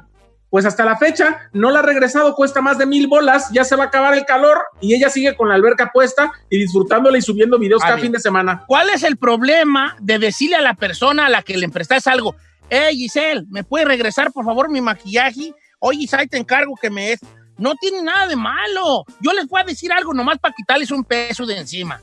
Pues 0.50 0.64
hasta 0.64 0.84
la 0.84 0.96
fecha 0.96 1.48
no 1.52 1.70
la 1.70 1.80
ha 1.80 1.82
regresado, 1.82 2.34
cuesta 2.34 2.62
más 2.62 2.78
de 2.78 2.86
mil 2.86 3.08
bolas, 3.08 3.50
ya 3.52 3.64
se 3.64 3.76
va 3.76 3.84
a 3.84 3.86
acabar 3.88 4.14
el 4.14 4.24
calor 4.24 4.58
y 4.80 4.94
ella 4.94 5.10
sigue 5.10 5.36
con 5.36 5.48
la 5.48 5.56
alberca 5.56 5.90
puesta 5.92 6.32
y 6.48 6.58
disfrutándola 6.58 7.18
y 7.18 7.22
subiendo 7.22 7.58
videos 7.58 7.82
A 7.82 7.88
cada 7.88 7.98
fin 7.98 8.12
de 8.12 8.20
semana. 8.20 8.64
¿Cuál 8.66 8.90
es 8.90 9.02
el 9.02 9.16
problema 9.16 9.96
de 10.00 10.18
decirle 10.18 10.56
a 10.56 10.62
la 10.62 10.74
persona 10.74 11.26
a 11.26 11.28
la 11.28 11.42
que 11.42 11.56
le 11.56 11.68
prestas 11.68 12.06
algo? 12.06 12.36
Hey, 12.70 12.96
Giselle, 12.96 13.44
¿me 13.50 13.64
puede 13.64 13.84
regresar 13.84 14.32
por 14.32 14.44
favor 14.44 14.70
mi 14.70 14.80
maquillaje? 14.80 15.52
Oye, 15.78 15.98
Giselle, 15.98 16.28
te 16.28 16.38
encargo 16.38 16.74
que 16.80 16.90
me 16.90 17.12
es. 17.12 17.20
No 17.58 17.74
tiene 17.74 18.02
nada 18.02 18.26
de 18.26 18.36
malo. 18.36 19.04
Yo 19.20 19.32
les 19.32 19.46
voy 19.48 19.60
a 19.60 19.64
decir 19.64 19.92
algo 19.92 20.14
nomás 20.14 20.38
para 20.38 20.54
quitarles 20.54 20.90
un 20.90 21.04
peso 21.04 21.46
de 21.46 21.58
encima. 21.58 22.02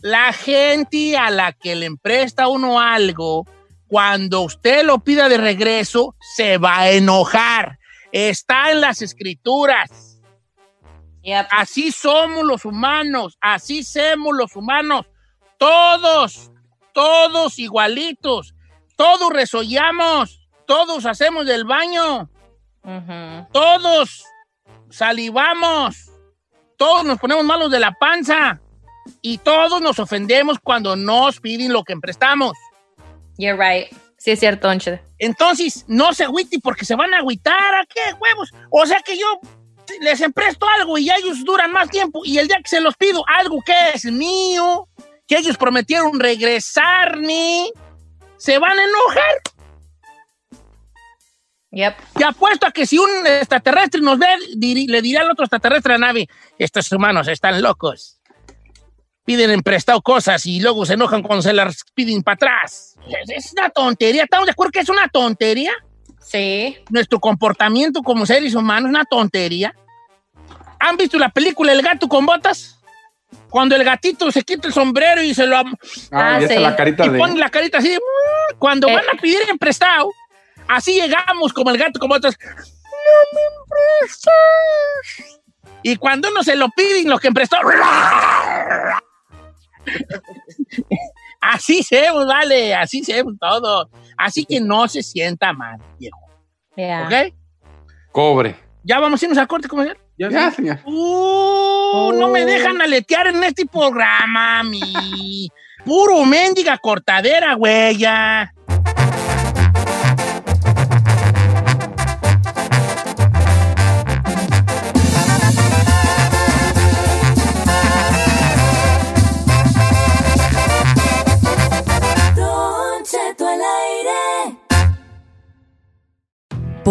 La 0.00 0.32
gente 0.32 1.16
a 1.16 1.30
la 1.30 1.52
que 1.52 1.74
le 1.76 1.88
presta 2.00 2.48
uno 2.48 2.80
algo, 2.80 3.46
cuando 3.86 4.40
usted 4.40 4.84
lo 4.84 4.98
pida 5.00 5.28
de 5.28 5.36
regreso, 5.36 6.14
se 6.34 6.58
va 6.58 6.80
a 6.80 6.90
enojar. 6.90 7.78
Está 8.12 8.70
en 8.70 8.80
las 8.80 9.02
escrituras. 9.02 10.20
Así 11.50 11.90
somos 11.90 12.44
los 12.44 12.64
humanos, 12.64 13.36
así 13.40 13.82
somos 13.82 14.36
los 14.36 14.54
humanos. 14.54 15.06
Todos, 15.58 16.52
todos 16.92 17.58
igualitos. 17.58 18.54
Todos 18.96 19.32
resollamos, 19.32 20.48
todos 20.64 21.06
hacemos 21.06 21.46
del 21.46 21.64
baño, 21.64 22.30
todos 23.52 24.24
salivamos, 24.90 26.10
todos 26.76 27.04
nos 27.04 27.18
ponemos 27.18 27.44
malos 27.44 27.70
de 27.70 27.80
la 27.80 27.92
panza 27.92 28.60
y 29.20 29.38
todos 29.38 29.80
nos 29.80 29.98
ofendemos 29.98 30.58
cuando 30.62 30.94
nos 30.94 31.40
piden 31.40 31.72
lo 31.72 31.84
que 31.84 31.96
prestamos. 31.96 32.52
You're 33.38 33.56
right. 33.56 33.92
Sí, 34.22 34.30
es 34.30 34.38
cierto, 34.38 34.68
Don 34.68 34.78
Cheto. 34.78 35.02
Entonces, 35.18 35.84
no 35.88 36.14
se 36.14 36.22
agüite 36.22 36.60
porque 36.62 36.84
se 36.84 36.94
van 36.94 37.12
a 37.12 37.18
agüitar. 37.18 37.74
¿A 37.74 37.84
qué 37.86 38.14
huevos? 38.20 38.50
O 38.70 38.86
sea 38.86 39.00
que 39.00 39.18
yo 39.18 39.26
les 40.00 40.20
empresto 40.20 40.64
algo 40.78 40.96
y 40.96 41.10
ellos 41.10 41.44
duran 41.44 41.72
más 41.72 41.90
tiempo 41.90 42.20
y 42.24 42.38
el 42.38 42.46
día 42.46 42.58
que 42.58 42.68
se 42.68 42.80
los 42.80 42.94
pido 42.94 43.24
algo 43.26 43.60
que 43.66 43.74
es 43.92 44.04
mío, 44.04 44.88
que 45.26 45.38
ellos 45.38 45.56
prometieron 45.56 46.20
regresarme, 46.20 47.68
se 48.36 48.58
van 48.58 48.78
a 48.78 48.84
enojar. 48.84 49.34
Yep. 51.72 51.96
Te 52.14 52.24
apuesto 52.24 52.66
a 52.68 52.70
que 52.70 52.86
si 52.86 52.98
un 52.98 53.26
extraterrestre 53.26 54.02
nos 54.02 54.20
ve, 54.20 54.28
le 54.56 55.02
dirá 55.02 55.22
al 55.22 55.32
otro 55.32 55.46
extraterrestre 55.46 55.94
a 55.94 55.98
la 55.98 56.06
nave, 56.06 56.28
estos 56.58 56.92
humanos 56.92 57.26
están 57.26 57.60
locos. 57.60 58.20
Piden 59.24 59.50
en 59.50 59.62
prestado 59.62 60.02
cosas 60.02 60.44
y 60.46 60.60
luego 60.60 60.84
se 60.84 60.94
enojan 60.94 61.22
cuando 61.22 61.42
se 61.42 61.52
las 61.52 61.84
piden 61.94 62.22
para 62.22 62.34
atrás. 62.34 62.96
Es, 63.06 63.30
es 63.46 63.52
una 63.52 63.70
tontería. 63.70 64.24
¿Estamos 64.24 64.46
de 64.46 64.52
acuerdo 64.52 64.72
que 64.72 64.80
es 64.80 64.88
una 64.88 65.06
tontería? 65.08 65.72
Sí. 66.20 66.76
Nuestro 66.90 67.20
comportamiento 67.20 68.02
como 68.02 68.26
seres 68.26 68.54
humanos 68.54 68.88
es 68.88 68.90
una 68.90 69.04
tontería. 69.04 69.74
¿Han 70.80 70.96
visto 70.96 71.18
la 71.18 71.28
película 71.28 71.72
El 71.72 71.82
gato 71.82 72.08
con 72.08 72.26
botas? 72.26 72.80
Cuando 73.48 73.76
el 73.76 73.84
gatito 73.84 74.30
se 74.32 74.42
quita 74.42 74.66
el 74.66 74.74
sombrero 74.74 75.22
y 75.22 75.34
se 75.34 75.46
lo... 75.46 75.56
am- 75.56 75.76
Ah, 76.10 76.38
y 76.40 76.44
esa 76.44 76.58
la 76.58 76.74
carita 76.74 77.04
y 77.06 77.10
de- 77.10 77.18
pone 77.18 77.38
la 77.38 77.50
carita 77.50 77.78
así. 77.78 77.90
mm, 77.96 78.58
Cuando 78.58 78.88
van 78.88 79.04
a 79.12 79.20
pedir 79.20 79.38
en 79.48 79.58
prestado, 79.58 80.10
así 80.68 80.94
llegamos 81.00 81.52
como 81.52 81.70
el 81.70 81.78
gato 81.78 82.00
con 82.00 82.08
botas. 82.08 82.36
No 82.42 82.50
me 83.32 83.40
emprestas. 84.00 85.38
Y 85.84 85.96
cuando 85.96 86.28
uno 86.30 86.42
se 86.42 86.56
lo 86.56 86.68
piden, 86.70 87.08
lo 87.10 87.18
que 87.18 87.28
emprestó. 87.28 87.56
así 91.40 91.82
se 91.82 92.10
vale, 92.10 92.74
así 92.74 93.04
se 93.04 93.22
todo. 93.40 93.90
Así 94.16 94.44
que 94.44 94.60
no 94.60 94.88
se 94.88 95.02
sienta 95.02 95.52
mal, 95.52 95.78
viejo. 95.98 96.18
¿Ok? 96.76 97.34
Cobre. 98.10 98.56
¿Ya 98.84 98.98
vamos 98.98 99.22
a 99.22 99.24
irnos 99.24 99.38
al 99.38 99.48
corte 99.48 99.68
comercial? 99.68 99.98
Ya, 100.18 100.50
señor. 100.50 100.78
Uh, 100.84 102.12
no 102.14 102.28
me 102.28 102.44
dejan 102.44 102.80
aletear 102.80 103.28
en 103.28 103.42
este 103.42 103.66
programa, 103.66 104.62
mi. 104.62 105.48
Puro 105.84 106.24
mendiga 106.24 106.78
cortadera, 106.78 107.54
güey, 107.54 107.96
ya. 107.96 108.52